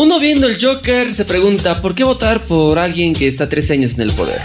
Uno 0.00 0.20
viendo 0.20 0.46
el 0.46 0.64
Joker 0.64 1.12
se 1.12 1.24
pregunta, 1.24 1.82
¿por 1.82 1.92
qué 1.96 2.04
votar 2.04 2.42
por 2.44 2.78
alguien 2.78 3.14
que 3.14 3.26
está 3.26 3.48
13 3.48 3.72
años 3.72 3.94
en 3.94 4.02
el 4.02 4.12
poder? 4.12 4.40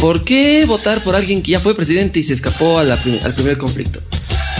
¿Por 0.00 0.24
qué 0.24 0.64
votar 0.66 1.04
por 1.04 1.14
alguien 1.14 1.40
que 1.40 1.52
ya 1.52 1.60
fue 1.60 1.76
presidente 1.76 2.18
y 2.18 2.24
se 2.24 2.32
escapó 2.32 2.80
a 2.80 2.82
la 2.82 2.96
prim- 3.00 3.20
al 3.22 3.32
primer 3.32 3.58
conflicto? 3.58 4.00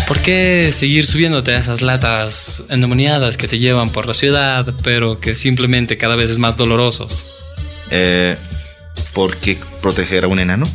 ¿Por 0.06 0.18
qué 0.20 0.72
seguir 0.72 1.04
subiéndote 1.08 1.52
a 1.56 1.58
esas 1.58 1.82
latas 1.82 2.62
endemoniadas 2.70 3.36
que 3.36 3.48
te 3.48 3.58
llevan 3.58 3.90
por 3.90 4.06
la 4.06 4.14
ciudad, 4.14 4.74
pero 4.84 5.18
que 5.18 5.34
simplemente 5.34 5.96
cada 5.98 6.14
vez 6.14 6.30
es 6.30 6.38
más 6.38 6.56
doloroso? 6.56 7.08
Eh, 7.90 8.36
¿Por 9.12 9.36
qué 9.38 9.58
proteger 9.82 10.22
a 10.22 10.28
un 10.28 10.38
enano? 10.38 10.66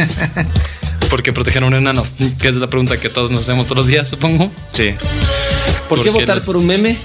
¿Por 1.10 1.22
qué 1.22 1.34
proteger 1.34 1.62
a 1.62 1.66
un 1.66 1.74
enano? 1.74 2.06
Que 2.40 2.48
es 2.48 2.56
la 2.56 2.68
pregunta 2.68 2.96
que 2.98 3.10
todos 3.10 3.30
nos 3.30 3.42
hacemos 3.42 3.66
todos 3.66 3.76
los 3.76 3.86
días, 3.86 4.08
supongo. 4.08 4.50
Sí. 4.72 4.92
¿Por 5.90 6.02
qué 6.02 6.08
votar 6.08 6.36
los- 6.36 6.46
por 6.46 6.56
un 6.56 6.64
meme? 6.66 6.96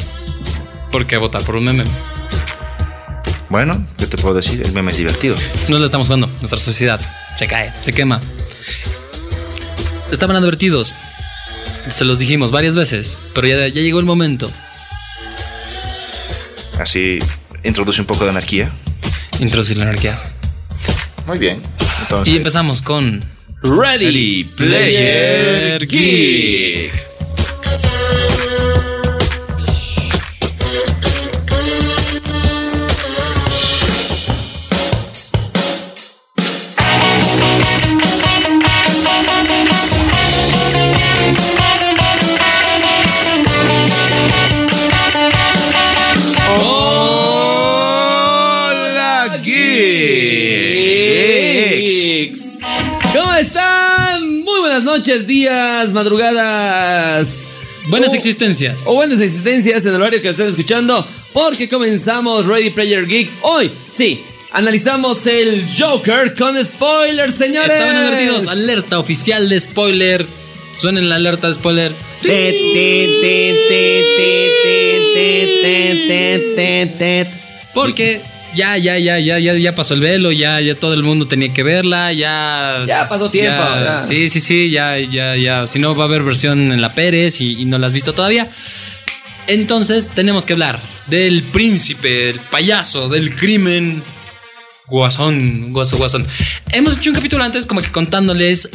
¿Por 0.96 1.06
qué 1.06 1.18
votar 1.18 1.44
por 1.44 1.58
un 1.58 1.66
meme? 1.66 1.84
Bueno, 3.50 3.86
¿qué 3.98 4.08
te 4.08 4.16
puedo 4.16 4.34
decir? 4.34 4.62
El 4.66 4.72
meme 4.72 4.94
es 4.94 4.98
divertido. 4.98 5.36
No 5.68 5.78
lo 5.78 5.84
estamos 5.84 6.08
jugando. 6.08 6.28
Nuestra 6.40 6.58
sociedad 6.58 7.02
se 7.36 7.48
cae, 7.48 7.74
se 7.82 7.92
quema. 7.92 8.22
Estaban 10.10 10.38
advertidos. 10.38 10.94
Se 11.90 12.06
los 12.06 12.18
dijimos 12.18 12.52
varias 12.52 12.78
veces, 12.78 13.18
pero 13.34 13.46
ya, 13.46 13.68
ya 13.68 13.82
llegó 13.82 14.00
el 14.00 14.06
momento. 14.06 14.50
Así 16.80 17.20
introduce 17.66 18.00
un 18.00 18.08
poco 18.08 18.24
de 18.24 18.30
anarquía. 18.30 18.72
Introducir 19.42 19.78
la 19.78 19.84
anarquía. 19.84 20.18
Muy 21.28 21.38
bien. 21.38 21.62
Entonces, 22.04 22.34
Y 22.34 22.38
empezamos 22.38 22.82
con 22.82 23.22
Ready, 23.64 24.06
Ready 24.06 24.44
Player 24.46 25.86
Geek. 25.86 27.15
noches, 55.16 55.28
días, 55.28 55.94
madrugadas. 55.94 57.50
Buenas 57.88 58.14
existencias. 58.14 58.84
O 58.86 58.96
buenas 58.96 59.22
existencias 59.22 59.86
en 59.86 59.90
el 59.96 60.02
horario 60.02 60.22
que 60.22 60.30
estén 60.30 60.48
escuchando, 60.48 61.08
porque 61.32 61.70
comenzamos 61.70 62.46
Ready 62.46 62.72
Player 62.72 63.06
Geek 63.06 63.30
hoy. 63.42 63.72
Sí, 63.90 64.24
analizamos 64.52 65.26
el 65.28 65.66
Joker 65.78 66.36
con 66.36 66.64
spoilers, 66.64 67.36
señores. 67.36 67.72
Estaban 67.72 67.96
advertidos, 67.96 68.48
alerta 68.48 69.00
oficial 69.00 69.48
de 69.48 69.60
spoiler. 69.60 70.26
Suenen 70.80 71.08
la 71.08 71.16
alerta 71.16 71.48
de 71.48 71.54
spoiler. 71.54 71.94
Porque 77.74 78.22
ya, 78.56 78.78
ya, 78.78 78.98
ya, 78.98 79.20
ya, 79.20 79.38
ya, 79.40 79.54
ya 79.54 79.76
pasó 79.76 79.94
el 79.94 80.00
velo, 80.00 80.32
ya, 80.32 80.60
ya 80.62 80.76
todo 80.76 80.94
el 80.94 81.04
mundo 81.04 81.28
tenía 81.28 81.54
que 81.54 81.64
verla, 81.64 82.14
ya. 82.14 82.84
Ya 82.88 83.08
pasó 83.08 83.30
tiempo, 83.30 83.62
ya. 83.62 84.00
Sí, 84.00 84.30
sí, 84.30 84.40
sí, 84.42 84.72
ya, 84.72 84.98
ya, 84.98 85.36
ya. 85.36 85.68
Si 85.68 85.80
no, 85.80 85.96
va 85.96 86.06
a 86.06 86.08
haber 86.08 86.24
versión 86.24 86.72
en 86.72 86.82
la 86.82 86.96
Pérez 86.96 87.42
y, 87.42 87.62
y 87.62 87.66
no 87.66 87.78
la 87.78 87.88
has 87.88 87.94
visto 87.94 88.14
todavía. 88.14 88.50
Entonces, 89.48 90.08
tenemos 90.08 90.46
que 90.46 90.54
hablar 90.54 90.82
del 91.08 91.44
príncipe, 91.44 92.30
el 92.30 92.40
payaso, 92.40 93.10
del 93.10 93.36
crimen. 93.36 94.02
Guasón, 94.88 95.74
guaso, 95.74 95.98
guasón. 95.98 96.28
Hemos 96.72 96.98
hecho 96.98 97.10
un 97.10 97.16
capítulo 97.16 97.44
antes, 97.44 97.66
como 97.66 97.82
que 97.82 97.92
contándoles 97.92 98.70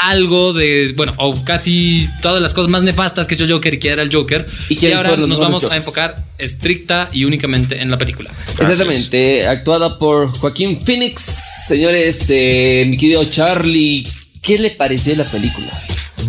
algo 0.00 0.52
de, 0.52 0.92
bueno, 0.96 1.14
o 1.18 1.44
casi 1.44 2.08
todas 2.22 2.40
las 2.40 2.54
cosas 2.54 2.70
más 2.70 2.82
nefastas 2.82 3.26
que 3.26 3.34
ha 3.34 3.36
hecho 3.36 3.46
Joker 3.46 3.74
y 3.74 3.78
que 3.78 3.88
era 3.88 4.02
el 4.02 4.10
Joker. 4.12 4.46
¿Y 4.68 4.92
ahora 4.92 5.16
nos 5.16 5.38
vamos 5.38 5.64
a 5.70 5.76
enfocar 5.76 6.24
estricta 6.40 7.10
y 7.12 7.24
únicamente 7.24 7.80
en 7.80 7.90
la 7.90 7.98
película. 7.98 8.30
Exactamente, 8.58 9.46
actuada 9.46 9.98
por 9.98 10.30
Joaquín 10.32 10.80
Phoenix. 10.84 11.22
Señores, 11.66 12.26
eh, 12.30 12.84
mi 12.88 12.96
querido 12.96 13.24
Charlie, 13.24 14.06
¿qué 14.42 14.58
le 14.58 14.70
pareció 14.70 15.14
la 15.16 15.24
película? 15.24 15.70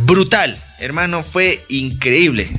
Brutal, 0.02 0.58
hermano, 0.80 1.24
fue 1.24 1.64
increíble. 1.70 2.50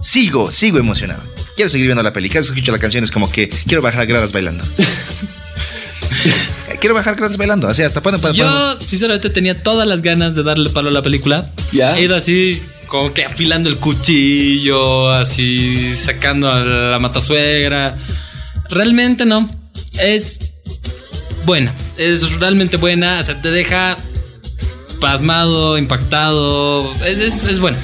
Sigo, 0.00 0.50
sigo 0.50 0.78
emocionado. 0.78 1.22
Quiero 1.56 1.70
seguir 1.70 1.86
viendo 1.86 2.02
la 2.02 2.12
peli. 2.12 2.28
Cada 2.28 2.40
vez 2.40 2.50
que 2.50 2.54
escucho 2.56 2.72
la 2.72 2.78
canción 2.78 3.04
es 3.04 3.10
como 3.10 3.30
que 3.30 3.48
quiero 3.48 3.80
bajar 3.80 4.06
gradas 4.06 4.32
bailando. 4.32 4.64
quiero 6.84 6.94
bajar 6.94 7.14
gradas 7.16 7.38
bailando. 7.38 7.66
Así 7.66 7.80
hasta 7.82 8.02
pueden, 8.02 8.20
pueden, 8.20 8.36
pueden- 8.36 8.52
Yo, 8.52 8.78
sinceramente, 8.78 9.30
tenía 9.30 9.62
todas 9.62 9.88
las 9.88 10.02
ganas 10.02 10.34
de 10.34 10.42
darle 10.42 10.68
palo 10.68 10.90
a 10.90 10.92
la 10.92 11.00
película. 11.00 11.50
¿Ya? 11.72 11.96
He 11.96 12.02
ido 12.02 12.14
así, 12.14 12.62
como 12.88 13.14
que 13.14 13.24
afilando 13.24 13.70
el 13.70 13.78
cuchillo, 13.78 15.08
así, 15.10 15.96
sacando 15.96 16.50
a 16.50 16.60
la 16.60 16.98
matasuegra. 16.98 17.96
Realmente 18.68 19.24
no. 19.24 19.48
Es 19.98 20.52
buena. 21.46 21.74
Es 21.96 22.30
realmente 22.38 22.76
buena. 22.76 23.18
O 23.18 23.22
sea, 23.22 23.40
te 23.40 23.50
deja 23.50 23.96
pasmado, 25.00 25.78
impactado. 25.78 26.84
Es, 27.06 27.18
es, 27.18 27.44
es 27.44 27.58
buena. 27.60 27.78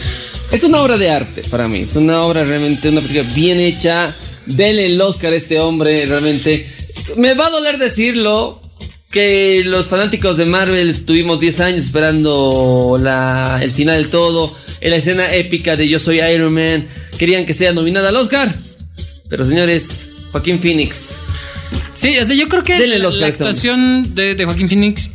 Es 0.52 0.62
una 0.62 0.80
obra 0.82 0.98
de 0.98 1.10
arte 1.10 1.42
para 1.50 1.68
mí. 1.68 1.80
Es 1.80 1.96
una 1.96 2.20
obra 2.22 2.44
realmente, 2.44 2.90
una 2.90 3.00
película 3.00 3.26
bien 3.34 3.60
hecha. 3.60 4.14
Denle 4.44 4.84
el 4.84 5.00
Oscar 5.00 5.32
a 5.32 5.36
este 5.36 5.58
hombre, 5.58 6.04
realmente. 6.04 6.68
Me 7.16 7.32
va 7.32 7.46
a 7.46 7.50
doler 7.50 7.78
decirlo. 7.78 8.60
Que 9.10 9.62
los 9.64 9.88
fanáticos 9.88 10.36
de 10.36 10.46
Marvel 10.46 11.04
tuvimos 11.04 11.40
10 11.40 11.60
años 11.60 11.84
esperando 11.84 12.96
la, 13.00 13.58
el 13.60 13.72
final 13.72 13.96
del 13.96 14.08
todo. 14.08 14.54
En 14.80 14.90
la 14.90 14.96
escena 14.96 15.34
épica 15.34 15.74
de 15.74 15.88
Yo 15.88 15.98
soy 15.98 16.20
Iron 16.20 16.52
Man. 16.54 16.86
Querían 17.18 17.44
que 17.44 17.52
sea 17.54 17.72
nominada 17.72 18.10
al 18.10 18.16
Oscar. 18.16 18.54
Pero 19.28 19.44
señores, 19.44 20.06
Joaquín 20.30 20.60
Phoenix. 20.60 21.16
Sí, 21.92 22.16
o 22.18 22.24
sea, 22.24 22.36
yo 22.36 22.48
creo 22.48 22.62
que 22.62 22.78
la, 22.86 23.08
este 23.08 23.42
actuación 23.42 24.14
de, 24.14 24.34
de 24.36 24.44
Joaquín 24.44 24.68
Phoenix, 24.68 25.10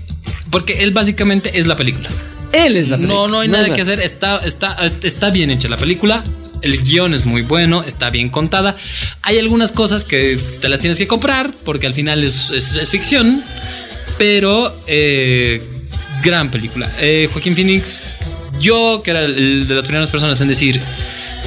porque 0.51 0.83
él 0.83 0.91
básicamente 0.91 1.57
es 1.57 1.66
la 1.67 1.77
película. 1.77 2.09
Él 2.51 2.75
es 2.77 2.89
la 2.89 2.97
película. 2.97 3.19
No, 3.22 3.27
no 3.29 3.39
hay 3.39 3.47
nada 3.47 3.73
que 3.73 3.81
hacer. 3.81 4.01
Está, 4.01 4.38
está, 4.45 4.75
está 5.03 5.29
bien 5.29 5.50
hecha 5.51 5.69
la 5.69 5.77
película. 5.77 6.22
El 6.62 6.81
guion 6.81 7.13
es 7.13 7.25
muy 7.25 7.41
bueno, 7.44 7.83
está 7.83 8.09
bien 8.09 8.29
contada. 8.29 8.75
Hay 9.22 9.38
algunas 9.39 9.72
cosas 9.72 10.03
que 10.03 10.38
te 10.62 10.67
las 10.69 10.79
tienes 10.79 10.97
que 10.97 11.07
comprar 11.07 11.51
porque 11.63 11.88
al 11.88 11.94
final 11.94 12.23
es, 12.23 12.50
es- 12.50 12.75
es 12.75 12.89
ficción. 12.91 13.44
Pero 14.17 14.75
eh, 14.87 15.61
gran 16.23 16.49
película. 16.49 16.89
Eh, 16.99 17.29
Joaquín 17.31 17.55
Phoenix, 17.55 18.03
yo 18.59 19.01
que 19.03 19.11
era 19.11 19.25
el 19.25 19.67
de 19.67 19.75
las 19.75 19.85
primeras 19.85 20.09
personas 20.09 20.39
en 20.41 20.47
decir 20.47 20.79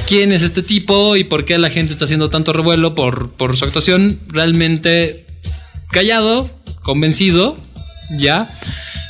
quién 0.07 0.31
es 0.31 0.43
este 0.43 0.63
tipo 0.63 1.15
y 1.15 1.23
por 1.23 1.45
qué 1.45 1.57
la 1.57 1.69
gente 1.69 1.91
está 1.91 2.05
haciendo 2.05 2.29
tanto 2.29 2.53
revuelo 2.53 2.95
por, 2.95 3.31
por 3.31 3.55
su 3.55 3.65
actuación, 3.65 4.19
realmente 4.27 5.25
callado, 5.91 6.49
convencido, 6.81 7.57
ya. 8.17 8.57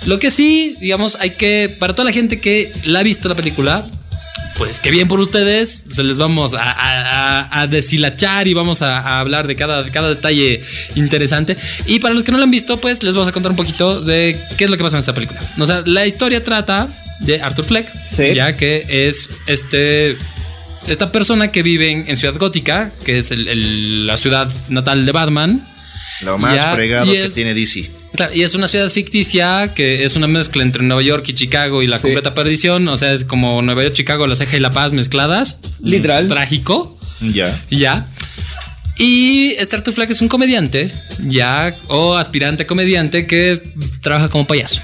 Lo 0.06 0.20
que 0.20 0.32
sí, 0.32 0.76
digamos, 0.80 1.16
hay 1.20 1.32
que, 1.32 1.76
para 1.80 1.94
toda 1.94 2.06
la 2.06 2.14
gente 2.14 2.40
que 2.40 2.72
la 2.84 3.00
ha 3.00 3.04
visto 3.04 3.30
la 3.30 3.36
película, 3.36 3.88
pues 4.60 4.80
que 4.80 4.92
bien 4.92 5.08
por 5.08 5.20
ustedes, 5.20 5.86
se 5.90 6.04
les 6.04 6.18
vamos 6.20 6.54
a, 6.54 6.62
a- 6.72 7.40
a- 7.48 7.62
a 7.62 7.68
deshilachar 7.68 8.48
y 8.48 8.54
vamos 8.54 8.82
a, 8.84 9.00
a 9.00 9.20
hablar 9.22 9.48
de 9.48 9.56
cada, 9.56 9.82
de 9.84 9.90
cada 9.90 10.10
detalle 10.10 10.62
interesante. 10.96 11.58
Y 11.88 12.00
para 12.00 12.14
los 12.14 12.24
que 12.24 12.32
no 12.32 12.38
lo 12.38 12.44
han 12.44 12.52
visto, 12.52 12.80
pues 12.80 13.02
les 13.02 13.16
vamos 13.16 13.30
a 13.30 13.32
contar 13.32 13.52
un 13.52 13.56
poquito 13.56 14.02
de 14.02 14.38
qué 14.58 14.66
es 14.66 14.70
lo 14.70 14.78
que 14.78 14.84
pasa 14.84 14.98
en 14.98 15.00
esta 15.00 15.14
película. 15.14 15.40
O 15.58 15.66
sea, 15.66 15.82
la 15.86 16.06
historia 16.06 16.44
trata 16.44 16.90
de 17.22 17.42
Arthur 17.42 17.66
Fleck, 17.66 17.92
Sí. 18.12 18.34
ya 18.36 18.56
que 18.56 18.86
es 19.08 19.30
este... 19.48 20.18
Esta 20.88 21.12
persona 21.12 21.52
que 21.52 21.62
vive 21.64 21.90
en, 21.92 22.06
en 22.10 22.16
Ciudad 22.16 22.36
Gótica, 22.38 22.92
que 23.06 23.20
es 23.20 23.32
el- 23.32 23.48
el- 23.50 24.08
la 24.08 24.16
ciudad 24.18 24.50
natal 24.70 25.06
de 25.06 25.12
Batman, 25.12 25.68
Lo 26.22 26.38
más 26.38 26.54
Ya, 26.56 26.74
fregado 26.76 27.12
que 27.12 27.26
es- 27.26 27.34
tiene 27.34 27.54
DC. 27.54 27.90
Claro, 28.20 28.34
y 28.36 28.44
es 28.44 28.54
una 28.54 28.68
ciudad 28.68 28.90
ficticia 28.90 29.72
que 29.74 30.04
es 30.04 30.18
una 30.18 30.28
mezcla 30.28 30.62
entre 30.62 30.84
Nueva 30.84 31.02
York 31.02 31.24
y 31.30 31.34
Chicago 31.34 31.82
y 31.82 31.88
la 31.88 32.00
Sí. 32.00 32.02
completa 32.02 32.34
perdición. 32.34 32.86
O 32.90 32.98
sea, 32.98 33.14
es 33.14 33.24
como 33.24 33.62
Nueva 33.62 33.84
York, 33.84 33.94
Chicago, 33.96 34.28
La 34.28 34.36
Ceja 34.36 34.58
y 34.58 34.60
La 34.60 34.72
Paz 34.72 34.92
mezcladas. 34.92 35.58
Literal. 35.82 36.28
Trágico. 36.28 37.00
Ya. 37.22 37.58
Ya. 37.70 38.08
Y 38.98 39.52
este 39.58 39.78
Arthur 39.78 39.94
Fleck 39.94 40.10
es 40.10 40.20
un 40.20 40.28
comediante, 40.28 40.92
ya, 41.28 41.78
o 41.88 42.18
aspirante 42.18 42.64
a 42.64 42.68
comediante 42.68 43.26
que 43.26 43.62
trabaja 44.02 44.28
como 44.28 44.46
payaso. 44.46 44.82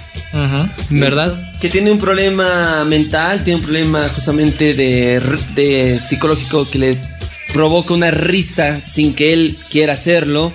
¿Verdad? 0.90 1.60
Que 1.60 1.68
tiene 1.68 1.92
un 1.92 2.00
problema 2.00 2.86
mental, 2.86 3.44
tiene 3.44 3.60
un 3.60 3.66
problema 3.66 4.08
justamente 4.08 4.74
de, 4.76 5.20
de 5.56 6.00
psicológico 6.00 6.70
que 6.70 6.80
le 6.80 6.98
provoca 7.54 7.94
una 7.94 8.12
risa 8.12 8.80
sin 8.80 9.14
que 9.14 9.34
él 9.34 9.58
quiera 9.70 9.92
hacerlo. 9.92 10.54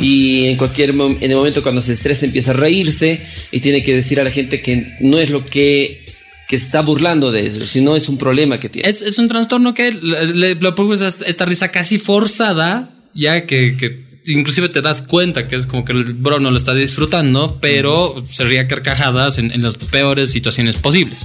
Y 0.00 0.46
en 0.46 0.56
cualquier 0.56 0.90
en 0.90 1.16
el 1.20 1.36
momento 1.36 1.62
cuando 1.62 1.80
se 1.80 1.92
estresa 1.92 2.26
empieza 2.26 2.52
a 2.52 2.54
reírse 2.54 3.20
y 3.50 3.60
tiene 3.60 3.82
que 3.82 3.94
decir 3.94 4.20
a 4.20 4.24
la 4.24 4.30
gente 4.30 4.60
que 4.60 4.86
no 5.00 5.18
es 5.18 5.30
lo 5.30 5.44
que 5.44 6.02
que 6.48 6.58
se 6.58 6.66
está 6.66 6.82
burlando 6.82 7.32
de 7.32 7.46
eso, 7.46 7.64
sino 7.64 7.96
es 7.96 8.10
un 8.10 8.18
problema 8.18 8.60
que 8.60 8.68
tiene. 8.68 8.86
Es, 8.86 9.00
es 9.00 9.18
un 9.18 9.26
trastorno 9.26 9.72
que 9.72 9.90
le, 9.90 10.54
le, 10.54 10.72
produce 10.72 11.06
esta 11.06 11.46
risa 11.46 11.68
casi 11.68 11.98
forzada, 11.98 12.90
ya 13.14 13.46
que, 13.46 13.74
que 13.74 14.04
inclusive 14.26 14.68
te 14.68 14.82
das 14.82 15.02
cuenta 15.02 15.46
que 15.46 15.56
es 15.56 15.66
como 15.66 15.84
que 15.84 15.92
el 15.92 16.12
bro 16.12 16.40
no 16.40 16.50
lo 16.50 16.56
está 16.56 16.74
disfrutando, 16.74 17.58
pero 17.60 18.24
se 18.28 18.44
ríe 18.44 18.60
a 18.60 18.68
carcajadas 18.68 19.38
en, 19.38 19.50
en 19.52 19.62
las 19.62 19.76
peores 19.76 20.30
situaciones 20.30 20.76
posibles. 20.76 21.24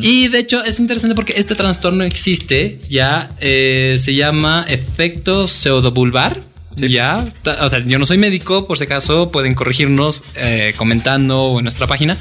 Y 0.00 0.28
de 0.28 0.40
hecho 0.40 0.64
es 0.64 0.80
interesante 0.80 1.14
porque 1.14 1.34
este 1.36 1.54
trastorno 1.54 2.04
existe, 2.04 2.80
ya 2.88 3.34
eh, 3.40 3.96
se 3.98 4.14
llama 4.14 4.66
efecto 4.68 5.48
pseudobulbar. 5.48 6.47
Ya, 6.86 7.26
ta- 7.42 7.64
o 7.64 7.68
sea, 7.68 7.80
yo 7.84 7.98
no 7.98 8.06
soy 8.06 8.18
médico, 8.18 8.66
por 8.66 8.78
si 8.78 8.84
acaso 8.84 9.30
pueden 9.30 9.54
corregirnos 9.54 10.24
eh, 10.36 10.74
comentando 10.76 11.54
en 11.58 11.64
nuestra 11.64 11.86
página, 11.86 12.16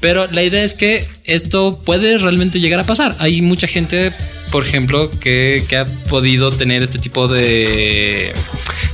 pero 0.00 0.26
la 0.30 0.42
idea 0.42 0.62
es 0.64 0.74
que 0.74 1.06
esto 1.24 1.82
puede 1.84 2.18
realmente 2.18 2.60
llegar 2.60 2.80
a 2.80 2.84
pasar. 2.84 3.14
Hay 3.18 3.42
mucha 3.42 3.66
gente, 3.66 4.12
por 4.50 4.64
ejemplo, 4.64 5.10
que, 5.10 5.62
que 5.68 5.76
ha 5.76 5.84
podido 5.84 6.50
tener 6.50 6.82
este 6.82 6.98
tipo 6.98 7.28
de... 7.28 8.32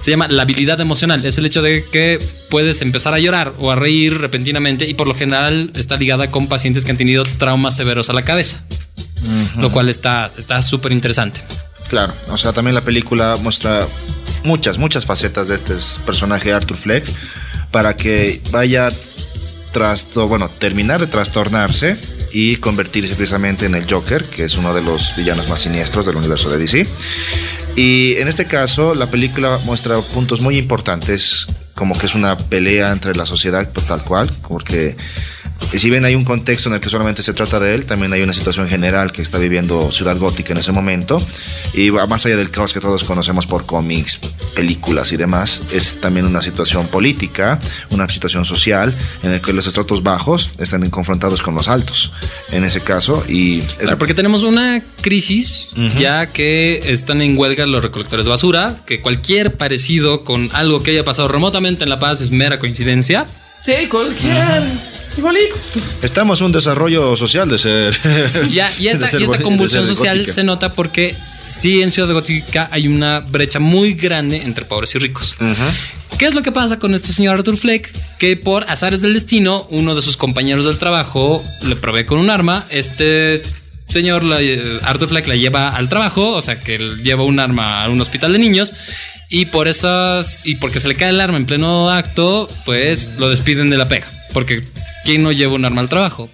Se 0.01 0.11
llama 0.11 0.29
la 0.29 0.43
habilidad 0.43 0.81
emocional, 0.81 1.25
es 1.25 1.39
el 1.39 1.47
hecho 1.47 1.63
de 1.63 1.85
que 1.91 2.19
puedes 2.51 2.83
empezar 2.83 3.15
a 3.15 3.19
llorar 3.19 3.55
o 3.59 3.71
a 3.71 3.77
reír 3.77 4.19
repentinamente 4.19 4.87
y 4.87 4.93
por 4.95 5.07
lo 5.07 5.15
general 5.15 5.71
está 5.77 5.97
ligada 5.97 6.31
con 6.31 6.47
pacientes 6.47 6.85
que 6.85 6.91
han 6.91 6.99
tenido 6.99 7.23
traumas 7.25 7.75
severos 7.77 8.11
a 8.11 8.13
la 8.13 8.23
cabeza, 8.23 8.63
lo 9.57 9.73
cual 9.73 9.89
está 9.89 10.31
está 10.37 10.63
súper 10.63 10.93
interesante. 10.93 11.41
Claro, 11.89 12.13
o 12.29 12.37
sea, 12.37 12.53
también 12.53 12.75
la 12.75 12.83
película 12.83 13.37
muestra 13.43 13.87
muchas, 14.45 14.79
muchas 14.79 15.05
facetas 15.05 15.49
de 15.49 15.57
este 15.57 15.75
personaje 16.07 16.53
Arthur 16.53 16.77
Fleck 16.77 17.05
para 17.71 17.97
que 17.97 18.41
vaya 18.53 18.89
tras, 19.73 20.15
bueno, 20.15 20.49
terminar 20.49 21.01
de 21.01 21.09
trastornarse 21.09 21.99
y 22.33 22.57
convertirse 22.57 23.15
precisamente 23.17 23.67
en 23.67 23.75
el 23.75 23.91
Joker, 23.91 24.25
que 24.25 24.45
es 24.45 24.57
uno 24.57 24.73
de 24.73 24.83
los 24.83 25.17
villanos 25.17 25.49
más 25.49 25.61
siniestros 25.61 26.07
del 26.07 26.17
universo 26.17 26.51
de 26.51 26.59
DC. 26.59 26.87
Y 27.77 28.15
en 28.19 28.29
este 28.29 28.47
caso, 28.47 28.95
la 28.95 29.07
película 29.07 29.59
muestra 29.65 29.99
puntos 30.01 30.41
muy 30.41 30.57
importantes, 30.57 31.47
como 31.75 31.99
que 31.99 32.07
es 32.07 32.15
una 32.15 32.37
pelea 32.37 32.93
entre 32.93 33.15
la 33.17 33.27
sociedad 33.27 33.69
pues, 33.73 33.87
tal 33.87 34.03
cual, 34.05 34.31
porque 34.47 34.97
si 35.73 35.91
bien 35.91 36.05
hay 36.05 36.15
un 36.15 36.25
contexto 36.25 36.69
en 36.69 36.75
el 36.77 36.81
que 36.81 36.89
solamente 36.89 37.23
se 37.23 37.33
trata 37.33 37.59
de 37.59 37.75
él, 37.75 37.85
también 37.85 38.13
hay 38.13 38.23
una 38.23 38.33
situación 38.33 38.69
general 38.69 39.11
que 39.13 39.23
está 39.23 39.39
viviendo 39.39 39.91
Ciudad 39.91 40.17
Gótica 40.19 40.53
en 40.53 40.59
ese 40.59 40.73
momento. 40.73 41.21
Y 41.75 41.91
más 41.91 42.25
allá 42.27 42.37
del 42.37 42.51
caos 42.51 42.73
que 42.73 42.81
todos 42.81 43.03
conocemos 43.05 43.47
por 43.47 43.67
cómics, 43.67 44.19
películas 44.55 45.11
y 45.13 45.17
demás, 45.17 45.61
es 45.73 46.01
también 46.01 46.27
una 46.27 46.43
situación 46.43 46.87
política, 46.87 47.59
una 47.91 48.09
situación 48.09 48.45
social 48.45 48.95
en 49.23 49.33
la 49.33 49.41
que 49.43 49.53
los 49.53 49.67
estratos 49.67 50.03
bajos 50.03 50.51
están 50.59 50.89
confrontados 50.91 51.43
con 51.43 51.55
los 51.55 51.67
altos. 51.69 52.13
En 52.53 52.65
ese 52.65 52.81
caso, 52.81 53.25
y 53.29 53.61
es- 53.61 53.75
Claro, 53.79 53.99
porque 53.99 54.15
tenemos 54.15 54.43
una 54.45 54.83
crisis 55.01 55.71
ya 55.99 56.27
que 56.27 56.81
están 56.93 57.21
en 57.21 57.37
huelga 57.37 57.67
los 57.67 57.83
recolectores 57.83 58.27
de 58.27 58.31
basura, 58.31 58.83
que 58.87 59.03
cualquier 59.03 59.57
parecido 59.57 60.23
con 60.25 60.51
algo 60.53 60.83
que 60.83 60.93
haya 60.93 61.05
pasado 61.05 61.27
remotamente 61.29 61.83
en 61.85 61.91
La 61.91 61.99
Paz 61.99 62.21
es 62.21 62.31
mera 62.31 62.59
coincidencia. 62.59 63.27
Sí, 63.65 63.73
cualquier. 63.89 64.63
Igualito. 65.17 65.55
estamos 66.03 66.41
en 66.41 66.47
un 66.47 66.53
desarrollo 66.53 67.17
social 67.17 67.49
de 67.49 67.59
ser. 67.59 67.97
Ya, 68.51 68.71
y 68.79 68.85
de 68.85 68.91
esta, 68.91 69.09
ser 69.11 69.21
y 69.21 69.25
esta 69.25 69.39
convulsión 69.41 69.87
social 69.87 70.19
gótica. 70.19 70.35
se 70.35 70.43
nota 70.45 70.73
porque 70.75 71.15
sí 71.45 71.83
en 71.83 71.91
Ciudad 71.93 72.13
Gótica 72.13 72.69
hay 72.73 72.89
una 72.89 73.21
brecha 73.21 73.61
muy 73.61 73.95
grande 73.95 74.39
entre 74.39 74.65
pobres 74.65 74.95
y 74.97 74.99
ricos. 74.99 75.37
¿Qué 76.19 76.27
es 76.27 76.35
lo 76.35 76.43
que 76.43 76.51
pasa 76.53 76.79
con 76.81 76.95
este 76.95 77.13
señor 77.13 77.37
Arthur 77.39 77.57
Fleck? 77.57 77.93
Que 78.19 78.37
por 78.37 78.65
azares 78.69 79.03
del 79.03 79.15
destino, 79.15 79.67
uno 79.71 79.95
de 79.95 80.03
sus 80.03 80.17
compañeros 80.17 80.65
del 80.67 80.79
trabajo 80.79 81.45
le 81.63 81.77
provee 81.77 82.05
con 82.05 82.19
un 82.19 82.31
arma. 82.31 82.67
Este 82.71 83.41
señor, 83.89 84.25
la- 84.25 84.41
eh, 84.43 84.81
Arthur 84.83 85.09
Fleck, 85.11 85.29
la 85.29 85.37
lleva 85.37 85.69
al 85.71 85.89
trabajo, 85.89 86.33
o 86.33 86.43
sea 86.43 86.59
que 86.59 86.75
él 86.75 87.03
lleva 87.05 87.23
un 87.23 87.39
arma 87.39 87.85
a 87.85 87.89
un 87.89 88.01
hospital 88.01 88.33
de 88.33 88.39
niños. 88.41 88.73
Y 89.35 89.47
por 89.47 89.67
esas, 89.67 90.43
y 90.45 90.55
porque 90.55 90.79
se 90.79 90.87
le 90.87 90.95
cae 90.95 91.11
el 91.11 91.21
arma 91.21 91.37
en 91.37 91.45
pleno 91.45 91.91
acto, 91.91 92.49
pues 92.65 93.15
lo 93.19 93.29
despiden 93.29 93.69
de 93.69 93.77
la 93.77 93.89
pega. 93.89 94.07
Porque 94.33 94.63
¿quién 95.05 95.25
no 95.25 95.33
lleva 95.33 95.55
un 95.55 95.65
arma 95.65 95.81
al 95.81 95.89
trabajo? 95.89 96.31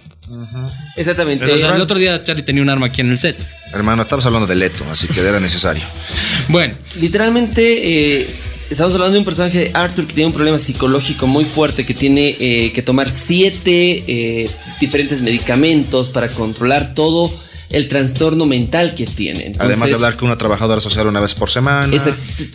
Exactamente. 0.95 1.51
O 1.51 1.57
sea, 1.57 1.73
el 1.73 1.81
otro 1.81 1.97
día 1.97 2.23
Charlie 2.23 2.43
tenía 2.43 2.61
un 2.61 2.69
arma 2.69 2.85
aquí 2.85 3.01
en 3.01 3.09
el 3.09 3.17
set. 3.17 3.35
Hermano, 3.73 4.03
estamos 4.03 4.23
hablando 4.27 4.45
de 4.45 4.53
Leto, 4.53 4.85
así 4.91 5.07
que 5.07 5.19
era 5.19 5.39
necesario. 5.39 5.83
Bueno, 6.49 6.75
Literalmente, 6.99 8.19
eh, 8.19 8.27
estamos 8.69 8.93
hablando 8.93 9.13
de 9.13 9.19
un 9.19 9.25
personaje, 9.25 9.71
Arthur, 9.73 10.05
que 10.05 10.13
tiene 10.13 10.27
un 10.27 10.33
problema 10.33 10.59
psicológico 10.59 11.25
muy 11.25 11.45
fuerte, 11.45 11.87
que 11.87 11.95
tiene 11.95 12.37
eh, 12.39 12.71
que 12.71 12.83
tomar 12.83 13.09
siete 13.09 14.03
eh, 14.05 14.49
diferentes 14.79 15.21
medicamentos 15.21 16.11
para 16.11 16.27
controlar 16.27 16.93
todo 16.93 17.33
el 17.71 17.87
trastorno 17.87 18.45
mental 18.45 18.95
que 18.95 19.05
tiene. 19.05 19.53
Además 19.59 19.89
de 19.89 19.95
hablar 19.95 20.15
con 20.15 20.27
una 20.27 20.37
trabajadora 20.37 20.81
social 20.81 21.07
una 21.07 21.19
vez 21.19 21.33
por 21.33 21.49
semana. 21.49 21.93
es 21.93 22.03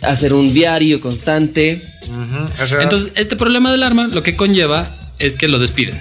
hacer 0.03 0.33
un 0.33 0.53
diario 0.53 1.01
constante. 1.01 1.81
Ujú, 2.03 2.63
o 2.63 2.67
sea, 2.67 2.81
Entonces, 2.81 3.11
este 3.15 3.35
problema 3.35 3.71
del 3.71 3.83
arma 3.83 4.07
lo 4.07 4.23
que 4.23 4.35
conlleva 4.35 4.95
es 5.19 5.35
que 5.35 5.47
lo 5.47 5.59
despiden. 5.59 5.99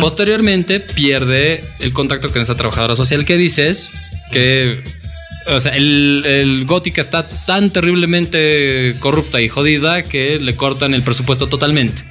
Posteriormente 0.00 0.80
pierde 0.80 1.64
el 1.80 1.92
contacto 1.92 2.30
con 2.30 2.42
esa 2.42 2.56
trabajadora 2.56 2.94
social 2.94 3.24
que 3.24 3.36
dices 3.36 3.88
que, 4.30 4.84
o 5.48 5.58
sea, 5.60 5.74
el, 5.74 6.24
el 6.26 6.64
Gótica 6.66 7.00
está 7.00 7.26
tan 7.28 7.72
terriblemente 7.72 8.96
corrupta 9.00 9.40
y 9.40 9.48
jodida 9.48 10.04
que 10.04 10.38
le 10.38 10.56
cortan 10.56 10.94
el 10.94 11.02
presupuesto 11.02 11.48
totalmente. 11.48 12.04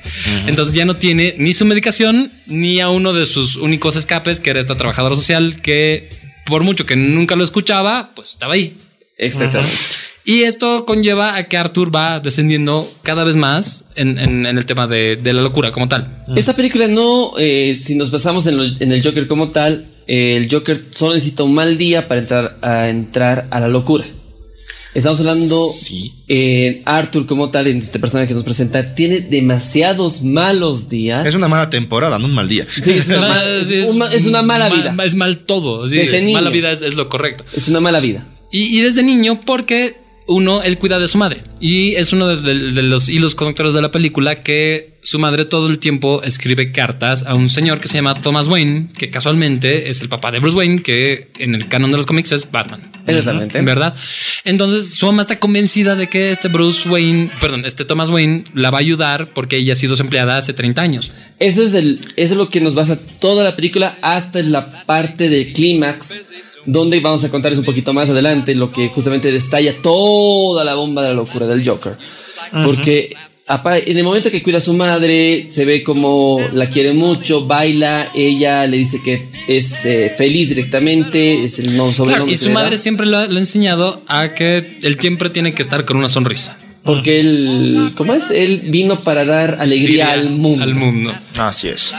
Entonces 0.48 0.74
ya 0.74 0.86
no 0.86 0.98
tiene 0.98 1.36
ni 1.38 1.54
su 1.54 1.66
medicación 1.66 2.32
ni 2.48 2.80
a 2.82 2.90
uno 2.90 3.14
de 3.14 3.26
sus 3.26 3.56
únicos 3.56 3.96
escapes, 3.96 4.40
que 4.40 4.50
era 4.50 4.60
esta 4.60 4.76
trabajadora 4.76 5.16
social 5.16 5.62
que, 5.62 6.10
por 6.46 6.64
mucho 6.64 6.86
que 6.86 6.96
nunca 6.96 7.36
lo 7.36 7.44
escuchaba, 7.44 8.12
pues 8.16 8.30
estaba 8.32 8.54
ahí. 8.56 8.78
Exactamente. 9.18 9.74
Y 10.24 10.44
esto 10.44 10.86
conlleva 10.86 11.36
a 11.36 11.48
que 11.48 11.58
Arthur 11.58 11.94
va 11.94 12.20
descendiendo 12.20 12.88
cada 13.02 13.24
vez 13.24 13.36
más 13.36 13.86
en, 13.96 14.20
en- 14.20 14.46
en 14.46 14.58
el 14.58 14.66
tema 14.68 14.86
de, 14.88 15.16
de 15.16 15.34
la 15.34 15.42
locura 15.42 15.72
como 15.72 15.88
tal. 15.88 16.24
Esta 16.36 16.56
película 16.56 16.88
no, 16.88 17.32
eh, 17.40 17.76
si 17.76 17.96
nos 17.96 18.12
basamos 18.12 18.46
en, 18.46 18.58
lo- 18.58 18.64
en 18.66 18.92
el 18.92 19.04
Joker 19.04 19.26
como 19.28 19.50
tal, 19.50 19.88
eh, 20.08 20.38
el 20.38 20.48
Joker 20.52 20.80
solo 20.92 21.16
necesita 21.16 21.44
un 21.44 21.56
mal 21.56 21.76
día 21.78 22.08
para 22.08 22.20
entrar 22.22 22.58
a, 22.62 22.90
entrar 22.90 23.48
a 23.50 23.60
la 23.60 23.68
locura. 23.68 24.06
Estamos 24.94 25.20
hablando, 25.22 25.70
Sí. 25.70 26.12
eh, 26.28 26.82
Arthur 26.86 27.26
como 27.26 27.50
tal, 27.50 27.68
en 27.68 27.78
este 27.78 27.98
personaje 27.98 28.28
que 28.28 28.34
nos 28.34 28.44
presenta, 28.44 28.94
tiene 28.94 29.22
demasiados 29.22 30.22
malos 30.22 30.90
días. 30.90 31.26
es 31.26 31.34
una 31.36 31.48
mala 31.48 31.70
temporada, 31.70 32.20
no 32.20 32.26
un 32.26 32.34
mal 32.34 32.50
día. 32.50 32.68
Sí, 32.70 32.92
es 32.92 33.08
una, 33.08 33.20
ma- 33.30 33.64
Sí, 33.64 33.80
un 33.80 33.98
ma- 34.00 34.14
es 34.14 34.26
una 34.26 34.42
mala 34.42 34.70
mal- 34.70 34.78
vida. 34.94 35.06
Es 35.06 35.16
mal 35.16 35.38
todo. 35.38 35.88
sí, 35.88 35.96
Desde 35.98 36.22
niño. 36.22 36.34
mala 36.38 36.50
vida 36.50 36.72
es, 36.72 36.82
es 36.82 36.96
lo 36.96 37.08
correcto. 37.08 37.46
Es 37.56 37.70
una 37.70 37.80
mala 37.80 38.00
vida. 38.02 38.28
Y, 38.52 38.78
y 38.78 38.82
desde 38.82 39.02
niño, 39.04 39.40
porque 39.40 39.96
uno, 40.28 40.62
él 40.64 40.78
cuida 40.78 41.00
de 41.00 41.08
su 41.08 41.18
madre. 41.18 41.44
Y 41.60 41.96
es 41.96 42.14
uno 42.14 42.28
de, 42.28 42.38
de- 42.42 42.72
de 42.72 42.84
los 42.84 43.10
hilos 43.10 43.36
conductores 43.36 43.74
de 43.74 43.82
la 43.82 43.92
película 43.92 44.36
que 44.36 44.92
su 45.04 45.18
madre 45.18 45.46
todo 45.46 45.68
el 45.68 45.80
tiempo 45.80 46.22
escribe 46.24 46.72
cartas 46.72 47.24
a 47.26 47.34
un 47.34 47.50
señor 47.50 47.80
que 47.80 47.88
se 47.88 47.96
llama 47.96 48.14
Thomas 48.22 48.48
Wayne, 48.48 48.90
que 48.98 49.10
casualmente 49.10 49.90
es 49.90 50.02
el 50.02 50.10
papá 50.10 50.32
de 50.32 50.38
Bruce 50.40 50.56
Wayne, 50.56 50.82
que 50.84 51.32
en 51.40 51.56
el 51.56 51.68
canon 51.68 51.90
de 51.92 51.98
los 51.98 52.06
cómics 52.06 52.32
es 52.32 52.52
Batman. 52.52 52.92
Exactamente. 53.08 53.58
En 53.58 53.66
verdad. 53.66 53.96
Entonces 54.46 54.94
su 54.94 55.08
mamá 55.08 55.24
está 55.24 55.40
convencida 55.40 55.96
de 55.96 56.08
que 56.08 56.30
este 56.32 56.50
Bruce 56.50 56.88
Wayne, 56.88 57.32
perdón, 57.40 57.66
este 57.66 57.84
Thomas 57.84 58.10
Wayne 58.10 58.44
la 58.54 58.70
va 58.70 58.78
a 58.78 58.82
ayudar 58.82 59.34
porque 59.34 59.58
ella 59.58 59.74
ha 59.74 59.76
sido 59.76 59.96
su 59.96 60.04
empleada 60.04 60.38
hace 60.38 60.54
30 60.54 60.82
años. 60.82 61.12
Eso 61.40 61.64
es, 61.64 61.74
el, 61.74 62.00
eso 62.16 62.34
es 62.34 62.38
lo 62.38 62.50
que 62.50 62.62
nos 62.62 62.76
basa 62.76 63.00
toda 63.20 63.44
la 63.44 63.56
película 63.56 63.98
hasta 64.04 64.44
la 64.44 64.86
parte 64.86 65.30
del 65.30 65.52
clímax, 65.54 66.22
donde 66.66 67.00
vamos 67.00 67.24
a 67.24 67.30
contarles 67.30 67.60
un 67.60 67.66
poquito 67.66 67.94
más 67.94 68.10
adelante 68.10 68.54
lo 68.56 68.72
que 68.72 68.90
justamente 68.90 69.32
destalla 69.32 69.74
toda 69.82 70.64
la 70.64 70.76
bomba 70.76 71.02
de 71.02 71.10
la 71.10 71.14
locura 71.16 71.46
del 71.48 71.68
Joker. 71.68 71.98
Porque 72.66 73.14
en 73.48 73.98
el 73.98 74.04
momento 74.04 74.32
que 74.32 74.42
cuida 74.42 74.60
a 74.60 74.62
su 74.62 74.74
madre, 74.74 75.48
se 75.50 75.66
ve 75.66 75.84
como 75.84 76.40
la 76.54 76.70
quiere 76.70 76.94
mucho, 76.94 77.46
baila, 77.46 78.12
ella 78.16 78.66
le 78.68 78.78
dice 78.78 79.02
que 79.04 79.28
es 79.48 79.86
eh, 79.86 80.14
feliz 80.16 80.50
directamente, 80.50 81.44
es 81.44 81.60
el 81.60 81.76
no 81.76 81.86
Claro, 81.86 81.94
sobrenombre 81.94 82.32
y 82.32 82.34
que 82.36 82.38
su 82.38 82.48
da. 82.50 82.54
madre 82.54 82.78
siempre 82.78 83.08
lo 83.08 83.18
ha, 83.18 83.26
lo 83.28 83.36
ha 83.36 83.40
enseñado 83.40 84.02
a 84.08 84.34
que 84.34 84.78
él 84.82 84.98
siempre 85.00 85.30
tiene 85.30 85.54
que 85.54 85.62
estar 85.62 85.84
con 85.86 85.98
una 85.98 86.08
sonrisa. 86.10 86.58
Porque 86.84 87.20
él, 87.20 87.94
¿cómo 87.96 88.14
es? 88.16 88.32
Él 88.32 88.62
vino 88.66 89.02
para 89.02 89.24
dar 89.24 89.58
alegría 89.60 90.14
al 90.14 90.32
mundo. 90.32 90.64
Al 90.64 90.74
mundo. 90.74 91.14
Así 91.38 91.68
es. 91.68 91.94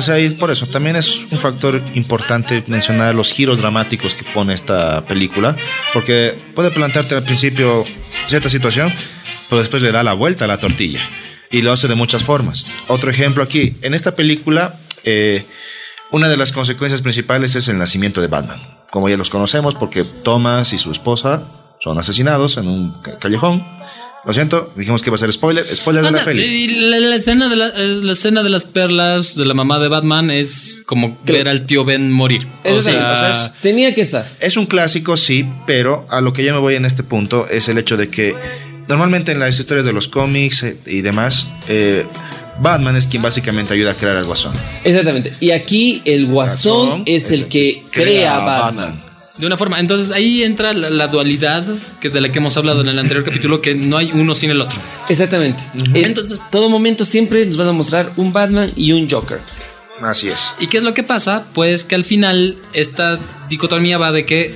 Sea, 0.00 0.20
y 0.20 0.30
por 0.30 0.50
eso 0.50 0.66
también 0.66 0.96
es 0.96 1.24
un 1.30 1.38
factor 1.40 1.82
importante 1.94 2.62
mencionar 2.66 3.14
los 3.14 3.32
giros 3.32 3.58
dramáticos 3.58 4.14
que 4.14 4.24
pone 4.24 4.52
esta 4.54 5.06
película, 5.06 5.56
porque 5.92 6.38
puede 6.54 6.70
plantearte 6.70 7.14
al 7.14 7.24
principio 7.24 7.84
cierta 8.28 8.48
situación, 8.50 8.92
pero 9.48 9.58
después 9.60 9.82
le 9.82 9.90
da 9.92 10.02
la 10.02 10.12
vuelta 10.12 10.44
a 10.44 10.48
la 10.48 10.58
tortilla 10.60 11.00
y 11.50 11.62
lo 11.62 11.72
hace 11.72 11.88
de 11.88 11.94
muchas 11.94 12.22
formas. 12.22 12.66
Otro 12.88 13.10
ejemplo 13.10 13.42
aquí, 13.42 13.76
en 13.82 13.94
esta 13.94 14.14
película, 14.14 14.74
eh, 15.04 15.46
una 16.10 16.28
de 16.28 16.36
las 16.36 16.52
consecuencias 16.52 17.00
principales 17.00 17.54
es 17.54 17.68
el 17.68 17.78
nacimiento 17.78 18.20
de 18.20 18.26
Batman. 18.26 18.60
Como 18.90 19.08
ya 19.08 19.16
los 19.16 19.30
conocemos, 19.30 19.74
porque 19.74 20.04
Thomas 20.04 20.72
y 20.74 20.78
su 20.78 20.90
esposa 20.92 21.44
son 21.80 21.98
asesinados 21.98 22.56
en 22.58 22.68
un 22.68 23.00
ca- 23.02 23.18
callejón. 23.18 23.64
Lo 24.28 24.34
siento, 24.34 24.70
dijimos 24.76 25.00
que 25.02 25.08
iba 25.08 25.14
a 25.14 25.18
ser 25.18 25.32
spoiler. 25.32 25.66
Spoiler 25.74 26.04
de 26.04 26.10
la 26.10 26.22
peli. 26.22 26.42
y 26.44 26.68
la, 26.68 27.00
la 27.00 27.16
escena 27.16 27.48
de 27.48 27.56
la, 27.56 27.68
es- 27.68 28.04
la 28.04 28.12
escena 28.12 28.42
de 28.42 28.50
las 28.50 28.66
perlas 28.66 29.34
de 29.36 29.46
la 29.46 29.54
mamá 29.54 29.78
de 29.78 29.88
Batman 29.88 30.30
es 30.30 30.82
como 30.84 31.18
ver 31.24 31.48
al 31.48 31.64
tío 31.64 31.84
Ben 31.86 32.12
morir. 32.12 32.46
O 32.64 32.76
sea, 32.76 32.76
o 32.76 32.82
sea, 32.82 33.30
es- 33.54 33.60
Tenía 33.62 33.94
que 33.94 34.02
estar. 34.02 34.26
Es 34.40 34.58
un 34.58 34.66
clásico, 34.66 35.16
sí, 35.16 35.46
pero 35.66 36.06
a 36.10 36.20
lo 36.20 36.34
que 36.34 36.44
ya 36.44 36.52
me 36.52 36.58
voy 36.58 36.74
en 36.74 36.84
este 36.84 37.02
punto 37.02 37.46
es 37.48 37.68
el 37.70 37.78
hecho 37.78 37.96
de 37.96 38.10
que 38.10 38.34
normalmente 38.86 39.32
en 39.32 39.38
las 39.40 39.58
historias 39.58 39.86
de 39.86 39.94
los 39.94 40.08
cómics 40.08 40.62
eh, 40.62 40.76
y 40.84 41.00
demás, 41.00 41.48
eh, 41.68 42.04
Batman 42.60 42.96
es 42.96 43.06
quien 43.06 43.22
básicamente 43.22 43.72
ayuda 43.72 43.92
a 43.92 43.94
crear 43.94 44.16
al 44.16 44.24
guasón. 44.26 44.52
Exactamente. 44.84 45.32
Y 45.40 45.52
aquí 45.52 46.02
el 46.04 46.26
guasón 46.26 46.88
Guasón 46.88 47.02
es 47.06 47.30
el 47.30 47.46
que 47.46 47.82
crea 47.90 48.36
a 48.36 48.44
Batman. 48.44 49.02
De 49.38 49.46
una 49.46 49.56
forma. 49.56 49.80
Entonces 49.80 50.10
ahí 50.10 50.42
entra 50.42 50.72
la, 50.72 50.90
la 50.90 51.08
dualidad 51.08 51.64
que 52.00 52.10
de 52.10 52.20
la 52.20 52.30
que 52.30 52.38
hemos 52.38 52.56
hablado 52.56 52.80
en 52.82 52.88
el 52.88 52.98
anterior 52.98 53.24
capítulo, 53.24 53.60
que 53.62 53.74
no 53.74 53.96
hay 53.96 54.10
uno 54.12 54.34
sin 54.34 54.50
el 54.50 54.60
otro. 54.60 54.78
Exactamente. 55.08 55.62
En 55.94 56.04
Entonces- 56.04 56.42
todo 56.50 56.68
momento 56.68 57.04
siempre 57.04 57.44
nos 57.46 57.56
van 57.56 57.68
a 57.68 57.72
mostrar 57.72 58.10
un 58.16 58.32
Batman 58.32 58.72
y 58.76 58.92
un 58.92 59.08
Joker. 59.08 59.40
Así 60.02 60.28
es. 60.28 60.52
¿Y 60.60 60.66
qué 60.68 60.78
es 60.78 60.84
lo 60.84 60.94
que 60.94 61.02
pasa? 61.02 61.44
Pues 61.54 61.84
que 61.84 61.94
al 61.94 62.04
final 62.04 62.56
esta 62.72 63.18
dicotomía 63.48 63.98
va 63.98 64.12
de 64.12 64.24
que 64.24 64.54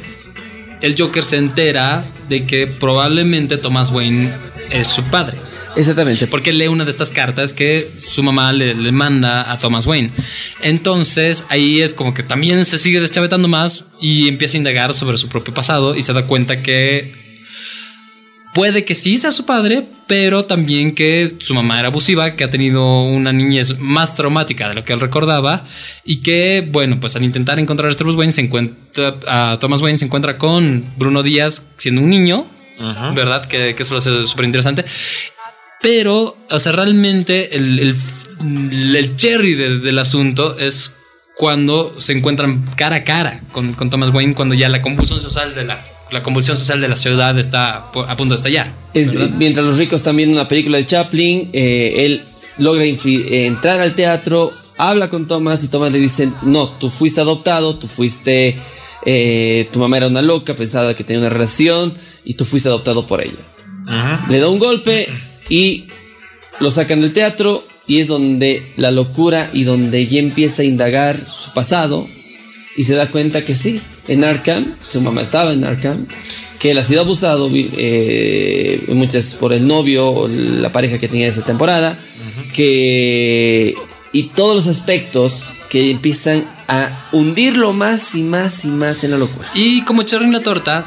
el 0.83 0.95
Joker 0.99 1.25
se 1.25 1.37
entera 1.37 2.05
de 2.29 2.47
que 2.47 2.67
probablemente 2.67 3.57
Thomas 3.57 3.91
Wayne 3.91 4.31
es 4.71 4.89
su 4.89 5.03
padre. 5.05 5.39
Exactamente. 5.77 6.27
Porque 6.27 6.53
lee 6.53 6.69
una 6.69 6.85
de 6.85 6.91
estas 6.91 7.11
cartas 7.11 7.53
que 7.53 7.91
su 7.97 8.23
mamá 8.23 8.53
le, 8.53 8.75
le 8.75 8.93
manda 8.93 9.51
a 9.51 9.59
Thomas 9.59 9.87
Wayne. 9.87 10.11
Entonces 10.63 11.45
ahí 11.49 11.81
es 11.81 11.95
como 11.95 12.15
que 12.15 12.23
también 12.23 12.65
se 12.65 12.79
sigue 12.79 13.01
deschavetando 13.01 13.49
más 13.49 13.87
y 14.01 14.29
empieza 14.29 14.57
a 14.57 14.59
indagar 14.59 14.95
sobre 14.95 15.19
su 15.19 15.29
propio 15.29 15.55
pasado 15.55 15.97
y 15.97 16.03
se 16.03 16.13
da 16.13 16.27
cuenta 16.27 16.63
que 16.63 17.23
puede 18.53 18.85
que 18.85 18.95
sí 18.95 19.17
sea 19.17 19.31
su 19.31 19.47
padre, 19.47 19.87
pero 20.07 20.45
también 20.45 20.95
que 20.95 21.35
su 21.39 21.55
mamá 21.55 21.79
era 21.79 21.89
abusiva, 21.89 22.33
que 22.33 22.45
ha 22.45 22.51
tenido 22.51 23.05
una 23.05 23.33
niñez 23.33 23.79
más 23.79 24.17
traumática 24.17 24.69
de 24.69 24.75
lo 24.75 24.85
que 24.85 24.93
él 24.93 25.01
recordaba 25.01 25.65
y 26.05 26.17
que, 26.17 26.69
bueno, 26.71 27.01
pues 27.01 27.17
al 27.17 27.25
intentar 27.25 27.59
encontrar 27.59 27.91
a 27.91 27.95
Bruce 27.95 28.19
Wayne 28.19 28.33
se 28.33 28.43
encuentra, 28.43 29.19
a 29.27 29.57
Thomas 29.59 29.81
Wayne 29.81 29.99
se 29.99 30.05
encuentra 30.05 30.39
con 30.39 30.85
Bruno 30.97 31.23
Díaz 31.23 31.65
siendo 31.79 32.03
un 32.03 32.11
niño, 32.11 32.47
¿verdad? 33.15 33.45
Que, 33.47 33.75
que 33.75 33.83
eso 33.83 33.95
lo 33.95 33.99
hace 33.99 34.27
súper 34.27 34.45
interesante. 34.47 34.85
Pero, 35.81 36.37
o 36.51 36.59
sea, 36.61 36.73
realmente 36.73 37.57
el, 37.57 37.79
el, 37.81 38.97
el 38.97 39.17
cherry 39.17 39.55
de- 39.55 39.79
del 39.81 39.99
asunto 39.99 40.57
es 40.59 40.95
cuando 41.37 41.99
se 41.99 42.13
encuentran 42.13 42.65
cara 42.77 42.97
a 42.97 43.05
cara 43.05 43.43
con, 43.53 43.73
con 43.75 43.91
Thomas 43.91 44.11
Wayne, 44.11 44.35
cuando 44.35 44.55
ya 44.55 44.69
la 44.69 44.81
convulsión 44.81 45.19
social 45.19 45.55
de 45.55 45.65
la, 45.65 45.85
la 46.13 46.23
convulsión 46.23 46.57
social 46.57 46.81
de 46.81 46.89
la 46.89 46.95
ciudad 46.97 47.37
está 47.39 47.77
a 47.91 48.17
punto 48.17 48.35
de 48.35 48.37
estallar. 48.37 48.73
Mientras 49.39 49.67
los 49.67 49.79
ricos 49.79 50.01
están 50.01 50.17
viendo 50.17 50.35
una 50.39 50.47
película 50.47 50.79
de 50.79 50.87
Chaplin, 50.87 51.51
eh, 51.53 51.95
él 52.05 52.23
logra 52.59 52.85
eh, 52.85 53.47
entrar 53.47 53.81
al 53.81 53.95
teatro, 53.95 54.53
habla 54.79 55.09
con 55.09 55.27
Thomas 55.27 55.65
y 55.65 55.69
Thomas 55.69 55.91
le 55.91 55.99
dice, 55.99 56.29
no, 56.43 56.69
tú 56.69 56.91
fuiste 56.91 57.21
adoptado, 57.21 57.75
tú 57.77 57.89
fuiste, 57.89 58.57
eh, 59.05 59.69
tu 59.73 59.79
mamá 59.79 59.97
era 59.97 60.07
una 60.07 60.23
loca, 60.23 60.55
pensaba 60.55 60.95
que 60.95 61.05
tenía 61.05 61.21
una 61.21 61.31
relación 61.31 61.93
y 62.25 62.35
tú 62.35 62.45
fuiste 62.45 62.69
adoptado 62.69 63.07
por 63.07 63.21
ella. 63.21 63.39
Le 64.29 64.39
da 64.39 64.49
un 64.49 64.59
golpe 64.59 65.09
y 65.49 65.85
lo 66.61 66.71
sacan 66.71 67.01
del 67.01 67.13
teatro 67.13 67.65
y 67.87 68.01
es 68.01 68.07
donde 68.07 68.73
la 68.77 68.91
locura 68.91 69.51
y 69.53 69.65
donde 69.65 70.07
ya 70.07 70.21
empieza 70.21 70.63
a 70.63 70.65
indagar 70.65 71.19
su 71.21 71.53
pasado 71.53 72.07
y 72.77 72.85
se 72.85 72.95
da 72.95 73.09
cuenta 73.09 73.45
que 73.45 73.57
sí, 73.57 73.81
en 74.09 74.25
Arkham, 74.25 74.77
su 74.83 75.01
mamá 75.01 75.23
estaba 75.23 75.53
en 75.53 75.65
Arkham, 75.65 76.07
que 76.59 76.71
él 76.71 76.79
ha 76.79 76.85
sido 76.85 77.01
abusado 77.01 77.51
eh, 77.53 78.85
muchas 78.89 79.35
por 79.35 79.53
el 79.53 79.67
novio 79.67 80.11
o 80.11 80.29
la 80.29 80.71
pareja 80.73 80.99
que 80.99 81.09
tenía 81.09 81.27
esa 81.27 81.45
temporada, 81.45 81.99
que 82.55 83.75
y 84.13 84.25
todos 84.29 84.55
los 84.55 84.67
aspectos 84.69 85.53
que 85.71 85.91
empiezan 85.91 86.45
a 86.73 87.09
hundirlo 87.13 87.73
más 87.73 88.15
y 88.15 88.23
más 88.23 88.65
y 88.65 88.71
más 88.71 89.05
en 89.05 89.11
la 89.13 89.19
locura. 89.19 89.49
Y 89.55 89.83
como 89.83 90.03
cherry 90.05 90.25
en 90.25 90.33
la 90.33 90.41
torta, 90.41 90.87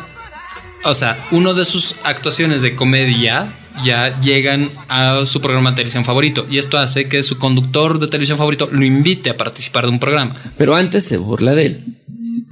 o 0.84 0.94
sea, 0.96 1.18
uno 1.32 1.54
de 1.54 1.65
sus 1.65 1.96
actuaciones 2.04 2.62
de 2.62 2.75
comedia 2.75 3.60
ya 3.84 4.20
llegan 4.20 4.70
a 4.88 5.25
su 5.25 5.42
programa 5.42 5.72
de 5.72 5.75
televisión 5.77 6.06
favorito. 6.06 6.46
Y 6.50 6.58
esto 6.58 6.77
hace 6.77 7.08
que 7.08 7.24
su 7.24 7.38
conductor 7.38 8.00
de 8.00 8.08
televisión 8.08 8.38
favorito 8.38 8.70
lo 8.72 8.84
invite 8.86 9.30
a 9.30 9.38
participar 9.38 9.86
de 9.86 9.92
un 9.92 10.00
programa. 10.00 10.36
Pero 10.58 10.75
antes 10.75 11.06
se 11.06 11.18
burla 11.18 11.54
de 11.54 11.65
él. 11.65 11.84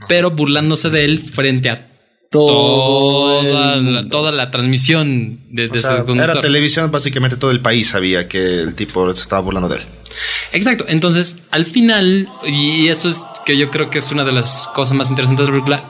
Pero 0.08 0.32
burlándose 0.32 0.90
de 0.90 1.06
él 1.06 1.20
frente 1.20 1.70
a 1.70 1.88
Todo 2.30 3.42
toda 3.42 3.75
el 3.75 3.94
la, 3.94 4.10
toda 4.10 4.32
la 4.32 4.52
transmisión 4.52 5.40
de, 5.50 5.70
de 5.70 5.80
O 5.80 5.82
su 5.82 5.88
conductor. 5.88 6.30
era 6.32 6.42
televisión, 6.42 6.92
básicamente 6.92 7.38
todo 7.38 7.52
el 7.52 7.62
país 7.62 7.88
sabía 7.88 8.28
que 8.28 8.62
el 8.62 8.75
tipo 8.75 9.12
se 9.13 9.22
estaba 9.22 9.42
burlando 9.42 9.70
de 9.70 9.78
él. 9.78 9.84
Exacto. 10.51 10.86
Entonces, 10.88 11.38
al 11.51 11.65
final, 11.65 12.29
y 12.46 12.88
eso 12.89 13.10
es 13.10 13.24
que 13.46 13.58
yo 13.58 13.70
creo 13.70 13.89
que 13.89 13.98
es 14.00 14.12
una 14.12 14.24
de 14.24 14.32
las 14.32 14.70
cosas 14.74 14.96
más 14.98 15.10
interesantes 15.10 15.46
de 15.46 15.51
la 15.51 15.55
película. 15.58 15.89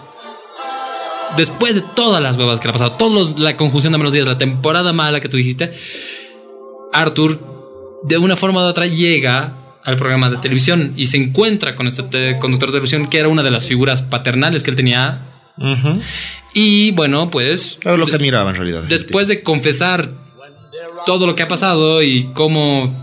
Después 1.37 1.75
de 1.75 1.81
todas 1.95 2.21
las 2.21 2.37
huevas 2.37 2.59
que 2.59 2.67
le 2.67 2.69
ha 2.69 2.73
pasado, 2.73 2.91
toda 2.93 3.33
la 3.37 3.57
conjunción 3.57 3.91
de 3.91 3.97
menos 3.97 4.13
días, 4.13 4.27
la 4.27 4.37
temporada 4.37 4.93
mala 4.93 5.19
que 5.19 5.29
tú 5.29 5.37
dijiste, 5.37 5.71
Arthur, 6.93 7.39
de 8.03 8.17
una 8.17 8.35
forma 8.35 8.61
u 8.61 8.63
otra, 8.65 8.85
llega 8.85 9.57
al 9.83 9.95
programa 9.95 10.29
de 10.29 10.37
televisión 10.37 10.93
y 10.95 11.07
se 11.07 11.17
encuentra 11.17 11.75
con 11.75 11.87
este 11.87 12.03
te- 12.03 12.37
conductor 12.39 12.69
de 12.69 12.73
televisión 12.73 13.07
que 13.07 13.17
era 13.19 13.27
una 13.29 13.43
de 13.43 13.51
las 13.51 13.65
figuras 13.65 14.01
paternales 14.03 14.61
que 14.63 14.69
él 14.69 14.75
tenía. 14.75 15.29
Y 16.53 16.91
bueno, 16.91 17.29
pues 17.31 17.79
lo 17.83 18.05
que 18.05 18.15
admiraba 18.15 18.49
en 18.51 18.55
realidad. 18.55 18.83
después 18.87 19.27
de 19.27 19.41
confesar 19.43 20.09
todo 21.05 21.25
lo 21.27 21.35
que 21.35 21.43
ha 21.43 21.47
pasado 21.47 22.01
y 22.03 22.31
cómo 22.33 23.02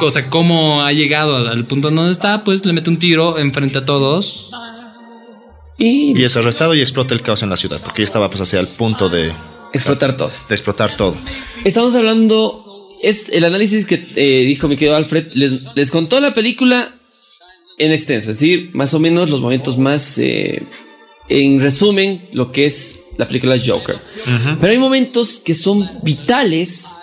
o 0.00 0.10
sea, 0.10 0.28
cómo 0.30 0.82
ha 0.82 0.92
llegado 0.92 1.36
al 1.36 1.66
punto 1.66 1.90
donde 1.90 2.12
está, 2.12 2.44
pues 2.44 2.64
le 2.64 2.72
mete 2.72 2.90
un 2.90 2.98
tiro 2.98 3.38
enfrente 3.38 3.78
a 3.78 3.84
todos. 3.84 4.50
y 5.78 6.18
Y 6.18 6.24
es 6.24 6.36
arrestado 6.36 6.74
y 6.74 6.80
explota 6.80 7.14
el 7.14 7.22
caos 7.22 7.42
en 7.42 7.50
la 7.50 7.56
ciudad, 7.56 7.80
porque 7.82 8.02
ya 8.02 8.04
estaba 8.04 8.28
pues 8.28 8.40
hacia 8.40 8.60
el 8.60 8.68
punto 8.68 9.08
de, 9.08 9.32
explotar 9.72 10.16
todo. 10.16 10.30
de 10.48 10.54
explotar 10.54 10.96
todo. 10.96 11.16
Estamos 11.64 11.94
hablando, 11.94 12.88
es 13.02 13.28
el 13.30 13.44
análisis 13.44 13.86
que 13.86 14.06
eh, 14.16 14.44
dijo 14.46 14.68
mi 14.68 14.76
querido 14.76 14.96
Alfred, 14.96 15.32
les, 15.34 15.66
les 15.74 15.90
contó 15.90 16.20
la 16.20 16.34
película 16.34 16.94
en 17.78 17.92
extenso, 17.92 18.30
es 18.30 18.38
decir, 18.38 18.70
más 18.72 18.94
o 18.94 19.00
menos 19.00 19.30
los 19.30 19.40
momentos 19.40 19.78
más, 19.78 20.18
eh, 20.18 20.62
en 21.28 21.60
resumen, 21.60 22.22
lo 22.32 22.52
que 22.52 22.66
es 22.66 23.00
la 23.16 23.26
película 23.26 23.56
Joker. 23.64 23.98
Pero 24.60 24.72
hay 24.72 24.78
momentos 24.78 25.40
que 25.44 25.54
son 25.54 25.88
vitales 26.02 26.98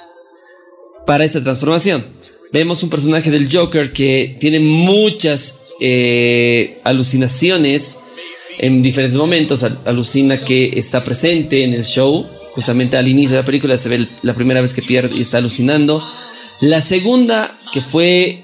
para 1.05 1.25
esta 1.25 1.43
transformación. 1.43 2.05
Vemos 2.51 2.84
un 2.84 2.89
personaje 2.89 3.31
del 3.31 3.50
Joker 3.51 3.93
que 3.93 4.36
tiene 4.39 4.60
muchas 4.60 5.60
eh, 5.79 6.79
alucinaciones 6.84 8.00
en 8.60 8.81
diferentes 8.81 9.17
momentos. 9.17 9.63
Al- 9.63 9.79
alucina 9.86 10.38
que 10.38 10.74
está 10.75 11.03
presente 11.03 11.63
en 11.63 11.74
el 11.74 11.86
show. 11.86 12.25
Justamente 12.53 12.98
al 12.98 13.08
inicio 13.08 13.38
de 13.38 13.41
la 13.41 13.46
película 13.46 13.77
se 13.77 13.88
ve 13.88 14.05
la 14.24 14.34
primera 14.34 14.60
vez 14.62 14.74
que 14.74 14.81
pierde 14.81 15.15
y 15.15 15.22
está 15.22 15.38
alucinando. 15.38 16.05
La 16.60 16.81
segunda, 16.81 17.50
que 17.72 17.79
fue, 17.79 18.43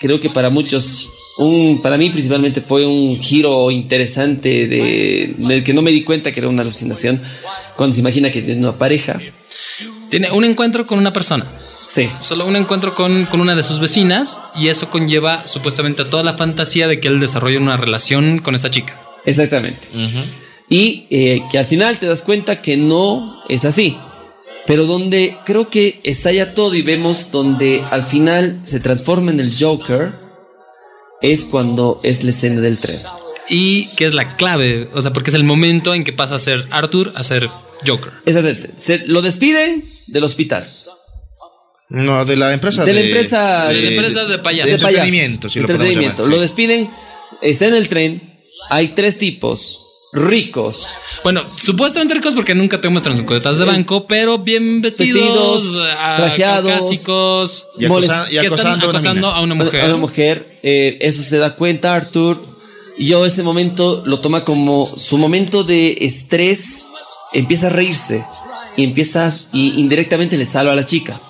creo 0.00 0.18
que 0.18 0.30
para 0.30 0.48
muchos, 0.48 1.10
un, 1.38 1.80
para 1.82 1.98
mí 1.98 2.08
principalmente 2.08 2.62
fue 2.62 2.86
un 2.86 3.20
giro 3.20 3.70
interesante 3.70 4.66
de, 4.66 5.34
del 5.36 5.62
que 5.62 5.74
no 5.74 5.82
me 5.82 5.90
di 5.92 6.02
cuenta 6.02 6.32
que 6.32 6.40
era 6.40 6.48
una 6.48 6.62
alucinación. 6.62 7.20
Cuando 7.76 7.92
se 7.92 8.00
imagina 8.00 8.32
que 8.32 8.40
tiene 8.40 8.60
una 8.60 8.78
pareja. 8.78 9.20
Tiene 10.12 10.30
un 10.30 10.44
encuentro 10.44 10.84
con 10.84 10.98
una 10.98 11.10
persona. 11.10 11.46
Sí. 11.58 12.06
Solo 12.20 12.44
un 12.44 12.54
encuentro 12.54 12.94
con, 12.94 13.24
con 13.24 13.40
una 13.40 13.54
de 13.54 13.62
sus 13.62 13.78
vecinas 13.78 14.42
y 14.54 14.68
eso 14.68 14.90
conlleva 14.90 15.46
supuestamente 15.46 16.02
a 16.02 16.10
toda 16.10 16.22
la 16.22 16.34
fantasía 16.34 16.86
de 16.86 17.00
que 17.00 17.08
él 17.08 17.18
desarrolle 17.18 17.56
una 17.56 17.78
relación 17.78 18.38
con 18.40 18.54
esta 18.54 18.70
chica. 18.70 19.00
Exactamente. 19.24 19.88
Y 20.68 21.06
eh, 21.08 21.40
que 21.50 21.58
al 21.58 21.64
final 21.64 21.98
te 21.98 22.04
das 22.04 22.20
cuenta 22.20 22.60
que 22.60 22.76
no 22.76 23.42
es 23.48 23.64
así. 23.64 23.96
Pero 24.66 24.84
donde 24.84 25.38
creo 25.46 25.70
que 25.70 25.98
estalla 26.04 26.52
todo 26.52 26.74
y 26.74 26.82
vemos 26.82 27.30
donde 27.30 27.82
al 27.90 28.02
final 28.02 28.60
se 28.64 28.80
transforma 28.80 29.30
en 29.30 29.40
el 29.40 29.50
Joker 29.58 30.12
es 31.22 31.44
cuando 31.44 32.00
es 32.02 32.22
la 32.22 32.32
escena 32.32 32.60
del 32.60 32.76
tren. 32.76 32.98
Y 33.48 33.86
que 33.96 34.04
es 34.04 34.12
la 34.12 34.36
clave, 34.36 34.90
o 34.92 35.00
sea, 35.00 35.14
porque 35.14 35.30
es 35.30 35.36
el 35.36 35.44
momento 35.44 35.94
en 35.94 36.04
que 36.04 36.12
pasa 36.12 36.34
a 36.34 36.38
ser 36.38 36.68
Arthur 36.70 37.14
a 37.16 37.24
ser 37.24 37.48
Joker. 37.86 38.12
Exactamente. 38.26 38.74
Se, 38.76 39.08
lo 39.08 39.22
despiden 39.22 39.84
del 40.06 40.24
hospital. 40.24 40.66
No, 41.88 42.24
de 42.24 42.36
la 42.36 42.52
empresa 42.54 42.84
De 42.84 42.94
la 42.94 43.00
empresa- 43.00 43.68
De 43.68 43.82
la 43.82 43.88
empresa 43.90 44.24
de 44.24 44.38
payasos. 44.38 44.70
de 44.70 44.78
de 44.78 44.84
entretenimiento, 44.84 45.48
lo 45.54 45.60
Entretenimiento. 45.60 46.22
llamar, 46.22 46.34
Lo 46.36 46.40
despiden. 46.40 46.90
Está 47.42 47.66
en 47.66 47.74
el 47.74 47.88
tren. 47.88 48.20
Hay 48.70 48.88
tres 48.88 49.18
tipos 49.18 49.78
ricos. 50.14 50.94
Bueno, 51.22 51.42
supuestamente 51.56 52.14
ricos 52.14 52.34
porque 52.34 52.54
nunca 52.54 52.80
te 52.80 52.88
muestran 52.88 53.16
sus 53.16 53.24
cuentas 53.26 53.58
de 53.58 53.64
banco, 53.64 54.06
pero 54.06 54.38
bien 54.38 54.80
vestidos, 54.82 55.62
Vestidos, 55.64 55.86
ah, 55.98 56.14
trajeados, 56.18 56.70
caucásicos, 56.70 57.68
Y, 57.78 57.84
acosa- 57.86 58.26
y 58.30 58.38
que 58.38 58.46
están 58.46 58.80
acosando, 58.80 59.28
a 59.28 59.40
una 59.42 59.54
mina. 59.54 59.54
a 59.54 59.54
una 59.54 59.54
a 59.54 59.64
mujer. 59.64 59.84
una 59.86 59.96
mujer. 59.96 60.58
eh, 60.62 60.98
eso 61.00 61.22
se 61.22 61.38
da 61.38 61.56
cuenta 61.56 61.94
Arthur. 61.94 62.40
Y 62.98 63.06
yo 63.08 63.24
ese 63.26 63.42
momento 63.42 64.02
lo 64.06 64.20
toma 64.20 64.44
como 64.44 64.92
su 64.96 65.16
momento 65.18 65.64
de 65.64 65.96
estrés. 66.02 66.86
Empieza 67.32 67.68
a 67.68 67.70
reírse. 67.70 68.24
Y 68.76 68.84
empiezas 68.84 69.48
y 69.52 69.78
indirectamente 69.80 70.36
le 70.36 70.46
salva 70.46 70.72
a 70.72 70.76
la 70.76 70.86
chica. 70.86 71.20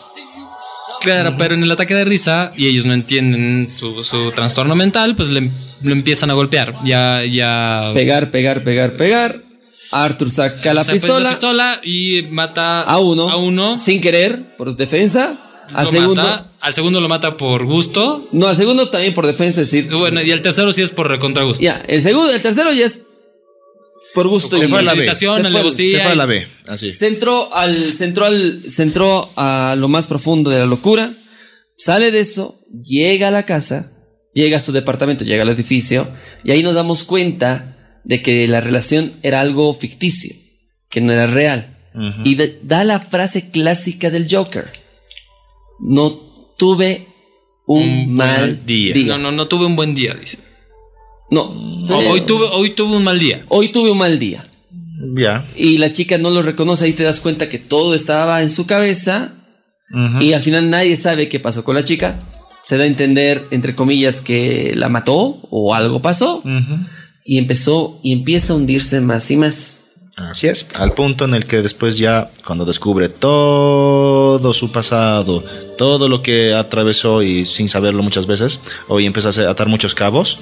Claro, 1.00 1.34
pero 1.37 1.56
en 1.56 1.62
el 1.64 1.70
ataque 1.70 1.94
de 1.94 2.04
risa 2.04 2.52
y 2.56 2.68
ellos 2.68 2.84
no 2.87 2.94
entienden 2.94 3.68
su, 3.68 4.04
su 4.04 4.30
trastorno 4.30 4.76
mental, 4.76 5.16
pues 5.16 5.30
le, 5.30 5.50
lo 5.82 5.92
empiezan 5.92 6.30
a 6.30 6.34
golpear. 6.34 6.76
Ya, 6.84 7.25
ya. 7.25 7.90
Pegar, 7.92 8.30
pegar, 8.30 8.62
pegar, 8.62 8.92
pegar. 8.96 9.42
Arthur 9.90 10.30
saca 10.30 10.72
la 10.72 10.84
saca 10.84 10.92
pistola 10.94 11.28
pistola 11.30 11.80
y 11.82 12.22
mata 12.30 12.82
a 12.82 12.99
uno, 12.99 13.28
A 13.28 13.37
uno. 13.37 13.78
sin 13.78 14.00
querer, 14.00 14.56
por 14.56 14.76
defensa. 14.76 15.38
Al 15.75 15.87
segundo, 15.88 16.22
mata, 16.22 16.46
al 16.61 16.75
segundo 16.75 17.00
lo 17.00 17.08
mata 17.08 17.37
por 17.37 17.64
gusto. 17.64 18.28
no, 18.32 18.46
al 18.46 18.56
segundo 18.56 18.88
también 18.88 19.12
por 19.12 19.26
defensa, 19.26 19.61
es 19.62 19.70
decir, 19.70 19.92
Bueno, 19.92 20.22
y 20.22 20.30
al 20.30 20.40
tercero 20.40 20.72
sí 20.72 20.82
es 20.82 20.90
por 20.90 21.08
recontra 21.08 21.42
gusto. 21.44 21.62
ya, 21.64 21.82
el 21.88 22.00
segundo, 22.00 22.30
el 22.32 22.40
tercero 22.42 22.72
ya 22.72 22.87
es 22.87 22.99
por 24.14 24.28
gusto. 24.28 24.57
Se 24.57 24.64
y- 24.64 24.69
fue 24.69 24.78
a 24.81 24.83
la 24.83 24.92
Se 25.14 25.26
fue- 25.26 25.47
alevosía 25.47 25.99
Se 25.99 26.02
fue 26.04 26.12
a 26.12 26.14
la 26.16 26.26
B, 26.26 26.47
así. 26.66 26.92
Se 26.92 27.07
entró 27.09 27.54
al, 27.54 27.95
se 27.95 28.04
entró 28.04 28.26
al, 28.26 28.62
se 28.69 28.83
entró 28.83 29.31
a 29.37 29.75
lo 29.78 29.88
más 29.88 30.07
profundo 30.07 30.50
de 30.50 30.59
la 30.59 30.66
locura. 30.66 31.12
Sale 31.78 32.11
de 32.11 32.21
eso, 32.21 32.59
llega 32.83 33.28
a 33.28 33.31
la 33.33 33.45
casa, 33.45 33.90
llega 34.35 34.59
a 34.59 34.61
su 34.61 34.73
departamento, 34.73 35.25
llega 35.25 35.42
al 35.42 35.49
edificio, 35.49 36.07
y 36.45 36.50
ahí 36.52 36.62
nos 36.62 36.75
damos 36.75 37.04
cuenta 37.04 37.76
de 38.04 38.23
que 38.23 38.47
la 38.49 38.61
relación 38.61 39.12
era 39.23 39.40
algo 39.40 39.73
ficticio, 39.75 40.35
que 40.90 41.00
no 41.00 41.12
era 41.12 41.26
real. 41.26 41.69
Y 42.25 42.37
de- 42.37 42.59
da 42.62 42.85
la 42.85 43.00
frase 43.00 43.50
clásica 43.50 44.11
del 44.11 44.26
Joker. 44.31 44.71
No 45.81 46.11
tuve 46.57 47.07
un, 47.66 47.83
Un 47.83 48.14
mal 48.14 48.64
día. 48.64 48.95
día. 48.95 49.07
No, 49.07 49.19
no, 49.19 49.33
no 49.33 49.47
tuve 49.49 49.66
un 49.66 49.76
buen 49.76 49.95
día, 49.95 50.14
dice. 50.14 50.38
No. 51.32 51.42
O- 51.42 52.00
Eh, 52.00 52.08
hoy, 52.10 52.20
tuve, 52.20 52.46
hoy 52.52 52.70
tuve 52.70 52.96
un 52.96 53.04
mal 53.04 53.18
día. 53.18 53.44
hoy 53.48 53.68
tuve 53.70 53.90
un 53.90 53.98
mal 53.98 54.18
día. 54.18 54.46
Ya. 55.16 55.44
Y 55.56 55.78
la 55.78 55.90
chica 55.90 56.16
no 56.18 56.30
lo 56.30 56.42
reconoce, 56.42 56.84
ahí 56.84 56.92
te 56.92 57.02
das 57.02 57.18
cuenta 57.20 57.48
que 57.48 57.58
todo 57.58 57.94
estaba 57.94 58.40
en 58.42 58.48
su 58.50 58.66
cabeza. 58.66 59.32
Y 60.20 60.32
al 60.32 60.42
final 60.42 60.70
nadie 60.70 60.96
sabe 60.96 61.28
qué 61.28 61.38
pasó 61.40 61.64
con 61.64 61.74
la 61.74 61.84
chica. 61.84 62.18
Se 62.64 62.78
da 62.78 62.84
a 62.84 62.86
entender, 62.86 63.44
entre 63.50 63.74
comillas, 63.74 64.20
que 64.22 64.72
la 64.74 64.88
mató 64.88 65.38
o 65.50 65.74
algo 65.74 66.00
pasó. 66.00 66.42
Y 67.24 67.36
empezó 67.38 67.98
y 68.02 68.12
empieza 68.12 68.52
a 68.52 68.56
hundirse 68.56 69.00
más 69.02 69.30
y 69.30 69.36
más. 69.36 69.80
Así 70.16 70.46
es, 70.46 70.66
al 70.74 70.92
punto 70.94 71.24
en 71.24 71.34
el 71.34 71.44
que 71.46 71.60
después 71.62 71.98
ya, 71.98 72.30
cuando 72.46 72.64
descubre 72.64 73.08
todo 73.10 74.52
su 74.54 74.70
pasado, 74.70 75.42
todo 75.76 76.08
lo 76.08 76.22
que 76.22 76.54
atravesó 76.54 77.22
y 77.22 77.44
sin 77.46 77.68
saberlo 77.68 78.02
muchas 78.02 78.26
veces, 78.26 78.60
hoy 78.88 79.04
empieza 79.06 79.28
a 79.46 79.50
atar 79.50 79.68
muchos 79.68 79.94
cabos 79.94 80.38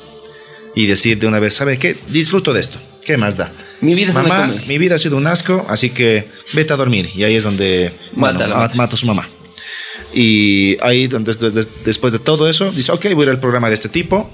y 0.74 0.86
decir 0.86 1.18
de 1.18 1.26
una 1.26 1.40
vez, 1.40 1.54
¿sabe 1.54 1.78
qué? 1.78 1.96
Disfruto 2.08 2.52
de 2.52 2.60
esto, 2.60 2.78
¿qué 3.04 3.16
más 3.16 3.36
da? 3.36 3.52
Mi 3.80 3.94
vida 3.94 4.12
Mamá, 4.12 4.52
mi 4.68 4.78
vida 4.78 4.96
ha 4.96 4.98
sido 4.98 5.16
un 5.16 5.26
asco, 5.26 5.64
así 5.68 5.90
que 5.90 6.28
vete 6.52 6.72
a 6.72 6.76
dormir. 6.76 7.10
Y 7.14 7.24
ahí 7.24 7.34
es 7.36 7.44
donde 7.44 7.92
bueno, 8.12 8.38
mata 8.74 8.94
a 8.94 8.98
su 8.98 9.06
mamá. 9.06 9.26
Y 10.12 10.76
ahí, 10.82 11.06
donde, 11.06 11.32
des- 11.34 11.54
des- 11.54 11.68
después 11.84 12.12
de 12.12 12.18
todo 12.18 12.48
eso, 12.48 12.70
dice, 12.72 12.92
ok, 12.92 13.06
voy 13.14 13.22
a 13.22 13.24
ir 13.24 13.30
al 13.30 13.40
programa 13.40 13.68
de 13.68 13.74
este 13.74 13.88
tipo, 13.88 14.28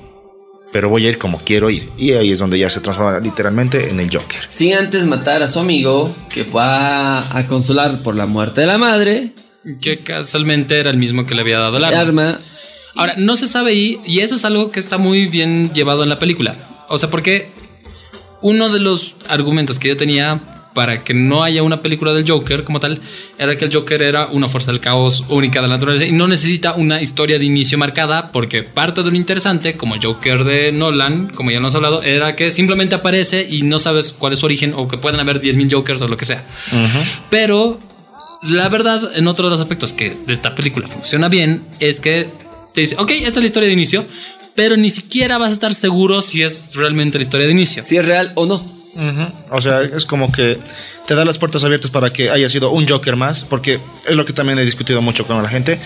pero 0.73 0.89
voy 0.89 1.07
a 1.07 1.11
ir 1.11 1.19
como 1.19 1.39
quiero 1.43 1.71
ir. 1.71 1.91
Y 1.99 2.13
ahí 2.13 2.33
es 2.33 2.39
donde 2.39 2.59
ya 2.59 2.71
se 2.71 2.81
transforma 2.81 3.21
literalmente 3.21 3.91
en 3.91 4.01
el 4.01 4.11
Joker. 4.11 4.41
Sin 4.49 4.75
antes 4.75 5.05
matar 5.07 5.43
a 5.43 5.47
su 5.49 5.61
amigo, 5.61 6.15
que 6.31 6.45
fue 6.45 6.63
a, 6.63 7.37
a 7.39 7.47
consolar 7.47 8.03
por 8.03 8.17
la 8.17 8.27
muerte 8.27 8.63
de 8.63 8.67
la 8.67 8.79
madre. 8.79 9.31
Que 9.81 9.99
casualmente 9.99 10.79
era 10.79 10.91
el 10.91 10.97
mismo 10.97 11.27
que 11.27 11.35
le 11.35 11.41
había 11.43 11.59
dado 11.59 11.77
el 11.77 11.85
El 11.85 11.95
arma. 11.95 12.37
Ahora, 12.97 13.15
no 13.17 13.37
se 13.37 13.47
sabe 13.47 13.71
ahí, 13.71 14.01
y 14.07 14.21
eso 14.21 14.35
es 14.35 14.45
algo 14.45 14.71
que 14.71 14.81
está 14.81 14.99
muy 14.99 15.27
bien 15.27 15.71
llevado 15.71 16.03
en 16.03 16.09
la 16.09 16.19
película. 16.19 16.57
O 16.89 16.99
sea, 16.99 17.11
porque 17.11 17.51
uno 18.43 18.69
de 18.71 18.81
los 18.81 19.17
argumentos 19.29 19.79
que 19.79 19.89
yo 19.89 19.97
tenía 19.97 20.41
para 20.77 21.05
que 21.05 21.15
no 21.15 21.43
haya 21.43 21.63
una 21.63 21.81
película 21.81 22.13
del 22.13 22.31
Joker 22.31 22.63
como 22.63 22.81
tal, 22.81 23.01
era 23.39 23.57
que 23.57 23.65
el 23.65 23.73
Joker 23.73 24.03
era 24.03 24.27
una 24.27 24.47
fuerza 24.51 24.73
del 24.73 24.81
caos 24.81 25.25
única 25.31 25.63
de 25.63 25.69
la 25.69 25.75
naturaleza 25.75 26.05
y 26.05 26.13
no 26.13 26.29
necesita 26.29 26.75
una 26.75 27.01
historia 27.01 27.39
de 27.39 27.47
inicio 27.47 27.79
marcada, 27.79 28.31
porque 28.31 28.63
parte 28.63 29.03
de 29.03 29.11
lo 29.11 29.17
interesante, 29.17 29.75
como 29.75 29.95
el 29.95 30.05
Joker 30.05 30.45
de 30.45 30.73
Nolan, 30.73 31.33
como 31.35 31.51
ya 31.51 31.61
nos 31.61 31.73
hemos 31.73 31.77
hablado, 31.77 32.03
era 32.03 32.37
que 32.37 32.51
simplemente 32.51 32.95
aparece 32.95 33.47
y 33.49 33.63
no 33.63 33.79
sabes 33.79 34.13
cuál 34.13 34.35
es 34.35 34.41
su 34.41 34.45
origen, 34.45 34.75
o 34.77 34.87
que 34.87 34.99
pueden 34.99 35.19
haber 35.19 35.41
10.000 35.41 35.73
Jokers 35.73 36.03
o 36.03 36.09
lo 36.09 36.19
que 36.19 36.27
sea. 36.27 36.45
Pero 37.31 37.81
la 38.43 38.69
verdad, 38.69 39.01
en 39.17 39.27
otro 39.29 39.47
de 39.47 39.53
los 39.53 39.61
aspectos 39.61 39.95
que 39.95 40.11
de 40.11 40.33
esta 40.35 40.55
película 40.55 40.89
funciona 40.89 41.31
bien, 41.31 41.65
es 41.81 42.01
que 42.01 42.29
te 42.75 42.83
dice, 42.83 42.97
ok, 42.99 43.11
esta 43.11 43.29
es 43.29 43.37
la 43.37 43.47
historia 43.47 43.69
de 43.69 43.73
inicio, 43.73 44.07
pero 44.55 44.77
ni 44.77 44.91
siquiera 44.91 45.39
vas 45.39 45.51
a 45.51 45.55
estar 45.55 45.75
seguro 45.75 46.23
si 46.23 46.43
es 46.43 46.75
realmente 46.75 47.19
la 47.19 47.23
historia 47.23 47.47
de 47.47 47.53
inicio. 47.53 47.83
Si 47.83 47.97
es 47.97 48.05
real 48.05 48.33
o 48.35 48.47
no. 48.47 48.77
O 49.51 49.61
sea, 49.61 49.83
es 49.83 50.07
como 50.07 50.33
que 50.33 50.59
te 51.07 51.15
da 51.15 51.25
las 51.25 51.39
puertas 51.39 51.63
abiertas 51.65 51.91
para 51.91 52.11
que 52.11 52.31
haya 52.31 52.49
sido 52.49 52.71
un 52.71 52.89
Joker 52.89 53.17
más, 53.17 53.45
porque 53.45 53.79
es 54.09 54.17
lo 54.17 54.25
que 54.25 54.33
también 54.33 54.59
he 54.59 54.65
discutido 54.65 55.03
mucho 55.03 55.27
con 55.27 55.43
la 55.43 55.49
gente. 55.49 55.79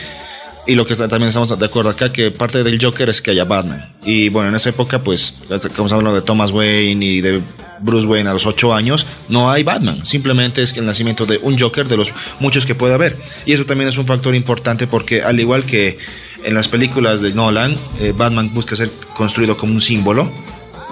Y 0.66 0.74
lo 0.74 0.86
que 0.86 0.94
también 0.94 1.24
estamos 1.24 1.58
de 1.58 1.66
acuerdo 1.66 1.90
acá, 1.90 2.12
que 2.12 2.30
parte 2.30 2.62
del 2.62 2.80
Joker 2.80 3.08
es 3.08 3.20
que 3.20 3.32
haya 3.32 3.44
Batman. 3.44 3.84
Y 4.04 4.28
bueno, 4.28 4.50
en 4.50 4.54
esa 4.54 4.68
época, 4.68 5.02
pues, 5.02 5.34
que 5.48 5.54
estamos 5.54 5.90
hablando 5.90 6.14
de 6.14 6.22
Thomas 6.22 6.50
Wayne 6.50 7.04
y 7.04 7.20
de 7.20 7.42
Bruce 7.80 8.06
Wayne 8.06 8.28
a 8.28 8.34
los 8.34 8.46
ocho 8.46 8.72
años, 8.74 9.06
no 9.28 9.50
hay 9.50 9.62
Batman. 9.62 10.04
Simplemente 10.04 10.62
es 10.62 10.76
el 10.76 10.86
nacimiento 10.86 11.26
de 11.26 11.38
un 11.38 11.58
Joker 11.58 11.88
de 11.88 11.96
los 11.96 12.12
muchos 12.38 12.66
que 12.66 12.74
puede 12.74 12.94
haber. 12.94 13.16
Y 13.46 13.54
eso 13.54 13.64
también 13.64 13.88
es 13.88 13.96
un 13.96 14.06
factor 14.06 14.34
importante 14.34 14.86
porque 14.86 15.22
al 15.22 15.40
igual 15.40 15.64
que 15.64 15.98
en 16.44 16.54
las 16.54 16.68
películas 16.68 17.20
de 17.20 17.32
Nolan, 17.34 17.76
eh, 18.00 18.12
Batman 18.16 18.52
busca 18.54 18.76
ser 18.76 18.90
construido 19.16 19.56
como 19.56 19.74
un 19.74 19.80
símbolo. 19.80 20.30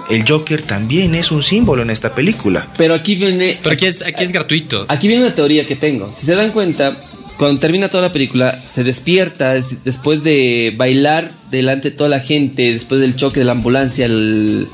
El 0.09 0.27
Joker 0.27 0.61
también 0.61 1.13
es 1.13 1.31
un 1.31 1.43
símbolo 1.43 1.83
en 1.83 1.89
esta 1.91 2.15
película. 2.15 2.65
Pero 2.77 2.95
aquí 2.95 3.15
viene. 3.15 3.59
Pero 3.61 3.73
aquí 3.73 3.85
es, 3.85 4.01
aquí 4.01 4.23
es 4.23 4.31
gratuito. 4.31 4.85
Aquí 4.87 5.07
viene 5.07 5.23
una 5.25 5.35
teoría 5.35 5.65
que 5.65 5.75
tengo. 5.75 6.11
Si 6.11 6.25
se 6.25 6.33
dan 6.35 6.49
cuenta, 6.51 6.99
cuando 7.37 7.59
termina 7.61 7.89
toda 7.89 8.07
la 8.07 8.11
película, 8.13 8.59
se 8.65 8.83
despierta 8.83 9.55
es- 9.55 9.83
después 9.83 10.23
de 10.23 10.73
bailar 10.75 11.31
delante 11.51 11.91
de 11.91 11.95
toda 11.95 12.09
la 12.09 12.19
gente, 12.19 12.73
después 12.73 12.99
del 13.01 13.15
choque 13.15 13.39
de 13.41 13.45
la 13.45 13.51
ambulancia 13.51 14.05
al, 14.05 14.67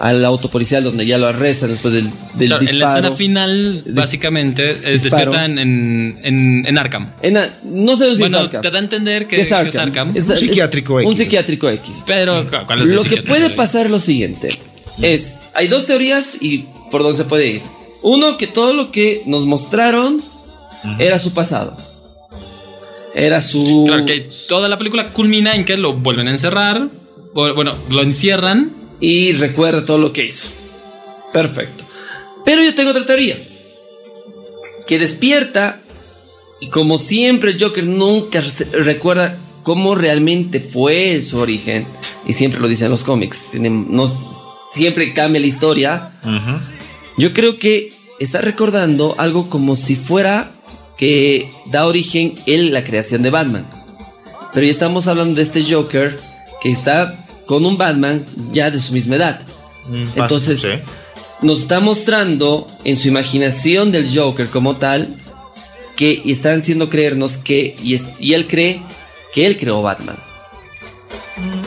al 0.00 0.24
auto 0.24 0.48
policial 0.50 0.82
donde 0.82 1.04
ya 1.06 1.18
lo 1.18 1.26
arrestan, 1.28 1.68
después 1.70 1.92
del, 1.94 2.08
del 2.34 2.48
Claro, 2.48 2.62
en 2.62 2.78
la 2.78 2.86
disparo. 2.86 2.98
escena 3.08 3.16
final, 3.16 3.84
básicamente, 3.88 4.70
es 4.84 5.02
Disparo. 5.02 5.30
despierta 5.30 5.44
en, 5.44 5.58
en, 5.58 6.20
en- 6.22 6.66
en 6.66 6.78
Arkham. 6.78 7.12
En 7.22 7.38
no 7.64 7.96
sé 7.96 8.14
si 8.16 8.20
Bueno, 8.22 8.38
es 8.38 8.44
Arkham. 8.44 8.62
te 8.62 8.70
da 8.70 8.78
a 8.78 8.82
entender 8.82 9.26
que, 9.28 9.36
¿Qué 9.36 9.42
es 9.42 9.48
que 9.48 9.54
Arkham? 9.54 9.68
es 9.68 9.76
Arkham. 9.76 10.10
Es- 10.16 10.26
Un 10.28 10.32
es- 10.32 10.40
psiquiátrico 10.40 10.94
Un 10.94 11.02
X. 11.04 11.18
psiquiátrico 11.18 11.68
X. 11.68 12.02
Pero, 12.06 12.46
¿cuál 12.66 12.82
es 12.82 12.88
el 12.88 12.96
Lo 12.96 13.02
que 13.04 13.22
puede 13.22 13.50
de- 13.50 13.54
pasar 13.54 13.86
es 13.86 13.92
lo 13.92 14.00
siguiente. 14.00 14.58
Es, 15.02 15.38
hay 15.54 15.68
dos 15.68 15.86
teorías 15.86 16.36
y 16.40 16.64
por 16.90 17.02
dónde 17.02 17.18
se 17.18 17.24
puede 17.24 17.46
ir. 17.48 17.62
Uno, 18.02 18.38
que 18.38 18.46
todo 18.46 18.72
lo 18.72 18.90
que 18.90 19.22
nos 19.26 19.44
mostraron 19.44 20.20
era 20.98 21.18
su 21.18 21.34
pasado. 21.34 21.76
Era 23.14 23.40
su... 23.42 23.84
Claro, 23.86 24.06
que 24.06 24.30
toda 24.48 24.68
la 24.68 24.78
película 24.78 25.12
culmina 25.12 25.54
en 25.56 25.64
que 25.64 25.76
lo 25.76 25.94
vuelven 25.94 26.28
a 26.28 26.30
encerrar. 26.30 26.88
o, 27.34 27.54
Bueno, 27.54 27.74
lo 27.90 28.00
encierran. 28.02 28.72
Y 29.00 29.32
recuerda 29.32 29.84
todo 29.84 29.98
lo 29.98 30.12
que 30.12 30.26
hizo. 30.26 30.48
Perfecto. 31.32 31.84
Pero 32.44 32.62
yo 32.62 32.74
tengo 32.74 32.90
otra 32.90 33.06
teoría. 33.06 33.36
Que 34.86 34.98
despierta 34.98 35.80
y 36.60 36.68
como 36.68 36.98
siempre 36.98 37.52
el 37.52 37.62
Joker 37.62 37.84
nunca 37.84 38.42
recuerda 38.72 39.38
cómo 39.62 39.94
realmente 39.94 40.60
fue 40.60 41.22
su 41.22 41.38
origen. 41.38 41.86
Y 42.26 42.34
siempre 42.34 42.60
lo 42.60 42.68
dicen 42.68 42.90
los 42.90 43.04
cómics. 43.04 43.52
No, 43.54 44.06
siempre 44.72 45.14
cambia 45.14 45.40
la 45.40 45.46
historia. 45.46 46.12
Yo 47.16 47.32
creo 47.32 47.56
que 47.56 47.92
está 48.18 48.40
recordando 48.40 49.14
algo 49.18 49.48
como 49.48 49.76
si 49.76 49.96
fuera 49.96 50.52
que 50.98 51.50
da 51.66 51.86
origen 51.86 52.34
él 52.46 52.72
la 52.72 52.84
creación 52.84 53.22
de 53.22 53.30
Batman. 53.30 53.66
Pero 54.52 54.66
ya 54.66 54.72
estamos 54.72 55.06
hablando 55.08 55.34
de 55.36 55.42
este 55.42 55.62
Joker 55.62 56.18
que 56.62 56.70
está 56.70 57.26
con 57.50 57.66
un 57.66 57.76
Batman 57.76 58.24
ya 58.52 58.70
de 58.70 58.78
su 58.80 58.92
misma 58.92 59.16
edad. 59.16 59.40
Mm, 59.88 60.04
Entonces 60.20 60.60
sí. 60.60 60.68
nos 61.42 61.62
está 61.62 61.80
mostrando 61.80 62.64
en 62.84 62.96
su 62.96 63.08
imaginación 63.08 63.90
del 63.90 64.06
Joker 64.16 64.46
como 64.46 64.76
tal 64.76 65.08
que 65.96 66.22
están 66.26 66.60
haciendo 66.60 66.88
creernos 66.88 67.38
que 67.38 67.74
y, 67.82 67.94
es- 67.94 68.06
y 68.20 68.34
él 68.34 68.46
cree 68.46 68.80
que 69.34 69.46
él 69.46 69.56
creó 69.58 69.82
Batman. 69.82 70.14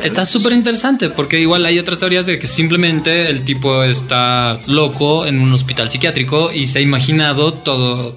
Está 0.02 0.24
súper 0.24 0.54
interesante 0.54 1.10
porque 1.10 1.42
igual 1.42 1.66
hay 1.66 1.80
otras 1.80 2.00
teorías 2.00 2.28
de 2.28 2.40
que 2.40 2.48
simplemente 2.48 3.30
el 3.30 3.44
tipo 3.44 3.84
está 3.84 4.58
loco 4.68 5.26
en 5.26 5.42
un 5.42 5.52
hospital 5.52 5.90
psiquiátrico 5.90 6.50
y 6.54 6.68
se 6.68 6.80
ha 6.80 6.82
imaginado 6.82 7.52
todo. 7.54 8.16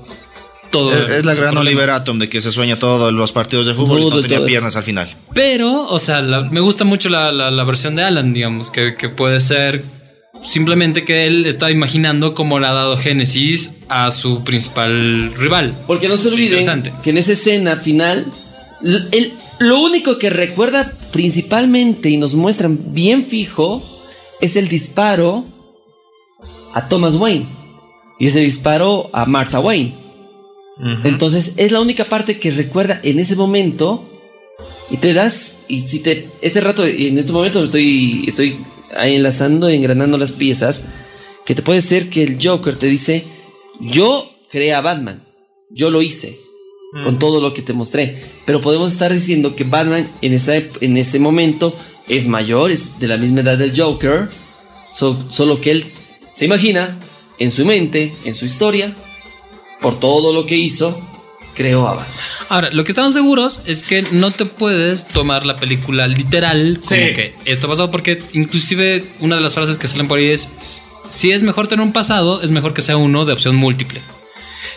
Todo 0.71 0.93
Es 0.95 1.25
la 1.25 1.35
gran 1.35 1.53
problema. 1.55 1.61
Oliver 1.61 1.91
Atom 1.91 2.19
de 2.19 2.29
que 2.29 2.41
se 2.41 2.53
sueña 2.53 2.79
todos 2.79 3.13
los 3.13 3.33
partidos 3.33 3.67
de 3.67 3.75
fútbol 3.75 3.99
y 3.99 4.03
Todo, 4.03 4.15
no 4.17 4.21
tenía 4.23 4.39
todo. 4.39 4.47
piernas 4.47 4.77
al 4.77 4.83
final. 4.85 5.15
Pero, 5.35 5.87
o 5.87 5.99
sea, 5.99 6.21
la- 6.23 6.43
me 6.43 6.61
gusta 6.61 6.85
mucho 6.85 7.09
la, 7.09 7.33
la- 7.33 7.51
la 7.51 7.65
versión 7.65 7.95
de 7.97 8.03
Alan, 8.05 8.33
digamos, 8.33 8.71
que, 8.71 8.95
que 8.97 9.09
puede 9.09 9.41
ser 9.41 9.83
simplemente 10.45 11.05
que 11.05 11.27
él 11.27 11.47
está 11.47 11.71
imaginando 11.71 12.35
cómo 12.35 12.59
le 12.59 12.67
ha 12.67 12.73
dado 12.73 12.97
Génesis 12.99 13.71
a 13.89 14.11
su 14.11 14.45
principal 14.45 15.33
rival. 15.37 15.75
Porque 15.87 16.09
no 16.09 16.17
se 16.19 16.29
olviden 16.29 16.83
que 17.03 17.11
en 17.11 17.19
esa 17.19 17.33
escena 17.33 17.77
final, 17.77 18.27
el- 19.13 19.33
lo 19.59 19.81
único 19.81 20.19
que 20.19 20.29
recuerda 20.31 20.93
principalmente 21.13 22.11
y 22.11 22.19
nos 22.19 22.35
muestran 22.35 22.79
bien 22.93 23.25
fijo 23.25 23.83
es 24.43 24.57
el 24.57 24.69
disparo 24.69 25.45
a 26.75 26.89
Thomas 26.89 27.15
Wayne. 27.15 27.47
Y 28.19 28.27
ese 28.27 28.41
disparo 28.41 29.09
a 29.13 29.25
Martha 29.27 29.61
Wayne. 29.61 29.95
Entonces 31.05 31.55
es 31.57 31.73
la 31.73 31.81
única 31.81 32.05
parte 32.05 32.39
que 32.39 32.51
recuerda 32.51 33.01
en 33.03 33.19
ese 33.19 33.35
momento 33.35 34.05
y 34.91 34.99
te 34.99 35.15
das, 35.15 35.61
y 35.69 35.81
si 35.81 36.01
te, 36.01 36.29
ese 36.43 36.61
rato, 36.61 36.85
en 36.87 37.19
este 37.19 37.33
momento 37.33 37.65
estoy, 37.65 38.25
estoy 38.27 38.57
enlazando, 39.01 39.69
engranando 39.69 40.19
las 40.19 40.33
piezas, 40.33 40.85
que 41.45 41.55
te 41.55 41.63
puede 41.63 41.83
ser 41.83 42.09
que 42.09 42.23
el 42.23 42.39
Joker 42.43 42.77
te 42.77 42.87
dice, 42.87 43.25
yo 43.81 44.31
creé 44.51 44.75
a 44.75 44.81
Batman, 44.81 45.25
yo 45.71 45.91
lo 45.91 46.03
hice, 46.03 46.39
con 47.05 47.19
todo 47.19 47.41
lo 47.41 47.53
que 47.53 47.63
te 47.63 47.75
mostré, 47.75 48.17
pero 48.47 48.61
podemos 48.61 48.93
estar 48.93 49.13
diciendo 49.13 49.55
que 49.55 49.65
Batman 49.65 50.09
en, 50.23 50.33
esta, 50.33 50.57
en 50.57 50.97
ese 50.97 51.19
momento 51.19 51.77
es 52.09 52.27
mayor, 52.27 52.71
es 52.71 52.99
de 52.99 53.09
la 53.09 53.17
misma 53.17 53.41
edad 53.41 53.59
del 53.59 53.79
Joker, 53.79 54.29
solo 54.93 55.61
que 55.61 55.73
él 55.73 55.85
se 56.33 56.45
imagina 56.45 56.99
en 57.39 57.51
su 57.51 57.67
mente, 57.67 58.15
en 58.25 58.35
su 58.35 58.47
historia, 58.47 58.95
por 59.81 59.99
todo 59.99 60.33
lo 60.33 60.47
que 60.47 60.57
hizo, 60.57 60.99
creó 61.55 61.87
a 61.89 61.95
Batman. 61.95 62.17
Ahora, 62.49 62.71
lo 62.71 62.85
que 62.85 62.93
estamos 62.93 63.13
seguros 63.13 63.61
es 63.67 63.83
que 63.83 64.03
no 64.13 64.31
te 64.31 64.47
puedes 64.47 65.07
tomar 65.09 65.45
la 65.45 65.57
película 65.57 66.07
literal 66.07 66.81
como 66.85 67.01
que 67.01 67.35
esto 67.45 67.69
pasó 67.69 67.91
porque 67.91 68.23
inclusive 68.35 69.05
una 69.19 69.35
de 69.35 69.41
las 69.41 69.55
frases 69.55 69.77
que 69.79 69.89
salen 69.89 70.07
por 70.07 70.19
ahí 70.19 70.27
es 70.27 70.49
si 71.09 71.33
es 71.33 71.43
mejor 71.43 71.67
tener 71.67 71.85
un 71.85 71.93
pasado, 71.93 72.43
es 72.43 72.51
mejor 72.51 72.75
que 72.75 72.83
sea 72.83 72.97
uno 72.97 73.25
de 73.25 73.33
opción 73.33 73.57
múltiple. 73.57 74.01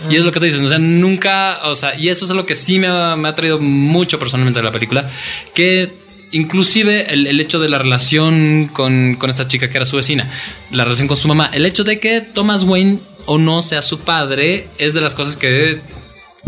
Y 0.09 0.15
es 0.15 0.23
lo 0.23 0.31
que 0.31 0.39
te 0.39 0.45
dicen, 0.45 0.63
o 0.63 0.69
sea, 0.69 0.79
nunca, 0.79 1.59
o 1.65 1.75
sea, 1.75 1.93
y 1.95 2.07
eso 2.07 2.23
es 2.23 2.31
lo 2.31 2.45
que 2.45 2.55
sí 2.55 2.79
me 2.79 2.87
ha, 2.87 3.17
me 3.17 3.27
ha 3.27 3.35
traído 3.35 3.59
mucho 3.59 4.17
personalmente 4.17 4.59
de 4.59 4.63
la 4.63 4.71
película, 4.71 5.09
que 5.53 5.91
inclusive 6.31 7.11
el, 7.11 7.27
el, 7.27 7.41
hecho 7.41 7.59
de 7.59 7.67
la 7.67 7.79
relación 7.79 8.69
con, 8.71 9.15
con, 9.15 9.29
esta 9.29 9.49
chica 9.49 9.69
que 9.69 9.75
era 9.75 9.85
su 9.85 9.97
vecina, 9.97 10.31
la 10.71 10.85
relación 10.85 11.09
con 11.09 11.17
su 11.17 11.27
mamá, 11.27 11.49
el 11.53 11.65
hecho 11.65 11.83
de 11.83 11.99
que 11.99 12.21
Thomas 12.21 12.63
Wayne 12.63 12.99
o 13.31 13.37
no 13.37 13.61
sea 13.61 13.83
su 13.83 13.99
padre, 13.99 14.67
es 14.79 14.95
de 14.95 15.01
las 15.01 15.13
cosas 15.13 15.37
que 15.37 15.79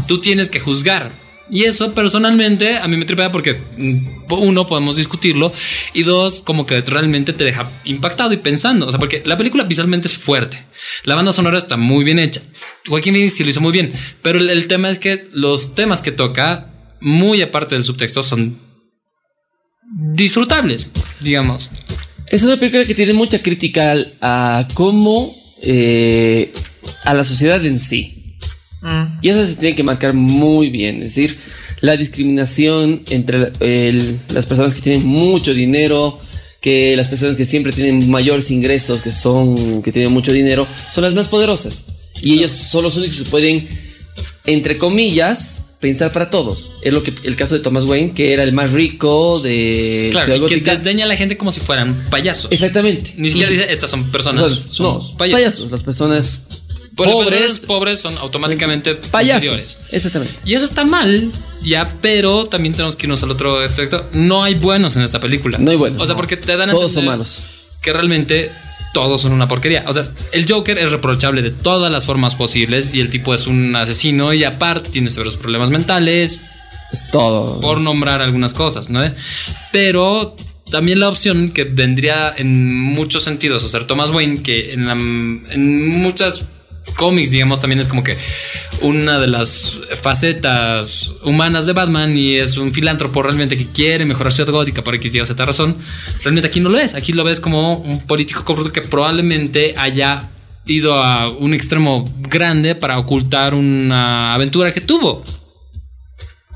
tú 0.07 0.19
tienes 0.19 0.49
que 0.49 0.59
juzgar. 0.59 1.11
Y 1.47 1.65
eso 1.65 1.93
personalmente 1.93 2.77
a 2.77 2.87
mí 2.87 2.97
me 2.97 3.05
tripea 3.05 3.31
porque 3.31 3.53
mm, 3.77 4.33
uno 4.33 4.65
podemos 4.65 4.95
discutirlo 4.95 5.53
y 5.93 6.01
dos 6.01 6.41
como 6.41 6.65
que 6.65 6.81
realmente 6.81 7.33
te 7.33 7.43
deja 7.43 7.69
impactado 7.83 8.33
y 8.33 8.37
pensando, 8.37 8.87
o 8.87 8.89
sea, 8.89 8.99
porque 8.99 9.21
la 9.27 9.37
película 9.37 9.63
visualmente 9.65 10.07
es 10.07 10.17
fuerte. 10.17 10.65
La 11.03 11.13
banda 11.13 11.31
sonora 11.33 11.59
está 11.59 11.77
muy 11.77 12.03
bien 12.03 12.17
hecha. 12.17 12.41
Joaquín 12.87 13.13
Phoenix 13.13 13.35
sí 13.35 13.43
lo 13.43 13.51
hizo 13.51 13.61
muy 13.61 13.73
bien, 13.73 13.93
pero 14.23 14.39
el, 14.39 14.65
tema 14.65 14.89
es 14.89 14.97
que 14.97 15.27
los 15.33 15.75
temas 15.75 16.01
que 16.01 16.11
toca, 16.11 16.73
muy 16.99 17.43
aparte 17.43 17.75
del 17.75 17.83
subtexto, 17.83 18.23
son 18.23 18.57
disfrutables, 20.15 20.87
digamos. 21.19 21.69
Es 22.25 22.41
una 22.41 22.57
película 22.57 22.85
que 22.85 22.95
tiene 22.95 23.13
mucha 23.13 23.39
crítica 23.39 23.93
a 24.19 24.67
cómo 24.73 25.35
eh, 25.61 26.51
a 27.03 27.13
la 27.13 27.23
sociedad 27.23 27.65
en 27.65 27.79
sí. 27.79 28.35
Mm. 28.81 29.19
Y 29.21 29.29
eso 29.29 29.45
se 29.45 29.55
tiene 29.55 29.75
que 29.75 29.83
marcar 29.83 30.13
muy 30.13 30.69
bien. 30.69 30.97
Es 30.97 31.15
decir, 31.15 31.37
la 31.81 31.97
discriminación 31.97 33.03
entre 33.09 33.51
el, 33.59 34.19
las 34.33 34.45
personas 34.45 34.73
que 34.73 34.81
tienen 34.81 35.05
mucho 35.05 35.53
dinero, 35.53 36.19
que 36.59 36.95
las 36.95 37.07
personas 37.07 37.35
que 37.35 37.45
siempre 37.45 37.71
tienen 37.71 38.09
mayores 38.09 38.51
ingresos, 38.51 39.01
que 39.01 39.11
son, 39.11 39.81
que 39.81 39.91
tienen 39.91 40.11
mucho 40.11 40.31
dinero, 40.31 40.67
son 40.91 41.03
las 41.03 41.13
más 41.13 41.27
poderosas. 41.27 41.85
Y 42.21 42.33
ellos 42.33 42.51
son 42.51 42.83
los 42.83 42.97
únicos 42.97 43.17
que 43.17 43.29
pueden, 43.29 43.67
entre 44.45 44.77
comillas, 44.77 45.63
pensar 45.79 46.11
para 46.11 46.29
todos. 46.29 46.73
Es 46.83 46.93
lo 46.93 47.01
que 47.01 47.13
el 47.23 47.35
caso 47.35 47.55
de 47.55 47.61
Thomas 47.61 47.85
Wayne, 47.85 48.13
que 48.13 48.33
era 48.33 48.43
el 48.43 48.53
más 48.53 48.71
rico 48.71 49.39
de 49.39 50.09
claro, 50.11 50.35
y 50.35 50.47
que 50.47 50.61
desdeña 50.61 51.05
a 51.05 51.07
la 51.07 51.17
gente 51.17 51.35
como 51.35 51.51
si 51.51 51.59
fueran 51.59 52.05
payasos. 52.09 52.51
Exactamente. 52.51 53.13
Ni 53.17 53.29
siquiera 53.29 53.49
dice 53.49 53.65
estas 53.69 53.89
son 53.89 54.09
personas, 54.11 54.69
son 54.71 54.85
no, 54.85 55.17
payasos. 55.17 55.17
payasos. 55.17 55.71
Las 55.71 55.83
personas 55.83 56.43
pobres, 56.95 57.65
pobres 57.65 57.99
son 57.99 58.17
automáticamente 58.17 58.95
payasos. 58.95 59.77
Exactamente. 59.91 60.33
Y 60.45 60.53
eso 60.53 60.65
está 60.65 60.83
mal, 60.85 61.31
ya, 61.63 61.95
pero 62.01 62.45
también 62.45 62.73
tenemos 62.73 62.95
que 62.95 63.05
irnos 63.05 63.23
al 63.23 63.31
otro 63.31 63.59
aspecto. 63.59 64.09
No 64.13 64.43
hay 64.43 64.55
buenos 64.55 64.95
en 64.95 65.03
esta 65.03 65.19
película. 65.19 65.57
No 65.57 65.71
hay 65.71 65.77
buenos. 65.77 66.01
O 66.01 66.05
sea, 66.05 66.15
porque 66.15 66.37
te 66.37 66.57
dan 66.57 66.69
a 66.69 66.73
todos 66.73 66.93
son 66.93 67.05
malos. 67.05 67.43
Que 67.81 67.93
realmente 67.93 68.51
todos 68.93 69.21
son 69.21 69.33
una 69.33 69.47
porquería. 69.47 69.85
O 69.87 69.93
sea, 69.93 70.07
el 70.33 70.45
Joker 70.49 70.77
es 70.77 70.91
reprochable 70.91 71.41
de 71.41 71.51
todas 71.51 71.91
las 71.91 72.05
formas 72.05 72.35
posibles 72.35 72.93
y 72.93 72.99
el 72.99 73.09
tipo 73.09 73.33
es 73.33 73.47
un 73.47 73.75
asesino 73.75 74.33
y 74.33 74.43
aparte 74.43 74.89
tiene 74.89 75.09
severos 75.09 75.37
problemas 75.37 75.69
mentales. 75.69 76.39
Es 76.91 77.09
todo. 77.09 77.61
Por 77.61 77.79
nombrar 77.79 78.21
algunas 78.21 78.53
cosas, 78.53 78.89
¿no? 78.89 79.01
Pero 79.71 80.35
también 80.69 80.99
la 80.99 81.09
opción 81.09 81.51
que 81.51 81.63
vendría 81.63 82.33
en 82.35 82.79
muchos 82.79 83.23
sentidos 83.23 83.63
a 83.63 83.69
ser 83.69 83.85
Thomas 83.85 84.09
Wayne, 84.09 84.43
que 84.43 84.73
en, 84.73 84.87
la, 84.87 84.93
en 84.93 85.87
muchas 86.01 86.45
cómics, 86.91 87.31
digamos, 87.31 87.59
también 87.59 87.79
es 87.79 87.87
como 87.87 88.03
que 88.03 88.17
una 88.81 89.19
de 89.19 89.27
las 89.27 89.79
facetas 90.01 91.15
humanas 91.23 91.65
de 91.65 91.73
Batman 91.73 92.17
y 92.17 92.35
es 92.35 92.57
un 92.57 92.71
filántropo 92.71 93.21
realmente 93.21 93.57
que 93.57 93.67
quiere 93.67 94.05
mejorar 94.05 94.31
Ciudad 94.31 94.51
Gótica 94.51 94.83
por 94.83 94.95
X 94.95 95.15
y 95.15 95.25
Z 95.25 95.45
razón. 95.45 95.77
Realmente 96.23 96.47
aquí 96.47 96.59
no 96.59 96.69
lo 96.69 96.77
es. 96.77 96.95
Aquí 96.95 97.13
lo 97.13 97.23
ves 97.23 97.39
como 97.39 97.75
un 97.75 98.01
político 98.01 98.43
corrupto 98.45 98.71
que 98.71 98.81
probablemente 98.81 99.73
haya 99.77 100.29
ido 100.65 100.95
a 100.95 101.29
un 101.29 101.53
extremo 101.53 102.11
grande 102.19 102.75
para 102.75 102.97
ocultar 102.97 103.53
una 103.53 104.33
aventura 104.33 104.71
que 104.71 104.81
tuvo. 104.81 105.23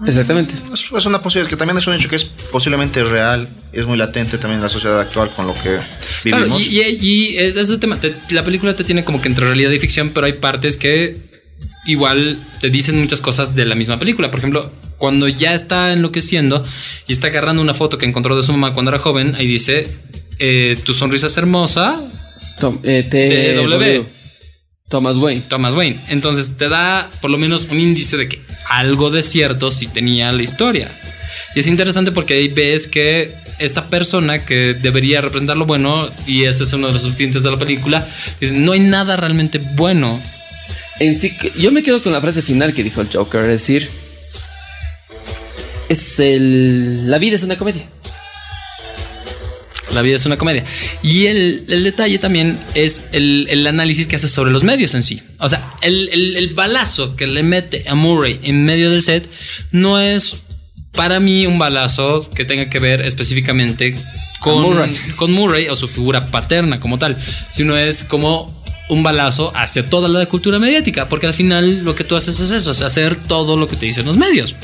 Exactamente. 0.06 0.56
Es, 0.74 1.06
una 1.06 1.22
posibilidad 1.22 1.50
que 1.50 1.56
también 1.56 1.78
es 1.78 1.88
un 1.88 1.94
hecho 1.94 2.10
que 2.10 2.18
es 2.18 2.26
posiblemente 2.26 3.04
real, 3.04 3.48
es 3.72 3.86
muy 3.86 3.98
latente 3.98 4.38
también 4.38 4.58
en 4.58 4.64
la 4.64 4.70
sociedad 4.70 5.00
actual 5.00 5.30
con 5.36 5.48
lo 5.48 5.54
que 5.54 5.80
vivimos. 6.24 6.48
Claro, 6.48 6.60
y, 6.60 6.82
y, 6.82 7.38
es, 7.38 7.56
ese 7.56 7.78
tema. 7.78 7.98
la 8.30 8.44
película 8.44 8.76
te 8.76 8.84
tiene 8.84 9.06
como 9.06 9.22
que 9.22 9.30
entre 9.30 9.46
realidad 9.46 9.72
y 9.72 9.80
ficción, 9.80 10.10
pero 10.10 10.26
hay 10.26 10.34
partes 10.34 10.76
que 10.76 11.18
igual 11.86 12.40
te 12.60 12.70
dicen 12.70 13.00
muchas 13.00 13.22
cosas 13.22 13.56
de 13.56 13.66
la 13.66 13.76
misma 13.76 13.98
película. 13.98 14.32
Por 14.32 14.40
ejemplo, 14.40 14.72
cuando 14.98 15.28
ya 15.28 15.54
está 15.54 15.94
enloqueciendo 15.94 16.66
y 17.08 17.14
está 17.14 17.28
agarrando 17.28 17.62
una 17.62 17.74
foto 17.74 17.98
que 17.98 18.06
encontró 18.06 18.36
de 18.36 18.44
su 18.44 18.52
mamá 18.52 18.74
cuando 18.74 18.92
era 18.92 19.00
joven, 19.00 19.36
ahí 19.36 19.48
dice: 19.48 19.88
eh, 20.40 20.78
Tu 20.84 20.94
sonrisa 20.94 21.28
es 21.28 21.38
hermosa. 21.38 22.02
Tom, 22.60 22.80
eh, 22.84 23.56
w. 23.56 24.06
Thomas 24.90 25.18
Wayne. 25.18 25.44
Thomas 25.48 25.74
Wayne. 25.74 26.00
Entonces 26.10 26.58
te 26.58 26.70
da 26.70 27.10
por 27.22 27.32
lo 27.32 27.38
menos 27.38 27.68
un 27.72 27.80
indicio 27.80 28.18
de 28.18 28.30
que 28.30 28.42
algo 28.70 29.12
de 29.12 29.24
cierto 29.24 29.72
sí 29.72 29.88
tenía 29.88 30.32
la 30.32 30.44
historia. 30.44 30.90
Y 31.56 31.60
es 31.60 31.68
interesante 31.68 32.12
porque 32.12 32.34
ahí 32.34 32.48
ves 32.50 32.88
que 32.88 33.34
esta 33.60 33.90
persona 33.90 34.44
que 34.44 34.74
debería 34.74 35.22
representar 35.22 35.56
lo 35.56 35.66
bueno, 35.66 36.10
y 36.28 36.44
ese 36.44 36.64
es 36.64 36.74
uno 36.74 36.88
de 36.88 36.94
los 36.94 37.04
subtintentes 37.04 37.44
de 37.44 37.52
la 37.52 37.58
película, 37.58 38.08
dice, 38.40 38.54
no 38.54 38.74
hay 38.74 38.82
nada 38.82 39.16
realmente 39.16 39.60
bueno. 39.60 40.22
En 41.00 41.16
sí, 41.16 41.34
yo 41.58 41.72
me 41.72 41.84
quedo 41.84 42.02
con 42.02 42.14
la 42.14 42.22
frase 42.22 42.42
final 42.42 42.74
que 42.74 42.84
dijo 42.84 43.02
el 43.02 43.10
Joker, 43.12 43.42
es 43.42 43.48
decir, 43.48 43.90
es 45.90 46.20
el, 46.20 47.10
la 47.10 47.18
vida 47.20 47.36
es 47.36 47.44
una 47.44 47.58
comedia. 47.58 47.84
La 49.96 50.02
vida 50.02 50.18
es 50.18 50.26
una 50.26 50.38
comedia. 50.38 50.64
Y 51.02 51.26
el, 51.26 51.66
detalle 51.84 52.20
también 52.20 52.60
es 52.76 53.08
el, 53.14 53.66
análisis 53.66 54.08
que 54.08 54.18
hace 54.18 54.28
sobre 54.28 54.52
los 54.52 54.64
medios 54.64 54.94
en 54.94 55.04
sí. 55.04 55.22
O 55.40 55.50
sea, 55.50 55.66
el, 55.82 56.52
balazo 56.54 57.16
que 57.16 57.28
le 57.28 57.44
mete 57.44 57.86
a 57.88 57.96
Murray 57.96 58.40
en 58.44 58.66
medio 58.66 58.92
del 58.92 59.02
set 59.02 59.28
no 59.72 60.00
es 60.00 60.46
para 60.92 61.20
mí 61.20 61.46
un 61.48 61.60
balazo 61.60 62.30
que 62.30 62.46
tenga 62.46 62.70
que 62.70 62.80
ver 62.80 63.02
específicamente 63.02 63.96
con 64.40 64.62
Murray. 64.62 64.96
con 65.16 65.32
Murray 65.32 65.68
o 65.70 65.76
su 65.76 65.88
figura 65.88 66.30
paterna 66.30 66.80
como 66.80 67.00
tal, 67.00 67.18
sino 67.50 67.76
es 67.76 68.04
como 68.04 68.56
un 68.88 69.04
balazo 69.04 69.52
hacia 69.56 69.90
toda 69.90 70.08
la 70.08 70.26
cultura 70.28 70.60
mediática, 70.60 71.10
porque 71.10 71.28
al 71.28 71.34
final 71.34 71.84
lo 71.84 71.96
que 71.96 72.04
tú 72.04 72.16
haces 72.16 72.40
es 72.40 72.52
eso, 72.52 72.72
es 72.72 72.82
hacer 72.82 73.16
todo 73.16 73.58
lo 73.58 73.68
que 73.68 73.76
te 73.76 73.86
dicen 73.86 74.06
los 74.06 74.18
medios. 74.18 74.56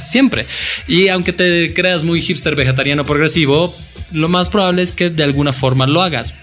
Siempre. 0.00 0.46
Y 0.86 1.08
aunque 1.08 1.32
te 1.32 1.72
creas 1.72 2.02
muy 2.02 2.20
hipster 2.20 2.54
vegetariano 2.56 3.06
progresivo, 3.06 3.74
lo 4.14 4.28
más 4.28 4.48
probable 4.48 4.82
es 4.82 4.92
que 4.92 5.10
de 5.10 5.22
alguna 5.22 5.52
forma 5.52 5.86
lo 5.86 6.02
hagas. 6.02 6.34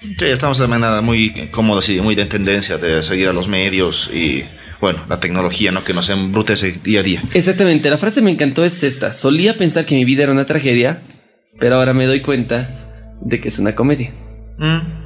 Sí, 0.00 0.14
estamos 0.26 0.58
de 0.58 0.68
manera 0.68 1.00
muy 1.02 1.48
cómodos 1.50 1.88
y 1.88 2.00
muy 2.00 2.14
de 2.14 2.24
tendencia 2.26 2.78
de 2.78 3.02
seguir 3.02 3.28
a 3.28 3.32
los 3.32 3.48
medios 3.48 4.10
y 4.12 4.44
bueno, 4.80 5.04
la 5.08 5.18
tecnología, 5.18 5.72
¿no? 5.72 5.82
Que 5.82 5.92
nos 5.92 6.08
embrutece 6.08 6.72
día 6.72 7.00
a 7.00 7.02
día. 7.02 7.22
Exactamente, 7.34 7.90
la 7.90 7.98
frase 7.98 8.22
me 8.22 8.30
encantó 8.30 8.64
es 8.64 8.84
esta. 8.84 9.12
Solía 9.12 9.56
pensar 9.56 9.84
que 9.84 9.96
mi 9.96 10.04
vida 10.04 10.22
era 10.22 10.32
una 10.32 10.46
tragedia, 10.46 11.02
pero 11.58 11.76
ahora 11.76 11.94
me 11.94 12.06
doy 12.06 12.20
cuenta 12.20 12.70
de 13.20 13.40
que 13.40 13.48
es 13.48 13.58
una 13.58 13.74
comedia. 13.74 14.12
Mm 14.58 14.98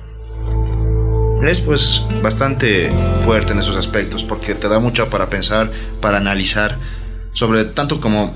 es 1.46 1.60
pues 1.60 2.04
bastante 2.22 2.92
fuerte 3.22 3.52
en 3.52 3.58
esos 3.58 3.76
aspectos 3.76 4.22
porque 4.22 4.54
te 4.54 4.68
da 4.68 4.78
mucho 4.78 5.10
para 5.10 5.28
pensar, 5.28 5.70
para 6.00 6.18
analizar 6.18 6.76
sobre 7.32 7.64
tanto 7.64 8.00
como 8.00 8.34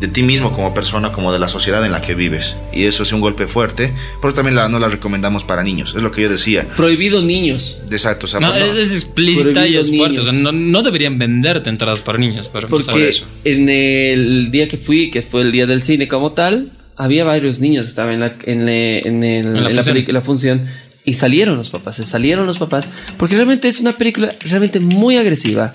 de 0.00 0.08
ti 0.08 0.22
mismo 0.22 0.52
como 0.52 0.74
persona 0.74 1.12
como 1.12 1.32
de 1.32 1.38
la 1.38 1.48
sociedad 1.48 1.84
en 1.84 1.92
la 1.92 2.02
que 2.02 2.14
vives 2.14 2.56
y 2.72 2.84
eso 2.84 3.02
es 3.02 3.12
un 3.12 3.20
golpe 3.20 3.46
fuerte 3.46 3.94
por 4.20 4.30
eso 4.30 4.36
también 4.36 4.54
la, 4.54 4.68
no 4.68 4.78
la 4.78 4.88
recomendamos 4.88 5.44
para 5.44 5.62
niños 5.62 5.94
es 5.96 6.02
lo 6.02 6.12
que 6.12 6.22
yo 6.22 6.28
decía 6.28 6.66
prohibido 6.76 7.22
niños 7.22 7.80
exacto 7.90 8.26
no, 8.40 8.54
es 8.54 8.92
explícita 8.92 9.66
y 9.66 9.76
es 9.76 9.94
fuerte 9.94 10.20
o 10.20 10.22
sea, 10.22 10.32
no, 10.32 10.82
deberían 10.82 11.18
venderte 11.18 11.70
entradas 11.70 12.02
para 12.02 12.18
niños 12.18 12.50
pero 12.52 12.68
porque 12.68 13.08
eso. 13.08 13.26
en 13.44 13.68
el 13.68 14.50
día 14.50 14.68
que 14.68 14.76
fui 14.76 15.10
que 15.10 15.22
fue 15.22 15.42
el 15.42 15.52
día 15.52 15.66
del 15.66 15.82
cine 15.82 16.08
como 16.08 16.32
tal 16.32 16.70
había 16.96 17.24
varios 17.24 17.60
niños 17.60 17.84
que 17.84 17.90
estaban 17.90 18.14
en 18.14 18.20
la, 18.20 18.36
en, 18.44 18.68
en, 18.68 19.22
en 19.22 19.64
la, 19.64 19.70
la 19.70 20.20
función 20.20 20.66
y 21.06 21.14
salieron 21.14 21.56
los 21.56 21.70
papás, 21.70 21.96
se 21.96 22.04
salieron 22.04 22.46
los 22.46 22.58
papás, 22.58 22.90
porque 23.16 23.36
realmente 23.36 23.68
es 23.68 23.80
una 23.80 23.92
película 23.92 24.34
realmente 24.40 24.80
muy 24.80 25.16
agresiva, 25.16 25.72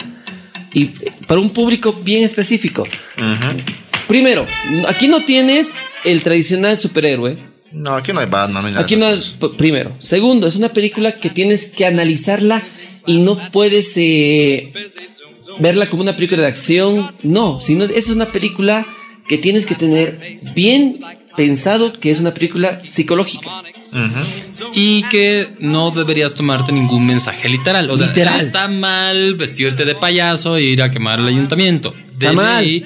y 0.73 0.85
para 1.25 1.39
un 1.39 1.49
público 1.49 1.93
bien 1.93 2.23
específico. 2.23 2.83
Ujú. 2.83 3.61
Primero, 4.11 4.45
aquí 4.89 5.07
no 5.07 5.23
tienes 5.23 5.77
el 6.03 6.21
tradicional 6.21 6.77
superhéroe. 6.77 7.37
No, 7.71 7.95
aquí 7.95 8.11
no 8.11 8.19
hay 8.19 8.25
Batman, 8.27 8.61
no 8.63 8.67
hay 8.67 8.73
nada. 8.73 8.83
Aquí 8.83 8.97
no, 8.97 9.07
p- 9.39 9.55
primero. 9.57 9.95
Segundo, 9.99 10.47
es 10.47 10.57
una 10.57 10.67
película 10.67 11.13
que 11.13 11.29
tienes 11.29 11.67
que 11.67 11.85
analizarla 11.85 12.61
y 13.07 13.19
no 13.19 13.37
puedes 13.51 13.93
eh, 13.95 14.73
verla 15.59 15.89
como 15.89 16.01
una 16.01 16.13
película 16.17 16.41
de 16.41 16.49
acción. 16.49 17.15
No, 17.23 17.61
sino 17.61 17.85
es 17.85 18.09
una 18.09 18.25
película 18.25 18.85
que 19.29 19.37
tienes 19.37 19.65
que 19.65 19.75
tener 19.75 20.39
bien 20.53 20.99
pensado 21.37 21.93
que 21.93 22.11
es 22.11 22.19
una 22.19 22.33
película 22.33 22.83
psicológica. 22.83 23.49
Y 24.73 25.03
que 25.03 25.47
no 25.59 25.91
deberías 25.91 26.33
tomarte 26.35 26.73
ningún 26.73 27.05
mensaje 27.07 27.47
literal. 27.47 27.89
O 27.89 27.95
sea, 27.95 28.07
Literal. 28.07 28.39
está 28.41 28.67
mal 28.67 29.35
vestirte 29.35 29.85
de 29.85 29.95
payaso 29.95 30.57
e 30.57 30.63
ir 30.63 30.81
a 30.81 30.91
quemar 30.91 31.19
el 31.21 31.27
ayuntamiento. 31.27 31.93
De 32.17 32.27
Está 32.27 32.33
mal. 32.33 32.83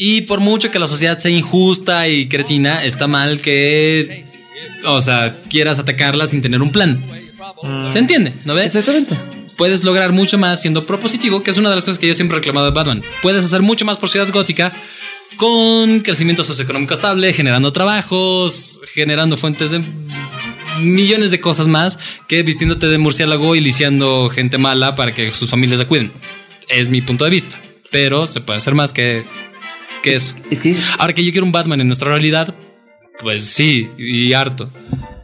Y 0.00 0.20
por 0.22 0.38
mucho 0.38 0.70
que 0.70 0.78
la 0.78 0.86
sociedad 0.86 1.18
sea 1.18 1.32
injusta 1.32 2.06
y 2.06 2.28
cretina, 2.28 2.84
está 2.84 3.08
mal 3.08 3.40
que, 3.40 4.26
o 4.86 5.00
sea, 5.00 5.42
quieras 5.50 5.80
atacarla 5.80 6.28
sin 6.28 6.40
tener 6.40 6.62
un 6.62 6.70
plan. 6.70 7.04
¿Se 7.90 7.98
entiende? 7.98 8.32
¿No 8.44 8.54
ves? 8.54 8.76
Exactamente. 8.76 9.16
Puedes 9.56 9.82
lograr 9.82 10.12
mucho 10.12 10.38
más 10.38 10.62
siendo 10.62 10.86
propositivo, 10.86 11.42
que 11.42 11.50
es 11.50 11.56
una 11.56 11.68
de 11.68 11.74
las 11.74 11.84
cosas 11.84 11.98
que 11.98 12.06
yo 12.06 12.14
siempre 12.14 12.36
he 12.36 12.38
reclamado 12.38 12.66
de 12.66 12.72
Batman. 12.72 13.02
Puedes 13.22 13.44
hacer 13.44 13.60
mucho 13.60 13.84
más 13.84 13.96
por 13.96 14.08
Ciudad 14.08 14.28
Gótica 14.32 14.72
con 15.36 15.98
crecimiento 16.02 16.44
socioeconómico 16.44 16.94
estable, 16.94 17.32
generando 17.32 17.72
trabajos, 17.72 18.80
generando 18.94 19.36
fuentes 19.36 19.72
de 19.72 19.80
millones 20.78 21.32
de 21.32 21.40
cosas 21.40 21.66
más 21.66 21.98
que 22.28 22.44
vistiéndote 22.44 22.86
de 22.86 22.98
murciélago 22.98 23.56
y 23.56 23.60
lisiando 23.60 24.28
gente 24.28 24.58
mala 24.58 24.94
para 24.94 25.12
que 25.12 25.32
sus 25.32 25.50
familias 25.50 25.80
la 25.80 25.88
cuiden. 25.88 26.12
Es 26.68 26.88
mi 26.88 27.02
punto 27.02 27.24
de 27.24 27.30
vista. 27.30 27.60
Pero 27.90 28.28
se 28.28 28.40
puede 28.42 28.58
hacer 28.58 28.74
más 28.74 28.92
que, 28.92 29.24
que 30.02 30.14
eso. 30.14 30.34
Es 30.50 30.60
que, 30.60 30.76
Ahora 30.98 31.12
que 31.14 31.24
yo 31.24 31.32
quiero 31.32 31.46
un 31.46 31.52
Batman 31.52 31.80
en 31.80 31.86
nuestra 31.88 32.08
realidad, 32.10 32.54
pues 33.20 33.44
sí, 33.44 33.88
y 33.98 34.32
harto. 34.32 34.70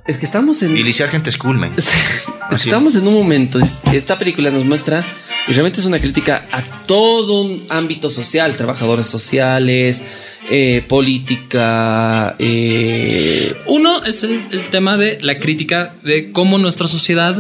es 0.06 0.18
que 0.18 0.26
estamos 0.26 0.62
en... 0.62 0.76
Y 0.76 0.82
lisiar 0.82 1.08
gente 1.10 1.30
es 1.30 1.36
cool, 1.38 1.58
man. 1.58 1.72
Es 1.76 1.88
que 1.88 2.54
Estamos 2.56 2.94
en 2.94 3.06
un 3.08 3.14
momento, 3.14 3.58
es- 3.58 3.80
esta 3.92 4.18
película 4.18 4.50
nos 4.50 4.64
muestra, 4.64 5.06
y 5.48 5.52
realmente 5.52 5.80
es 5.80 5.86
una 5.86 5.98
crítica 6.00 6.46
a 6.52 6.62
todo 6.86 7.42
un 7.42 7.64
ámbito 7.70 8.10
social, 8.10 8.56
trabajadores 8.56 9.06
sociales, 9.06 10.02
eh, 10.50 10.84
política, 10.88 12.36
eh, 12.38 13.54
Uno 13.66 14.02
es 14.04 14.24
el, 14.24 14.38
el 14.52 14.60
tema 14.70 14.96
de 14.96 15.18
la 15.22 15.38
crítica 15.38 15.94
de 16.02 16.32
cómo 16.32 16.58
nuestra 16.58 16.86
sociedad 16.88 17.36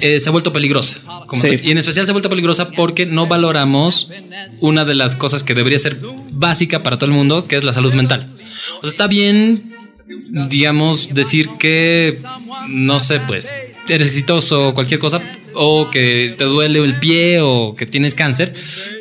eh, 0.00 0.20
se 0.20 0.28
ha 0.28 0.32
vuelto 0.32 0.52
peligrosa. 0.52 0.98
como 1.26 1.40
Sí. 1.42 1.48
tal. 1.56 1.66
Y 1.66 1.70
en 1.70 1.78
especial 1.78 2.04
se 2.06 2.12
ha 2.12 2.14
vuelto 2.14 2.28
peligrosa 2.28 2.70
porque 2.72 3.06
no 3.06 3.26
valoramos 3.26 4.10
una 4.60 4.84
de 4.84 4.94
las 4.94 5.16
cosas 5.16 5.42
que 5.42 5.54
debería 5.54 5.78
ser 5.78 5.98
básica 6.34 6.82
para 6.82 6.98
todo 6.98 7.10
el 7.10 7.16
mundo, 7.16 7.46
que 7.46 7.56
es 7.56 7.64
la 7.64 7.72
salud 7.72 7.92
mental. 7.94 8.28
O 8.78 8.80
sea, 8.82 8.90
está 8.90 9.06
bien, 9.08 9.74
digamos, 10.48 11.08
decir 11.12 11.48
que, 11.58 12.20
no 12.68 13.00
sé, 13.00 13.20
pues, 13.20 13.48
eres 13.88 14.08
exitoso 14.08 14.68
o 14.68 14.74
cualquier 14.74 15.00
cosa, 15.00 15.22
o 15.54 15.90
que 15.90 16.34
te 16.36 16.44
duele 16.44 16.80
el 16.82 16.98
pie 16.98 17.40
o 17.40 17.74
que 17.76 17.86
tienes 17.86 18.14
cáncer, 18.14 18.54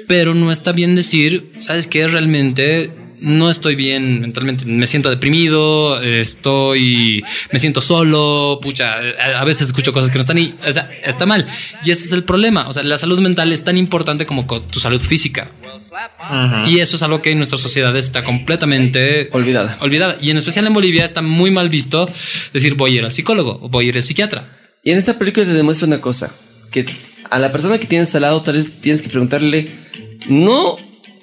pero 0.07 0.33
no 0.33 0.51
está 0.51 0.71
bien 0.71 0.95
decir, 0.95 1.51
¿sabes 1.59 1.87
qué? 1.87 2.07
Realmente 2.07 2.91
no 3.19 3.49
estoy 3.49 3.75
bien 3.75 4.19
mentalmente, 4.19 4.65
me 4.65 4.85
siento 4.85 5.09
deprimido, 5.09 6.01
estoy, 6.01 7.23
me 7.53 7.59
siento 7.59 7.79
solo, 7.81 8.59
pucha, 8.61 8.95
a 9.39 9.43
veces 9.45 9.67
escucho 9.67 9.93
cosas 9.93 10.09
que 10.09 10.15
no 10.17 10.21
están 10.21 10.37
y, 10.37 10.53
o 10.67 10.73
sea, 10.73 10.91
está 11.05 11.25
mal. 11.25 11.45
Y 11.85 11.91
ese 11.91 12.03
es 12.05 12.11
el 12.11 12.25
problema, 12.25 12.67
o 12.67 12.73
sea, 12.73 12.83
la 12.83 12.97
salud 12.97 13.19
mental 13.21 13.53
es 13.53 13.63
tan 13.63 13.77
importante 13.77 14.25
como 14.25 14.45
co- 14.45 14.61
tu 14.61 14.79
salud 14.81 14.99
física. 15.01 15.49
Y 16.67 16.79
eso 16.79 16.95
es 16.95 17.03
algo 17.03 17.19
que 17.19 17.31
en 17.31 17.37
nuestra 17.37 17.57
sociedad 17.57 17.95
está 17.95 18.23
completamente 18.23 19.29
olvidada. 19.31 19.77
olvidada. 19.81 20.17
Y 20.21 20.31
en 20.31 20.37
especial 20.37 20.65
en 20.67 20.73
Bolivia 20.73 21.05
está 21.05 21.21
muy 21.21 21.51
mal 21.51 21.69
visto 21.69 22.09
decir 22.51 22.75
voy 22.75 22.95
a 22.95 22.99
ir 22.99 23.05
al 23.05 23.11
psicólogo 23.11 23.59
o 23.61 23.69
voy 23.69 23.85
a 23.85 23.89
ir 23.89 23.95
al 23.95 24.03
psiquiatra. 24.03 24.49
Y 24.83 24.91
en 24.91 24.97
esta 24.97 25.17
película 25.17 25.45
te 25.45 25.53
demuestra 25.53 25.87
una 25.87 26.01
cosa, 26.01 26.33
que 26.71 26.85
a 27.29 27.39
la 27.39 27.51
persona 27.51 27.77
que 27.77 27.87
tienes 27.87 28.13
al 28.15 28.23
lado 28.23 28.41
tal 28.41 28.55
vez 28.55 28.81
tienes 28.81 29.01
que 29.01 29.09
preguntarle, 29.09 29.71
no 30.27 30.77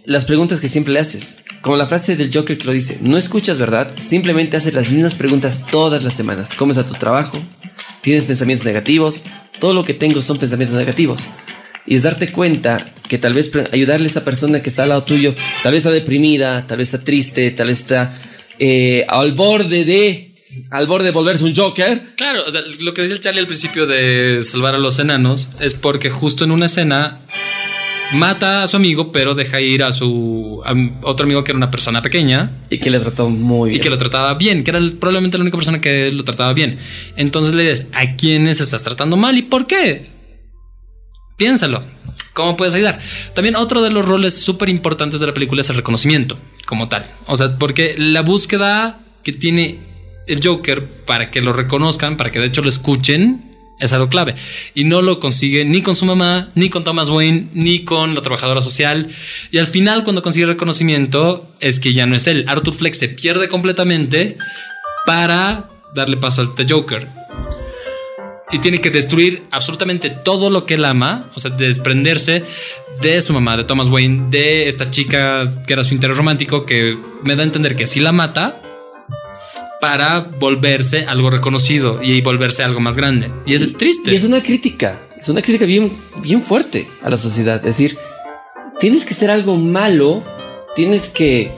las 0.07 0.25
preguntas 0.25 0.61
que 0.61 0.69
siempre 0.69 0.95
le 0.95 1.01
haces, 1.01 1.39
como 1.61 1.77
la 1.77 1.87
frase 1.87 2.17
del 2.17 2.33
Joker 2.33 2.57
que 2.57 2.65
lo 2.65 2.73
dice, 2.73 2.99
no 3.03 3.19
escuchas, 3.19 3.59
¿verdad? 3.59 3.95
Simplemente 4.01 4.57
haces 4.57 4.75
las 4.75 4.91
mismas 4.91 5.15
preguntas 5.15 5.67
todas 5.71 6.03
las 6.03 6.15
semanas. 6.15 6.55
¿Cómo 6.55 6.73
está 6.73 6.87
tu 6.87 6.95
trabajo? 6.95 7.43
¿Tienes 8.01 8.25
pensamientos 8.25 8.65
negativos? 8.65 9.25
Todo 9.59 9.75
lo 9.75 9.85
que 9.85 9.93
tengo 9.93 10.23
son 10.23 10.39
pensamientos 10.39 10.77
negativos. 10.77 11.21
Y 11.87 11.95
es 11.97 12.03
darte 12.03 12.31
cuenta 12.31 12.93
que 13.09 13.19
tal 13.19 13.35
vez 13.35 13.51
ayudarle 13.73 14.07
a 14.07 14.11
esa 14.11 14.25
persona 14.25 14.63
que 14.63 14.69
está 14.69 14.85
al 14.85 14.91
lado 14.91 15.03
tuyo, 15.05 15.35
tal 15.63 15.73
vez 15.73 15.81
está 15.81 15.91
deprimida, 15.91 16.67
tal 16.67 16.79
vez 16.79 16.93
está 16.95 17.05
triste, 17.05 17.51
tal 17.51 17.67
vez 17.69 17.81
está 17.81 18.15
eh, 18.59 19.05
al 19.09 19.33
borde 19.33 19.85
de, 19.85 20.35
al 20.71 20.87
borde 20.87 21.07
de 21.07 21.11
volverse 21.13 21.45
un 21.45 21.55
Joker. 21.55 22.03
Claro, 22.17 22.43
o 22.47 22.51
sea, 22.53 22.61
lo 22.81 22.93
que 22.95 23.03
dice 23.03 23.15
el 23.15 23.21
Charlie 23.21 23.41
al 23.41 23.47
principio 23.47 23.87
de 23.87 24.43
salvar 24.45 24.75
a 24.75 24.79
los 24.79 24.99
enanos 24.99 25.49
es 25.59 25.75
porque 25.75 26.11
justo 26.11 26.45
en 26.45 26.51
una 26.53 26.67
escena 26.67 27.21
mata 28.13 28.63
a 28.65 28.67
su 28.67 28.77
amigo, 28.77 29.13
pero 29.13 29.35
deja 29.35 29.61
ir 29.61 29.83
a 29.83 29.93
su 29.93 30.61
a 30.65 30.75
otro 31.07 31.25
amigo 31.27 31.43
que 31.45 31.53
era 31.53 31.57
una 31.57 31.71
persona 31.71 32.03
pequeña 32.03 32.51
Y 32.69 32.79
que 32.79 32.91
le 32.91 32.99
trató 33.01 33.31
muy 33.31 33.71
y 33.71 33.73
bien. 33.73 33.83
que 33.83 33.91
lo 33.91 33.99
trataba 33.99 34.35
bien, 34.35 34.65
que 34.65 34.71
era 34.73 34.79
el- 34.79 34.95
probablemente 34.95 35.39
la 35.39 35.43
única 35.43 35.57
persona 35.57 35.81
que 35.81 36.11
lo 36.13 36.25
trataba 36.25 36.53
bien. 36.53 36.79
Entonces 37.17 37.55
le 37.55 37.69
dices, 37.71 37.87
¿a 37.93 38.17
quiénes 38.17 38.61
estás 38.61 38.83
tratando 38.83 39.17
mal 39.17 39.39
y 39.39 39.43
por 39.43 39.67
qué? 39.67 40.20
Piénsalo. 41.41 41.83
¿Cómo 42.35 42.55
puedes 42.55 42.75
ayudar? 42.75 42.99
También 43.35 43.57
otro 43.57 43.81
de 43.81 43.91
los 43.91 44.05
roles 44.05 44.35
súper 44.35 44.69
importantes 44.69 45.21
de 45.21 45.27
la 45.27 45.33
película 45.33 45.63
es 45.63 45.71
el 45.71 45.77
reconocimiento 45.77 46.39
como 46.67 46.91
tal. 46.91 47.11
O 47.25 47.35
sea, 47.35 47.57
porque 47.57 47.95
la 47.97 48.21
búsqueda 48.21 49.01
que 49.23 49.33
tiene 49.33 49.79
el 50.27 50.41
Joker 50.45 50.87
para 51.07 51.31
que 51.31 51.41
lo 51.41 51.55
reconozcan, 51.55 52.19
para 52.19 52.31
que 52.31 52.41
de 52.41 52.45
hecho 52.49 52.61
lo 52.61 52.69
escuchen, 52.69 53.73
es 53.79 53.95
algo 53.95 54.11
clave. 54.11 54.35
Y 54.75 54.85
no 54.85 55.01
lo 55.01 55.19
consigue 55.19 55.65
ni 55.65 55.81
con 55.81 55.97
su 55.97 56.05
mamá, 56.05 56.51
ni 56.55 56.69
con 56.69 56.85
Thomas 56.85 57.09
Wayne, 57.09 57.49
ni 57.55 57.85
con 57.85 58.15
la 58.15 58.21
trabajadora 58.21 58.61
social. 58.61 59.09
Y 59.51 59.57
al 59.57 59.67
final, 59.67 60.05
cuando 60.05 60.23
consigue 60.23 60.45
reconocimiento, 60.45 61.51
es 61.61 61.81
que 61.81 61.95
ya 61.95 62.05
no 62.05 62.17
es 62.17 62.27
él. 62.27 62.45
Arthur 62.49 62.75
Fleck 62.75 62.93
se 62.93 63.09
pierde 63.09 63.49
completamente 63.49 64.37
para 65.07 65.71
darle 65.95 66.19
paso 66.19 66.43
al 66.43 66.55
The 66.55 66.67
Joker. 66.69 67.20
Y 68.53 68.59
tiene 68.59 68.81
que 68.81 68.91
destruir 68.91 69.45
absolutamente 69.51 70.11
todo 70.11 70.51
lo 70.51 70.67
que 70.67 70.75
él 70.75 70.85
ama, 70.85 71.31
o 71.35 71.41
sea, 71.41 71.53
desprenderse 71.53 72.43
de 73.01 73.23
su 73.23 73.33
mamá, 73.33 73.57
de 73.57 73.65
Thomas 73.65 73.89
Wayne, 73.89 74.29
de 74.31 74.69
esta 74.69 74.91
chica 74.91 75.51
que 75.67 75.73
era 75.73 75.85
su 75.85 75.95
interés 75.95 76.17
romántico, 76.17 76.67
que 76.67 76.99
me 77.23 77.37
da 77.37 77.43
a 77.43 77.47
entender 77.47 77.77
que 77.77 77.87
sí 77.87 78.01
la 78.01 78.13
mata 78.13 78.61
para 79.81 80.21
volverse 80.21 81.07
algo 81.07 81.31
reconocido 81.31 82.01
y 82.03 82.21
volverse 82.21 82.63
algo 82.63 82.81
más 82.81 82.97
grande. 82.97 83.33
Y 83.47 83.55
eso 83.55 83.65
es 83.65 83.77
triste. 83.77 84.13
Y 84.13 84.17
es 84.17 84.25
una 84.25 84.43
crítica, 84.43 85.01
es 85.19 85.29
una 85.29 85.41
crítica 85.41 85.65
bien, 85.65 85.93
bien 86.21 86.43
fuerte 86.43 86.87
a 87.03 87.11
la 87.11 87.17
sociedad. 87.17 87.57
Es 87.57 87.77
decir, 87.77 87.97
tienes 88.79 89.05
que 89.05 89.15
ser 89.15 89.31
algo 89.31 89.57
malo, 89.57 90.23
tienes 90.75 91.09
que 91.09 91.53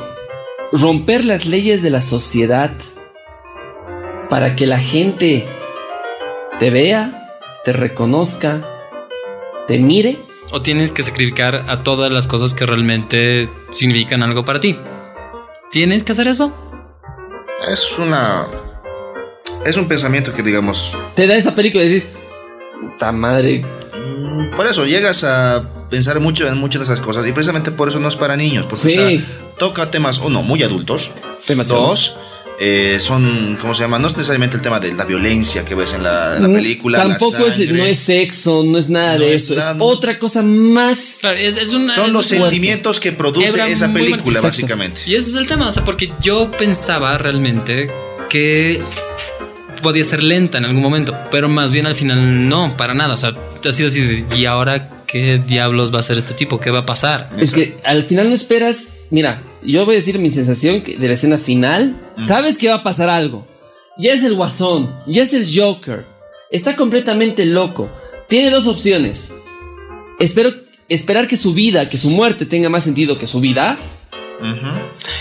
romper 0.72 1.24
las 1.24 1.46
leyes 1.46 1.82
de 1.82 1.90
la 1.90 2.00
sociedad 2.00 2.72
para 4.30 4.56
que 4.56 4.66
la 4.66 4.78
gente 4.78 5.46
te 6.58 6.70
vea, 6.70 7.30
te 7.64 7.72
reconozca, 7.72 8.60
te 9.66 9.78
mire. 9.78 10.18
O 10.52 10.60
tienes 10.62 10.92
que 10.92 11.02
sacrificar 11.02 11.64
a 11.68 11.82
todas 11.82 12.12
las 12.12 12.26
cosas 12.26 12.52
que 12.54 12.66
realmente 12.66 13.48
significan 13.70 14.22
algo 14.22 14.44
para 14.44 14.60
ti. 14.60 14.78
¿Tienes 15.70 16.04
que 16.04 16.12
hacer 16.12 16.28
eso? 16.28 16.52
Es 17.68 17.96
una. 17.98 18.46
Es 19.64 19.76
un 19.76 19.86
pensamiento 19.88 20.34
que, 20.34 20.42
digamos. 20.42 20.96
Te 21.14 21.26
da 21.26 21.36
esa 21.36 21.54
película 21.54 21.84
y 21.84 21.88
decir, 21.88 22.10
puta 22.80 23.12
madre, 23.12 23.64
mm, 23.64 24.56
Por 24.56 24.66
eso 24.66 24.84
llegas 24.84 25.24
a 25.24 25.62
pensar 25.88 26.18
mucho 26.20 26.46
en 26.48 26.58
muchas 26.58 26.86
de 26.86 26.92
esas 26.92 27.04
cosas. 27.04 27.26
Y 27.26 27.32
precisamente 27.32 27.70
por 27.70 27.88
eso 27.88 28.00
no 28.00 28.08
es 28.08 28.16
para 28.16 28.36
niños. 28.36 28.66
Porque 28.68 28.90
Sí. 28.90 28.98
o 28.98 29.08
sea, 29.08 29.20
toca 29.58 29.90
temas, 29.90 30.18
uno, 30.18 30.42
muy 30.42 30.62
adultos. 30.62 31.10
demasiado. 31.46 31.86
Dos, 31.86 32.16
eh, 32.64 33.00
son, 33.00 33.58
¿cómo 33.60 33.74
se 33.74 33.82
llama? 33.82 33.98
No 33.98 34.06
es 34.06 34.12
necesariamente 34.16 34.56
el 34.56 34.62
tema 34.62 34.78
de 34.78 34.92
la 34.94 35.04
violencia 35.04 35.64
que 35.64 35.74
ves 35.74 35.94
en 35.94 36.04
la, 36.04 36.38
película. 36.40 36.98
la 36.98 37.08
Tampoco 37.08 37.44
es, 37.44 37.58
no 37.72 37.84
es 37.84 37.98
sexo, 37.98 38.62
no 38.64 38.78
es 38.78 38.88
nada 38.88 39.14
No 39.14 39.24
de 39.24 39.34
es 39.34 39.42
eso, 39.42 39.56
nada- 39.56 39.72
es 39.72 39.76
otra 39.80 40.16
cosa 40.16 40.44
más. 40.44 41.18
Claro, 41.22 41.38
es, 41.38 41.56
es 41.56 41.72
una. 41.72 41.92
Son 41.92 42.06
es 42.06 42.12
los 42.12 42.24
sentimientos 42.24 43.00
que 43.00 43.10
produce 43.10 43.48
Hebra 43.48 43.66
esa 43.66 43.92
película, 43.92 44.40
básicamente. 44.40 45.00
Y 45.06 45.16
ese 45.16 45.30
es 45.30 45.36
el 45.36 45.48
tema, 45.48 45.66
o 45.66 45.72
sea, 45.72 45.84
porque 45.84 46.12
yo 46.20 46.52
pensaba 46.52 47.18
realmente 47.18 47.90
que 48.30 48.80
podía 49.82 50.04
ser 50.04 50.22
lenta 50.22 50.58
en 50.58 50.64
algún 50.64 50.82
momento, 50.82 51.18
pero 51.32 51.48
más 51.48 51.72
bien 51.72 51.86
al 51.86 51.96
final 51.96 52.48
no, 52.48 52.76
para 52.76 52.94
nada. 52.94 53.14
O 53.14 53.16
sea, 53.16 53.34
ha 53.68 53.72
sido 53.72 53.88
así, 53.88 54.02
de, 54.02 54.36
¿y 54.36 54.46
ahora 54.46 55.01
qué 55.12 55.38
diablos 55.38 55.92
va 55.92 55.98
a 55.98 56.00
hacer 56.00 56.16
este 56.16 56.32
tipo? 56.32 56.58
¿Qué 56.58 56.70
va 56.70 56.80
a 56.80 56.86
pasar? 56.86 57.30
Es 57.38 57.52
que 57.52 57.76
al 57.84 58.02
final 58.04 58.30
no 58.30 58.34
esperas. 58.34 58.88
Mira, 59.10 59.42
yo 59.62 59.84
voy 59.84 59.94
a 59.94 59.96
decir 59.96 60.18
mi 60.18 60.30
sensación 60.30 60.82
de 60.82 61.06
la 61.06 61.12
escena 61.12 61.36
final. 61.36 61.94
Sabes 62.16 62.56
que 62.56 62.70
va 62.70 62.76
a 62.76 62.82
pasar 62.82 63.10
algo. 63.10 63.46
Ya 63.98 64.14
es 64.14 64.24
el 64.24 64.34
guasón, 64.34 64.90
ya 65.06 65.22
es 65.22 65.34
el 65.34 65.46
Joker. 65.54 66.06
Está 66.50 66.76
completamente 66.76 67.44
loco. 67.44 67.90
Tiene 68.26 68.48
dos 68.48 68.66
opciones. 68.66 69.30
Espero, 70.18 70.50
esperar 70.88 71.26
que 71.26 71.36
su 71.36 71.52
vida, 71.52 71.90
que 71.90 71.98
su 71.98 72.08
muerte 72.08 72.46
tenga 72.46 72.70
más 72.70 72.82
sentido 72.82 73.18
que 73.18 73.26
su 73.26 73.40
vida. 73.40 73.78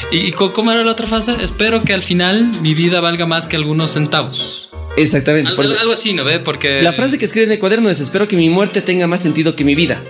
¿Y, 0.10 0.32
cómo 0.32 0.72
era 0.72 0.86
la 0.86 0.92
otra 0.94 1.06
frase? 1.06 1.36
Espero 1.44 1.84
que 1.84 1.94
al 1.94 2.02
final 2.02 2.50
mi 2.62 2.74
vida 2.74 3.02
valga 3.02 3.26
más 3.26 3.46
que 3.46 3.58
algunos 3.58 3.92
centavos. 3.92 4.61
Exactamente. 4.98 5.50
Al- 5.50 5.56
por 5.56 5.66
eso- 5.66 5.80
algo 5.80 5.94
así, 5.94 6.14
¿no 6.14 6.24
ve? 6.24 6.40
Porque... 6.40 6.82
la 6.82 6.94
frase 6.94 7.18
que 7.18 7.26
escribe 7.26 7.46
en 7.46 7.52
el 7.54 7.60
cuaderno 7.60 7.90
es 7.90 8.00
espero 8.00 8.28
que 8.28 8.36
mi 8.36 8.50
muerte 8.50 8.82
tenga 8.82 9.08
más 9.08 9.22
sentido 9.22 9.56
que 9.56 9.64
mi 9.64 9.76
vida. 9.76 10.02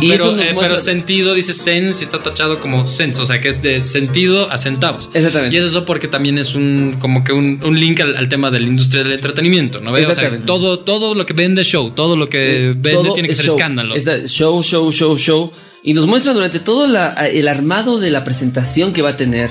Y 0.00 0.10
pero, 0.10 0.24
eso 0.24 0.36
nos 0.36 0.44
eh, 0.44 0.56
pero 0.58 0.76
sentido 0.76 1.34
dice 1.34 1.54
sense 1.54 2.02
y 2.02 2.04
está 2.04 2.20
tachado 2.20 2.58
como 2.58 2.84
sense, 2.84 3.20
o 3.22 3.26
sea 3.26 3.40
que 3.40 3.48
es 3.48 3.62
de 3.62 3.80
sentido 3.80 4.50
a 4.50 4.58
centavos. 4.58 5.08
Exactamente. 5.14 5.54
Y 5.54 5.58
es 5.58 5.64
eso 5.66 5.84
porque 5.84 6.08
también 6.08 6.36
es 6.36 6.56
un 6.56 6.96
como 6.98 7.22
que 7.22 7.32
un, 7.32 7.60
un 7.62 7.78
link 7.78 8.00
al, 8.00 8.16
al 8.16 8.28
tema 8.28 8.50
de 8.50 8.58
la 8.58 8.66
industria 8.66 9.04
del 9.04 9.12
entretenimiento, 9.12 9.80
¿no? 9.80 9.92
ve? 9.92 10.00
O 10.00 10.02
sea, 10.02 10.10
Exactamente. 10.10 10.46
todo, 10.46 10.80
todo 10.80 11.14
lo 11.14 11.24
que 11.24 11.32
vende 11.32 11.62
show, 11.62 11.90
todo 11.92 12.16
lo 12.16 12.28
que 12.28 12.74
vende 12.76 12.92
Todo 13.04 13.12
tiene 13.12 13.28
que 13.28 13.32
es 13.32 13.36
ser 13.38 13.46
show. 13.46 13.54
escándalo. 13.56 13.94
Es 13.94 14.04
show, 14.32 14.62
show, 14.64 14.90
show, 14.90 15.16
show. 15.16 15.52
Y 15.84 15.94
nos 15.94 16.06
muestra 16.08 16.32
durante 16.32 16.58
todo 16.58 16.88
la- 16.88 17.12
el 17.28 17.46
armado 17.46 17.98
de 17.98 18.10
la 18.10 18.24
presentación 18.24 18.92
que 18.92 19.00
va 19.00 19.10
a 19.10 19.16
tener 19.16 19.50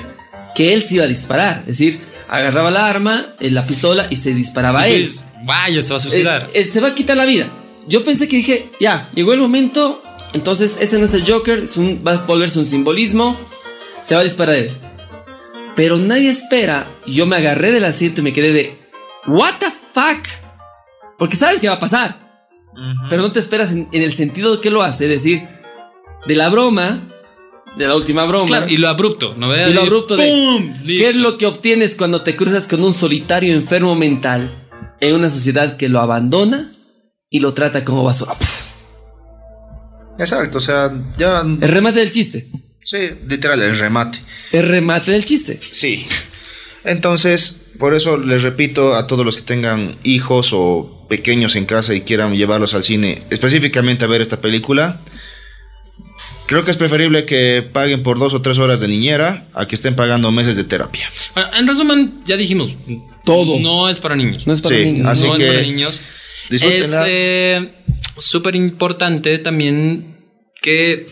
que 0.54 0.74
él 0.74 0.82
se 0.82 0.96
iba 0.96 1.04
a 1.04 1.08
disparar. 1.08 1.60
Es 1.60 1.78
decir, 1.78 2.00
agarraba 2.36 2.70
la 2.70 2.88
arma, 2.88 3.26
eh, 3.40 3.50
la 3.50 3.66
pistola 3.66 4.06
y 4.10 4.16
se 4.16 4.34
disparaba 4.34 4.82
a 4.82 4.88
él. 4.88 4.98
dices, 4.98 5.24
vaya, 5.44 5.82
se 5.82 5.90
va 5.90 5.96
a 5.96 6.00
suicidar. 6.00 6.50
Eh, 6.52 6.60
eh, 6.60 6.64
se 6.64 6.80
va 6.80 6.88
a 6.88 6.94
quitar 6.94 7.16
la 7.16 7.26
vida. 7.26 7.48
Yo 7.86 8.02
pensé 8.02 8.28
que 8.28 8.36
dije, 8.36 8.68
ya, 8.80 9.10
llegó 9.14 9.32
el 9.32 9.40
momento. 9.40 10.02
Entonces, 10.32 10.78
este 10.80 10.98
no 10.98 11.04
es 11.04 11.14
el 11.14 11.30
Joker, 11.30 11.60
es 11.60 11.76
un, 11.76 12.02
va 12.06 12.12
a 12.12 12.16
volverse 12.18 12.58
un 12.58 12.66
simbolismo. 12.66 13.38
Se 14.00 14.14
va 14.14 14.20
a 14.20 14.24
disparar 14.24 14.56
él. 14.56 14.70
Pero 15.76 15.98
nadie 15.98 16.28
espera. 16.28 16.86
Y 17.06 17.14
yo 17.14 17.26
me 17.26 17.36
agarré 17.36 17.72
del 17.72 17.84
asiento 17.84 18.20
y 18.20 18.24
me 18.24 18.32
quedé 18.32 18.52
de, 18.52 18.78
¿What 19.26 19.54
the 19.58 19.66
fuck? 19.92 20.26
Porque 21.18 21.36
sabes 21.36 21.60
que 21.60 21.68
va 21.68 21.74
a 21.74 21.78
pasar. 21.78 22.24
Pero 23.08 23.22
no 23.22 23.30
te 23.30 23.38
esperas 23.38 23.70
en, 23.70 23.88
en 23.92 24.02
el 24.02 24.12
sentido 24.12 24.60
que 24.60 24.70
lo 24.70 24.82
hace, 24.82 25.04
es 25.04 25.10
decir, 25.10 25.46
de 26.26 26.34
la 26.34 26.48
broma, 26.48 27.13
de 27.76 27.86
la 27.86 27.94
última 27.96 28.24
broma. 28.24 28.46
claro, 28.46 28.68
y 28.68 28.76
lo 28.76 28.88
abrupto, 28.88 29.34
¿no 29.36 29.48
ve? 29.48 29.68
Y 29.70 29.72
lo 29.72 29.82
abrupto 29.82 30.16
de- 30.16 30.28
¡pum! 30.28 30.74
¿Qué 30.86 31.10
es 31.10 31.16
lo 31.16 31.38
que 31.38 31.46
obtienes 31.46 31.94
cuando 31.94 32.22
te 32.22 32.36
cruzas 32.36 32.66
con 32.66 32.82
un 32.84 32.94
solitario 32.94 33.52
enfermo 33.54 33.94
mental 33.96 34.50
en 35.00 35.14
una 35.14 35.28
sociedad 35.28 35.76
que 35.76 35.88
lo 35.88 36.00
abandona 36.00 36.72
y 37.30 37.40
lo 37.40 37.52
trata 37.54 37.84
como 37.84 38.04
basura? 38.04 38.34
Exacto, 40.18 40.58
o 40.58 40.60
sea, 40.60 40.92
ya. 41.18 41.40
El 41.40 41.68
remate 41.68 41.98
del 42.00 42.10
chiste. 42.10 42.48
Sí, 42.84 42.98
literal, 43.28 43.60
el 43.62 43.76
remate. 43.78 44.18
El 44.52 44.68
remate 44.68 45.10
del 45.10 45.24
chiste. 45.24 45.58
Sí. 45.70 46.06
Entonces, 46.84 47.56
por 47.78 47.94
eso 47.94 48.16
les 48.18 48.42
repito 48.42 48.94
a 48.94 49.06
todos 49.06 49.24
los 49.24 49.36
que 49.36 49.42
tengan 49.42 49.96
hijos 50.04 50.50
o 50.52 51.06
pequeños 51.08 51.56
en 51.56 51.64
casa 51.66 51.94
y 51.94 52.02
quieran 52.02 52.34
llevarlos 52.36 52.74
al 52.74 52.84
cine, 52.84 53.22
específicamente 53.30 54.04
a 54.04 54.08
ver 54.08 54.20
esta 54.20 54.40
película. 54.40 55.00
Creo 56.46 56.62
que 56.62 56.70
es 56.70 56.76
preferible 56.76 57.24
que 57.24 57.62
paguen 57.72 58.02
por 58.02 58.18
dos 58.18 58.34
o 58.34 58.42
tres 58.42 58.58
horas 58.58 58.80
de 58.80 58.88
niñera 58.88 59.46
a 59.54 59.66
que 59.66 59.74
estén 59.74 59.96
pagando 59.96 60.30
meses 60.30 60.56
de 60.56 60.64
terapia. 60.64 61.10
Bueno, 61.34 61.48
en 61.56 61.66
resumen, 61.66 62.14
ya 62.26 62.36
dijimos, 62.36 62.76
Todo. 63.24 63.58
No 63.60 63.88
es 63.88 63.98
para 63.98 64.14
niños. 64.16 64.46
No 64.46 64.52
es 64.52 64.60
para 64.60 64.76
Sí, 64.76 64.84
niños. 64.84 65.06
así 65.08 65.24
no 65.24 65.36
que 65.36 65.46
es 65.46 65.52
para 65.54 65.62
niños. 65.66 66.02
Es 66.50 66.94
eh, 67.06 67.72
súper 68.18 68.54
importante 68.54 69.38
también 69.38 70.14
que 70.60 71.06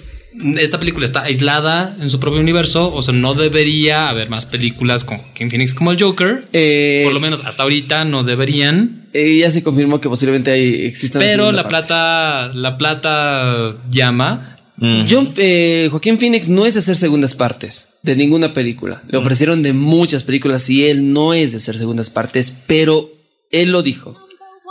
esta 0.58 0.78
película 0.78 1.04
está 1.06 1.22
aislada 1.22 1.96
en 2.00 2.10
su 2.10 2.20
propio 2.20 2.38
universo. 2.40 2.94
O 2.94 3.00
sea, 3.00 3.14
no 3.14 3.32
debería 3.32 4.10
haber 4.10 4.28
más 4.28 4.44
películas 4.44 5.04
con 5.04 5.16
Joaquin 5.18 5.50
Phoenix 5.50 5.72
como 5.72 5.90
el 5.92 5.98
Joker. 6.02 6.46
Eh, 6.52 7.00
Por 7.04 7.14
lo 7.14 7.20
menos 7.20 7.42
hasta 7.46 7.62
ahorita 7.62 8.04
no 8.04 8.24
deberían. 8.24 9.08
eh, 9.14 9.38
ya 9.38 9.50
se 9.50 9.62
confirmó 9.62 10.00
que 10.02 10.10
posiblemente 10.10 10.50
hay, 10.50 10.84
exista 10.86 11.18
una 11.18 11.26
Pero 11.26 11.52
la 11.52 11.62
parte. 11.62 11.68
plata, 11.88 12.50
la 12.54 12.76
plata 12.76 13.76
llama. 13.90 14.51
Mm. 14.82 15.06
John, 15.08 15.32
eh, 15.36 15.86
Joaquín 15.92 16.18
Phoenix 16.18 16.48
no 16.48 16.66
es 16.66 16.74
de 16.74 16.80
hacer 16.80 16.96
segundas 16.96 17.36
partes 17.36 17.90
de 18.02 18.16
ninguna 18.16 18.52
película. 18.52 19.00
Le 19.08 19.16
ofrecieron 19.16 19.62
de 19.62 19.72
muchas 19.72 20.24
películas 20.24 20.68
y 20.68 20.88
él 20.88 21.12
no 21.12 21.34
es 21.34 21.52
de 21.52 21.58
hacer 21.58 21.78
segundas 21.78 22.10
partes, 22.10 22.52
pero 22.66 23.08
él 23.52 23.70
lo 23.70 23.84
dijo. 23.84 24.16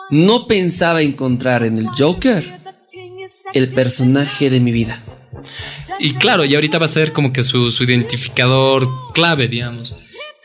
No 0.10 0.47
pensaba 0.47 1.02
encontrar 1.02 1.63
en 1.63 1.78
el 1.78 1.88
Joker 1.97 2.43
el 3.54 3.69
personaje 3.69 4.50
de 4.50 4.60
mi 4.60 4.74
vida. 4.74 5.02
Y 5.97 6.15
claro, 6.15 6.43
y 6.43 6.56
ahorita 6.56 6.78
va 6.78 6.88
a 6.88 6.89
ser 6.89 7.13
como 7.13 7.32
que 7.32 7.41
su, 7.41 7.71
su 7.71 7.86
identificador 7.86 8.89
clave, 9.13 9.47
digamos. 9.47 9.95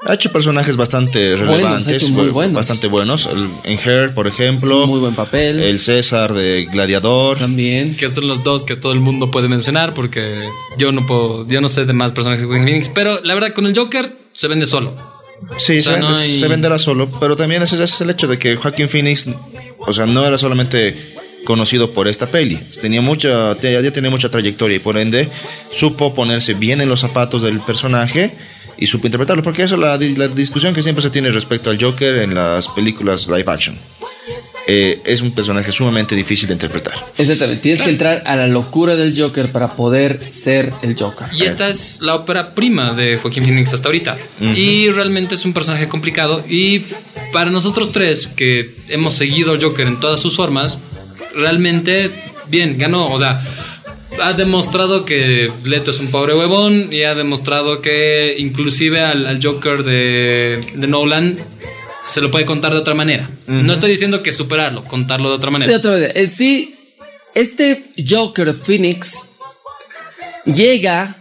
Ha 0.08 0.14
hecho 0.14 0.30
personajes 0.30 0.76
bastante 0.76 1.34
relevantes, 1.34 2.08
muy 2.10 2.26
bu- 2.28 2.32
buenos. 2.32 2.54
bastante 2.54 2.86
buenos. 2.86 3.26
El- 3.26 3.48
en 3.72 3.78
Hair, 3.78 4.14
por 4.14 4.26
ejemplo. 4.28 4.86
muy 4.86 5.00
buen 5.00 5.14
papel. 5.14 5.60
El 5.60 5.80
César 5.80 6.32
de 6.32 6.66
Gladiador. 6.66 7.38
también. 7.38 7.96
Que 7.96 8.08
son 8.08 8.28
los 8.28 8.44
dos 8.44 8.64
que 8.64 8.76
todo 8.76 8.92
el 8.92 9.00
mundo 9.00 9.30
puede 9.32 9.48
mencionar 9.48 9.94
porque 9.94 10.48
yo 10.78 10.92
no 10.92 11.06
puedo, 11.06 11.46
yo 11.48 11.60
no 11.60 11.68
sé 11.68 11.86
de 11.86 11.92
más 11.92 12.12
personajes 12.12 12.42
de 12.42 12.46
Joaquin 12.48 12.66
Phoenix, 12.68 12.88
pero 12.94 13.20
la 13.24 13.34
verdad 13.34 13.52
con 13.52 13.66
el 13.66 13.76
Joker 13.76 14.12
se 14.32 14.46
vende 14.48 14.66
solo. 14.66 14.94
Sí, 15.58 15.78
O 15.78 15.82
sea, 15.82 15.94
se, 15.96 16.00
no 16.00 16.06
vende- 16.08 16.20
hay- 16.22 16.40
se 16.40 16.48
venderá 16.48 16.78
solo, 16.78 17.08
pero 17.20 17.34
también 17.36 17.62
ese, 17.62 17.82
es 17.82 18.00
el 18.00 18.08
hecho 18.10 18.26
de 18.28 18.38
que 18.38 18.56
Joaquin 18.56 18.88
Phoenix, 18.88 19.28
o 19.80 19.92
sea, 19.92 20.06
no 20.06 20.24
era 20.24 20.38
solamente 20.38 21.14
conocido 21.44 21.92
por 21.92 22.08
esta 22.08 22.26
peli, 22.28 22.58
tenía 22.80 23.00
mucha, 23.02 23.56
ya 23.60 23.90
tenía 23.92 24.10
mucha 24.10 24.28
trayectoria 24.30 24.76
y 24.76 24.80
por 24.80 24.96
ende 24.98 25.28
supo 25.70 26.14
ponerse 26.14 26.54
bien 26.54 26.80
en 26.80 26.88
los 26.88 27.00
zapatos 27.00 27.42
del 27.42 27.60
personaje 27.60 28.32
y 28.78 28.86
supo 28.86 29.06
interpretarlo, 29.06 29.42
porque 29.42 29.62
eso 29.62 29.74
es 29.74 29.80
la, 29.80 29.96
la 29.96 30.28
discusión 30.28 30.74
que 30.74 30.82
siempre 30.82 31.02
se 31.02 31.10
tiene 31.10 31.30
respecto 31.30 31.70
al 31.70 31.82
Joker 31.82 32.18
en 32.18 32.34
las 32.34 32.68
películas 32.68 33.26
live 33.28 33.44
action. 33.46 33.78
Eh, 34.68 35.00
es 35.04 35.20
un 35.20 35.30
personaje 35.32 35.70
sumamente 35.70 36.16
difícil 36.16 36.48
de 36.48 36.54
interpretar. 36.54 36.94
Exactamente. 37.16 37.62
Tienes 37.62 37.82
que 37.82 37.90
entrar 37.90 38.24
a 38.26 38.34
la 38.34 38.48
locura 38.48 38.96
del 38.96 39.16
Joker 39.16 39.52
para 39.52 39.74
poder 39.74 40.20
ser 40.28 40.72
el 40.82 40.96
Joker. 40.98 41.28
Y 41.32 41.44
esta 41.44 41.68
es 41.68 42.00
la 42.00 42.16
ópera 42.16 42.52
prima 42.52 42.92
de 42.92 43.16
Joaquin 43.16 43.44
Phoenix 43.44 43.72
hasta 43.72 43.88
ahorita. 43.88 44.18
Y 44.56 44.90
realmente 44.90 45.36
es 45.36 45.44
un 45.44 45.52
personaje 45.52 45.86
complicado. 45.86 46.44
Y 46.48 46.84
para 47.32 47.52
nosotros 47.52 47.92
tres, 47.92 48.26
que 48.26 48.74
hemos 48.88 49.14
seguido 49.14 49.52
al 49.52 49.62
Joker 49.62 49.86
en 49.86 50.00
todas 50.00 50.20
sus 50.20 50.34
formas, 50.34 50.78
realmente, 51.36 52.10
bien, 52.48 52.76
ganó. 52.76 53.12
O 53.12 53.18
sea, 53.20 53.40
ha 54.22 54.32
demostrado 54.32 55.04
que 55.04 55.52
Leto 55.64 55.90
es 55.90 56.00
un 56.00 56.08
pobre 56.10 56.34
huevón 56.34 56.92
y 56.92 57.02
ha 57.02 57.14
demostrado 57.14 57.80
que 57.82 58.36
inclusive 58.38 59.00
al, 59.00 59.26
al 59.26 59.40
Joker 59.42 59.82
de, 59.84 60.60
de 60.74 60.86
Nolan 60.86 61.38
se 62.04 62.20
lo 62.20 62.30
puede 62.30 62.44
contar 62.44 62.72
de 62.72 62.78
otra 62.78 62.94
manera. 62.94 63.30
No 63.46 63.72
estoy 63.72 63.90
diciendo 63.90 64.22
que 64.22 64.32
superarlo, 64.32 64.84
contarlo 64.84 65.28
de 65.30 65.34
otra 65.36 65.50
manera. 65.50 65.70
De 65.72 65.76
otra 65.78 65.90
manera, 65.92 66.12
en 66.14 66.30
sí, 66.30 66.76
este 67.34 67.84
Joker 68.08 68.54
Phoenix 68.54 69.28
llega 70.44 71.16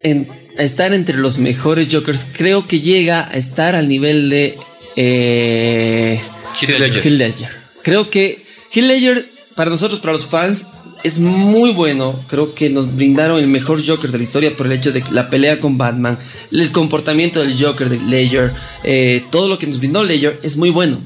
en- 0.00 0.28
a 0.58 0.62
estar 0.62 0.92
entre 0.92 1.16
los 1.16 1.38
mejores 1.38 1.88
Jokers. 1.90 2.26
Creo 2.32 2.66
que 2.66 2.80
llega 2.80 3.28
a 3.30 3.34
estar 3.36 3.74
al 3.74 3.88
nivel 3.88 4.28
de 4.28 4.58
eh, 4.96 6.20
Heath 6.96 7.04
Ledger. 7.04 7.48
Creo 7.82 8.10
que 8.10 8.44
Heath 8.72 8.84
Ledger, 8.84 9.24
para 9.54 9.70
nosotros, 9.70 10.00
para 10.00 10.12
los 10.12 10.26
fans, 10.26 10.68
es 11.04 11.18
muy 11.18 11.70
bueno. 11.72 12.18
Creo 12.28 12.54
que 12.54 12.70
nos 12.70 12.94
brindaron 12.96 13.38
el 13.38 13.46
mejor 13.48 13.84
Joker 13.84 14.10
de 14.10 14.18
la 14.18 14.24
historia 14.24 14.56
por 14.56 14.66
el 14.66 14.72
hecho 14.72 14.92
de 14.92 15.02
la 15.10 15.28
pelea 15.30 15.58
con 15.58 15.78
Batman, 15.78 16.18
el 16.52 16.70
comportamiento 16.72 17.40
del 17.40 17.54
Joker 17.60 17.88
de 17.88 18.00
Ledger, 18.00 18.52
eh, 18.84 19.24
todo 19.30 19.48
lo 19.48 19.58
que 19.58 19.66
nos 19.66 19.78
brindó 19.78 20.04
Ledger 20.04 20.38
es 20.42 20.56
muy 20.56 20.70
bueno. 20.70 20.98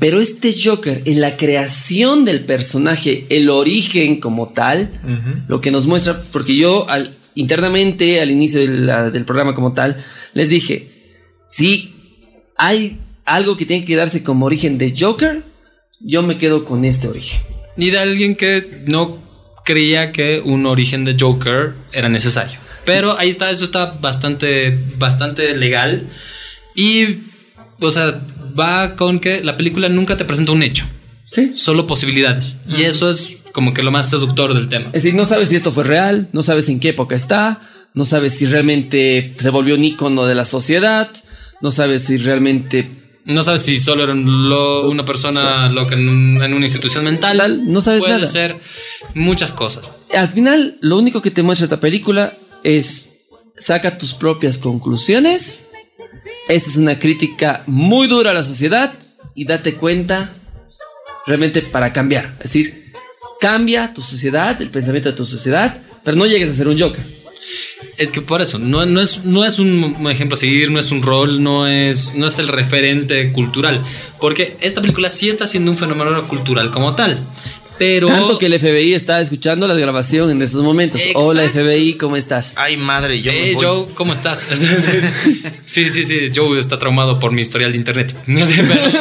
Pero 0.00 0.20
este 0.20 0.52
Joker, 0.52 1.02
en 1.04 1.20
la 1.20 1.36
creación 1.36 2.24
del 2.24 2.40
personaje, 2.44 3.26
el 3.28 3.48
origen 3.48 4.18
como 4.18 4.48
tal, 4.48 4.90
lo 5.46 5.60
que 5.60 5.70
nos 5.70 5.86
muestra, 5.86 6.20
porque 6.32 6.56
yo 6.56 6.88
al, 6.88 7.16
internamente 7.36 8.20
al 8.20 8.32
inicio 8.32 8.58
de 8.58 8.66
la- 8.66 9.10
del 9.10 9.24
programa 9.24 9.54
como 9.54 9.72
tal, 9.72 10.02
les 10.34 10.48
dije, 10.50 10.88
si 11.48 11.94
hay 12.56 12.98
algo 13.24 13.56
que 13.56 13.64
tiene 13.64 13.84
que 13.84 13.94
darse 13.94 14.24
como 14.24 14.46
origen 14.46 14.78
de 14.78 14.92
Joker, 14.98 15.44
yo 16.00 16.22
me 16.24 16.38
quedo 16.38 16.64
con 16.64 16.84
este 16.84 17.06
origen. 17.06 17.40
Y 17.76 17.90
de 17.90 17.98
alguien 17.98 18.36
que 18.36 18.82
no 18.86 19.18
creía 19.64 20.12
que 20.12 20.40
un 20.44 20.66
origen 20.66 21.04
de 21.04 21.16
Joker 21.18 21.74
era 21.92 22.08
necesario. 22.08 22.58
Pero 22.84 23.18
ahí 23.18 23.28
está, 23.30 23.50
eso 23.50 23.64
está 23.64 23.86
bastante, 24.00 24.76
bastante 24.98 25.56
legal. 25.56 26.10
Y, 26.74 27.18
o 27.80 27.90
sea, 27.90 28.20
va 28.58 28.96
con 28.96 29.20
que 29.20 29.42
la 29.44 29.56
película 29.56 29.88
nunca 29.88 30.16
te 30.16 30.24
presenta 30.24 30.52
un 30.52 30.62
hecho, 30.62 30.84
Sí. 31.24 31.52
solo 31.56 31.86
posibilidades. 31.86 32.56
Y 32.68 32.82
eso 32.82 33.08
es 33.08 33.42
como 33.52 33.72
que 33.72 33.82
lo 33.82 33.92
más 33.92 34.10
seductor 34.10 34.54
del 34.54 34.68
tema. 34.68 34.86
Es 34.86 35.02
decir, 35.04 35.14
no 35.14 35.24
sabes 35.26 35.50
si 35.50 35.56
esto 35.56 35.72
fue 35.72 35.84
real, 35.84 36.28
no 36.32 36.42
sabes 36.42 36.68
en 36.68 36.80
qué 36.80 36.88
época 36.90 37.14
está, 37.14 37.60
no 37.94 38.04
sabes 38.04 38.34
si 38.36 38.46
realmente 38.46 39.34
se 39.38 39.50
volvió 39.50 39.74
un 39.76 39.84
icono 39.84 40.24
de 40.24 40.34
la 40.34 40.44
sociedad, 40.44 41.10
no 41.60 41.70
sabes 41.70 42.04
si 42.04 42.16
realmente 42.18 42.88
No 43.24 43.42
sabes 43.42 43.62
si 43.62 43.78
solo 43.78 44.02
era 44.04 44.12
un 44.12 44.48
lo- 44.48 44.88
una 44.90 45.04
persona 45.04 45.68
loca 45.68 45.94
en, 45.94 46.08
un- 46.08 46.42
en 46.42 46.52
una 46.54 46.64
institución 46.66 47.04
mental. 47.04 47.38
Tal, 47.38 47.70
no 47.72 47.80
sabes 47.80 48.00
Puede 48.02 48.14
nada. 48.14 48.26
ser 48.26 48.56
muchas 49.14 49.52
cosas. 49.52 49.92
al 50.14 50.28
final 50.30 50.76
lo 50.80 50.98
único 50.98 51.22
que 51.22 51.30
te 51.30 51.42
muestra 51.42 51.64
esta 51.64 51.78
película 51.80 52.34
es 52.64 53.10
saca 53.56 53.96
tus 53.98 54.14
propias 54.14 54.58
conclusiones. 54.58 55.66
Esa 56.48 56.70
es 56.70 56.76
una 56.76 56.98
crítica 56.98 57.62
muy 57.66 58.08
dura 58.08 58.32
a 58.32 58.34
la 58.34 58.42
sociedad 58.42 58.92
y 59.34 59.44
date 59.44 59.74
cuenta 59.74 60.32
realmente 61.26 61.62
para 61.62 61.92
cambiar. 61.92 62.34
Es 62.40 62.44
decir, 62.52 62.92
cambia 63.40 63.94
tu 63.94 64.02
sociedad, 64.02 64.60
el 64.60 64.70
pensamiento 64.70 65.10
de 65.10 65.16
tu 65.16 65.24
sociedad, 65.26 65.80
pero 66.04 66.16
no 66.16 66.26
llegues 66.26 66.50
a 66.50 66.54
ser 66.54 66.66
un 66.66 66.78
Joker. 66.78 67.21
Es 67.96 68.12
que 68.12 68.20
por 68.20 68.40
eso, 68.40 68.58
no, 68.58 68.86
no, 68.86 69.00
es, 69.00 69.24
no 69.24 69.44
es 69.44 69.58
un 69.58 70.06
ejemplo 70.10 70.34
a 70.34 70.36
seguir, 70.36 70.70
no 70.70 70.78
es 70.78 70.90
un 70.90 71.02
rol, 71.02 71.42
no 71.42 71.66
es, 71.66 72.14
no 72.14 72.26
es 72.26 72.38
el 72.38 72.48
referente 72.48 73.32
cultural. 73.32 73.84
Porque 74.20 74.56
esta 74.60 74.80
película 74.80 75.10
sí 75.10 75.28
está 75.28 75.46
siendo 75.46 75.70
un 75.70 75.76
fenómeno 75.76 76.26
cultural 76.28 76.70
como 76.70 76.94
tal. 76.94 77.26
Pero. 77.78 78.06
Tanto 78.06 78.38
que 78.38 78.46
el 78.46 78.58
FBI 78.58 78.94
está 78.94 79.20
escuchando 79.20 79.66
la 79.66 79.74
grabación 79.74 80.30
en 80.30 80.40
estos 80.40 80.62
momentos. 80.62 81.00
Hola 81.14 81.48
FBI, 81.48 81.94
¿cómo 81.94 82.16
estás? 82.16 82.54
Ay, 82.56 82.76
madre, 82.76 83.20
yo. 83.20 83.32
Eh, 83.32 83.56
Joe, 83.60 83.88
¿cómo 83.94 84.12
estás? 84.12 84.46
sí, 85.66 85.88
sí, 85.88 86.04
sí. 86.04 86.30
Joe 86.34 86.58
está 86.58 86.78
traumado 86.78 87.18
por 87.18 87.32
mi 87.32 87.42
historial 87.42 87.72
de 87.72 87.78
internet. 87.78 88.16
No 88.26 88.46
sé, 88.46 88.54
pero, 88.56 89.00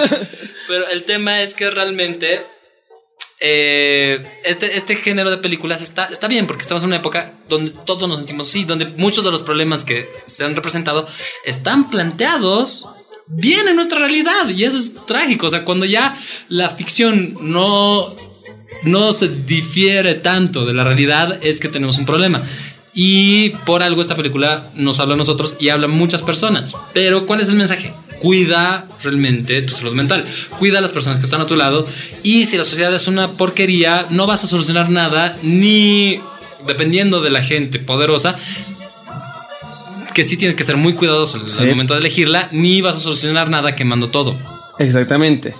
pero 0.68 0.90
el 0.90 1.04
tema 1.04 1.42
es 1.42 1.54
que 1.54 1.70
realmente 1.70 2.42
eh, 3.44 4.40
este, 4.46 4.78
este 4.78 4.96
género 4.96 5.32
de 5.32 5.38
películas 5.38 5.82
está, 5.82 6.06
está 6.06 6.28
bien 6.28 6.46
porque 6.46 6.62
estamos 6.62 6.84
en 6.84 6.88
una 6.88 6.98
época 6.98 7.34
donde 7.50 7.72
todos 7.86 8.08
nos 8.08 8.20
sentimos 8.20 8.48
así, 8.48 8.66
donde 8.66 8.86
muchos 8.86 9.24
de 9.24 9.32
los 9.32 9.42
problemas 9.42 9.84
que 9.84 10.08
se 10.26 10.44
han 10.46 10.56
representado 10.56 11.08
están 11.44 11.90
planteados 11.90 12.86
bien 13.28 13.68
en 13.68 13.76
nuestra 13.76 13.98
realidad 13.98 14.48
y 14.50 14.64
eso 14.64 14.78
es 14.78 14.94
trágico. 15.08 15.48
O 15.48 15.50
sea, 15.50 15.66
cuando 15.66 15.86
ya 15.86 16.16
la 16.50 16.70
ficción 16.70 17.36
no, 17.42 18.16
no 18.84 19.12
se 19.12 19.28
difiere 19.28 20.16
tanto 20.16 20.66
de 20.66 20.76
la 20.76 20.84
realidad 20.84 21.40
es 21.42 21.60
que 21.60 21.68
tenemos 21.68 21.98
un 21.98 22.06
problema. 22.06 22.44
Y 22.94 23.50
por 23.66 23.82
algo 23.82 24.02
esta 24.02 24.16
película 24.16 24.70
nos 24.76 25.00
habla 25.00 25.16
a 25.16 25.18
nosotros 25.18 25.58
y 25.60 25.70
habla 25.70 25.86
a 25.86 25.90
muchas 25.90 26.22
personas. 26.22 26.76
Pero 26.94 27.26
¿cuál 27.26 27.42
es 27.42 27.50
el 27.50 27.56
mensaje? 27.56 27.94
Cuida 28.22 28.88
realmente 29.02 29.64
tu 29.64 29.74
salud 29.74 29.94
mental. 29.94 30.24
Cuida 30.60 30.78
a 30.78 30.82
las 30.82 30.92
personas 30.92 31.18
que 31.18 31.26
están 31.26 31.42
a 31.42 31.48
tu 31.48 31.56
lado. 31.56 31.88
Y 32.22 32.46
si 32.46 32.56
la 32.56 32.64
sociedad 32.64 32.94
es 32.94 33.08
una 33.08 33.30
porquería, 33.30 34.06
no 34.12 34.28
vas 34.28 34.44
a 34.44 34.48
solucionar 34.48 34.92
nada 34.92 35.40
ni 35.42 36.22
dependiendo 36.68 37.22
de 37.22 37.32
la 37.32 37.42
gente 37.42 37.80
poderosa. 37.80 38.36
Que 40.14 40.24
sí 40.24 40.38
tienes 40.38 40.56
que 40.56 40.64
ser 40.64 40.78
muy 40.78 40.94
cuidadoso 40.94 41.44
al 41.58 41.68
momento 41.68 41.96
de 41.96 42.02
elegirla, 42.02 42.48
ni 42.52 42.82
vas 42.82 42.98
a 42.98 43.00
solucionar 43.00 43.50
nada 43.50 43.76
quemando 43.76 44.12
todo. 44.12 44.38
Exactamente. 44.78 45.56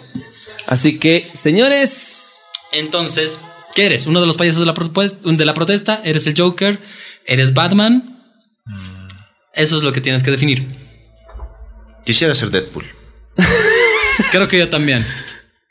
Así 0.68 1.00
que, 1.00 1.28
señores. 1.34 2.44
Entonces, 2.74 3.42
¿qué 3.74 3.88
eres? 3.88 4.06
¿Uno 4.06 4.22
de 4.22 4.28
los 4.28 4.38
payasos 4.38 4.60
de 4.60 4.68
la, 4.68 5.36
de 5.36 5.46
la 5.46 5.54
protesta? 5.56 6.00
¿Eres 6.04 6.28
el 6.28 6.36
Joker? 6.38 6.80
¿Eres 7.26 7.56
Batman? 7.56 8.22
Eso 9.56 9.78
es 9.78 9.82
lo 9.82 9.92
que 9.92 10.00
tienes 10.00 10.22
que 10.22 10.30
definir. 10.30 10.81
Quisiera 12.06 12.36
ser 12.36 12.50
Deadpool. 12.50 12.86
creo 14.32 14.48
que 14.48 14.58
yo 14.58 14.70
también. 14.70 15.06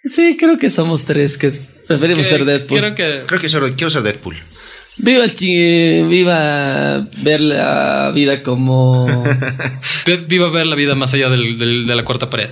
Sí, 0.02 0.36
creo 0.38 0.58
que 0.58 0.70
somos 0.70 1.04
tres 1.04 1.36
que 1.36 1.50
preferimos 1.86 2.26
ser 2.26 2.44
Deadpool. 2.44 2.78
Creo 2.78 2.94
que, 2.94 3.22
creo 3.26 3.40
que 3.40 3.74
quiero 3.74 3.90
ser 3.90 4.02
Deadpool. 4.02 4.36
Viva 4.96 5.24
el 5.24 5.34
viva 6.08 7.08
ver 7.18 7.40
la 7.40 8.12
vida 8.14 8.42
como. 8.42 9.24
viva 10.28 10.50
ver 10.50 10.66
la 10.66 10.76
vida 10.76 10.94
más 10.94 11.14
allá 11.14 11.30
del, 11.30 11.86
de 11.86 11.94
la 11.94 12.04
cuarta 12.04 12.28
pared. 12.28 12.50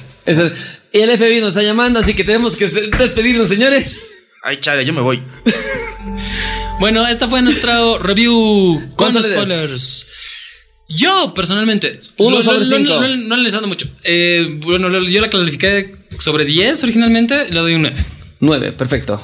y 0.92 0.98
el 1.00 1.18
FBI 1.18 1.40
nos 1.40 1.50
está 1.50 1.62
llamando, 1.62 2.00
así 2.00 2.14
que 2.14 2.24
tenemos 2.24 2.56
que 2.56 2.66
despedirnos, 2.66 3.48
señores. 3.48 4.14
Ay, 4.42 4.58
chale, 4.60 4.84
yo 4.84 4.92
me 4.92 5.02
voy. 5.02 5.22
Bueno, 6.80 7.04
esta 7.08 7.26
fue 7.26 7.42
nuestro 7.42 7.98
review 7.98 8.92
con 8.94 9.12
spoilers. 9.12 10.07
Yo, 10.88 11.34
personalmente, 11.34 12.00
uno 12.16 12.42
sobre 12.42 12.64
cinco. 12.64 12.94
No, 13.28 13.36
le 13.36 13.48
he 13.48 13.66
mucho. 13.66 13.86
Eh, 14.04 14.58
bueno, 14.62 14.88
yo 15.06 15.20
la 15.20 15.28
califiqué 15.28 15.92
sobre 16.18 16.46
10 16.46 16.82
originalmente, 16.82 17.50
le 17.50 17.60
doy 17.60 17.74
un 17.74 17.82
9. 17.82 18.04
9, 18.40 18.72
perfecto. 18.72 19.20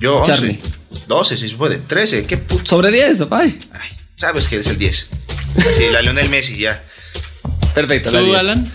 Yo, 0.00 0.16
11. 0.16 0.32
Charlie. 0.32 0.60
12, 1.06 1.38
si 1.38 1.48
se 1.48 1.56
puede. 1.56 1.78
13, 1.78 2.26
qué 2.26 2.38
puto. 2.38 2.66
Sobre 2.66 2.90
10, 2.90 3.22
Ay, 3.30 3.58
sabes 4.16 4.48
que 4.48 4.56
es 4.56 4.66
el 4.66 4.78
10. 4.78 5.08
Sí, 5.76 5.84
la 5.92 6.02
Lionel 6.02 6.28
Messi 6.28 6.56
ya. 6.56 6.84
Perfecto. 7.74 8.10
¿Tú, 8.10 8.34
Alan? 8.34 8.72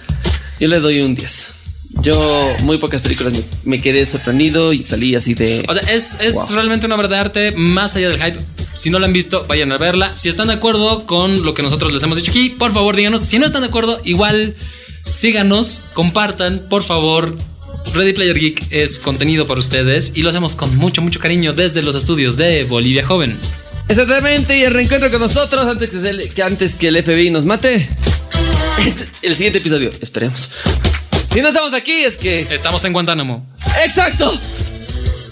Yo 0.60 0.68
le 0.68 0.80
doy 0.80 1.02
un 1.02 1.16
10. 1.16 1.54
Yo, 2.02 2.56
muy 2.62 2.78
pocas 2.78 3.02
películas 3.02 3.34
me, 3.64 3.82
quedé 3.82 4.06
sorprendido 4.06 4.72
y 4.74 4.84
salí 4.84 5.16
así 5.16 5.34
de. 5.34 5.66
O 5.68 5.74
sea, 5.74 5.84
es, 5.94 6.18
realmente 6.52 6.86
una 6.86 6.96
obra 6.96 7.08
de 7.08 7.18
arte 7.18 7.52
más 7.52 7.96
allá 7.96 8.10
del 8.10 8.22
hype. 8.22 8.40
Si 8.74 8.90
no 8.90 9.00
la 9.00 9.08
han 9.08 9.14
visto, 9.14 9.46
vayan 9.48 9.72
a 9.72 9.78
verla. 9.78 10.16
Si 10.16 10.30
están 10.30 10.48
de 10.48 10.54
acuerdo 10.54 11.06
con 11.06 11.44
lo 11.44 11.54
que 11.54 11.64
nosotros 11.64 11.92
les 11.92 12.02
hemos 12.04 12.18
dicho 12.18 12.32
aquí, 12.32 12.50
por 12.50 12.74
favor 12.74 12.96
díganos. 12.96 13.22
Si 13.22 13.40
no 13.40 13.46
están 13.46 13.62
de 13.62 13.68
acuerdo, 13.68 14.00
igual 14.04 14.56
síganos, 15.04 15.82
compartan, 15.94 16.68
por 16.70 16.84
favor. 16.84 17.38
Ready 17.94 18.14
Player 18.14 18.38
Geek 18.38 18.72
es 18.72 19.00
contenido 19.00 19.48
para 19.48 19.60
ustedes 19.60 20.12
y 20.16 20.22
lo 20.22 20.30
hacemos 20.30 20.56
con 20.56 20.76
mucho, 20.76 21.02
mucho 21.02 21.20
cariño 21.20 21.54
desde 21.54 21.82
los 21.82 21.96
estudios 21.96 22.38
de 22.38 22.64
Bolivia 22.64 23.06
Joven. 23.06 23.38
Exactamente, 23.88 24.58
y 24.58 24.64
el 24.64 24.74
reencuentro 24.74 25.10
con 25.10 25.20
nosotros 25.20 25.66
antes 25.66 25.90
que, 25.90 26.44
antes 26.44 26.76
que 26.76 26.90
el 26.90 27.04
FBI 27.04 27.32
nos 27.32 27.46
mate 27.46 27.76
es 28.86 29.08
el 29.22 29.36
siguiente 29.36 29.60
episodio. 29.60 29.90
Esperemos. 30.02 30.50
Si 31.32 31.42
no 31.42 31.50
estamos 31.50 31.74
aquí, 31.74 32.04
es 32.04 32.18
que. 32.18 32.48
Estamos 32.52 32.84
en 32.86 32.94
Guantánamo. 32.94 33.46
¡Exacto! 33.84 34.40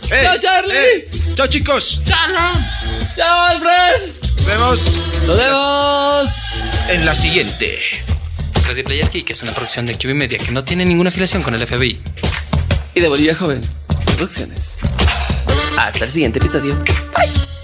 ¡Chao, 0.09 0.37
Charlie! 0.39 1.05
¡Chao, 1.35 1.47
chicos! 1.47 2.01
¡Chao! 2.05 2.96
¡Chao, 3.17 3.47
Alfred! 3.47 4.13
Nos 4.21 4.45
vemos. 4.45 4.97
Nos 5.25 5.37
vemos. 5.37 6.29
En 6.87 7.03
la 7.03 7.15
siguiente. 7.15 7.79
Ready 8.67 8.83
Player 8.83 9.09
Geek 9.09 9.31
es 9.31 9.41
una 9.41 9.53
producción 9.53 9.87
de 9.87 9.97
QB 9.97 10.13
Media 10.13 10.37
que 10.37 10.51
no 10.51 10.63
tiene 10.63 10.85
ninguna 10.85 11.07
afiliación 11.07 11.41
con 11.41 11.55
el 11.55 11.65
FBI. 11.65 11.99
Y 12.93 12.99
de 12.99 13.07
Bolivia 13.07 13.33
Joven 13.33 13.67
Producciones. 14.17 14.77
Hasta 15.79 16.05
el 16.05 16.11
siguiente 16.11 16.37
episodio. 16.37 16.75
Bye. 17.15 17.56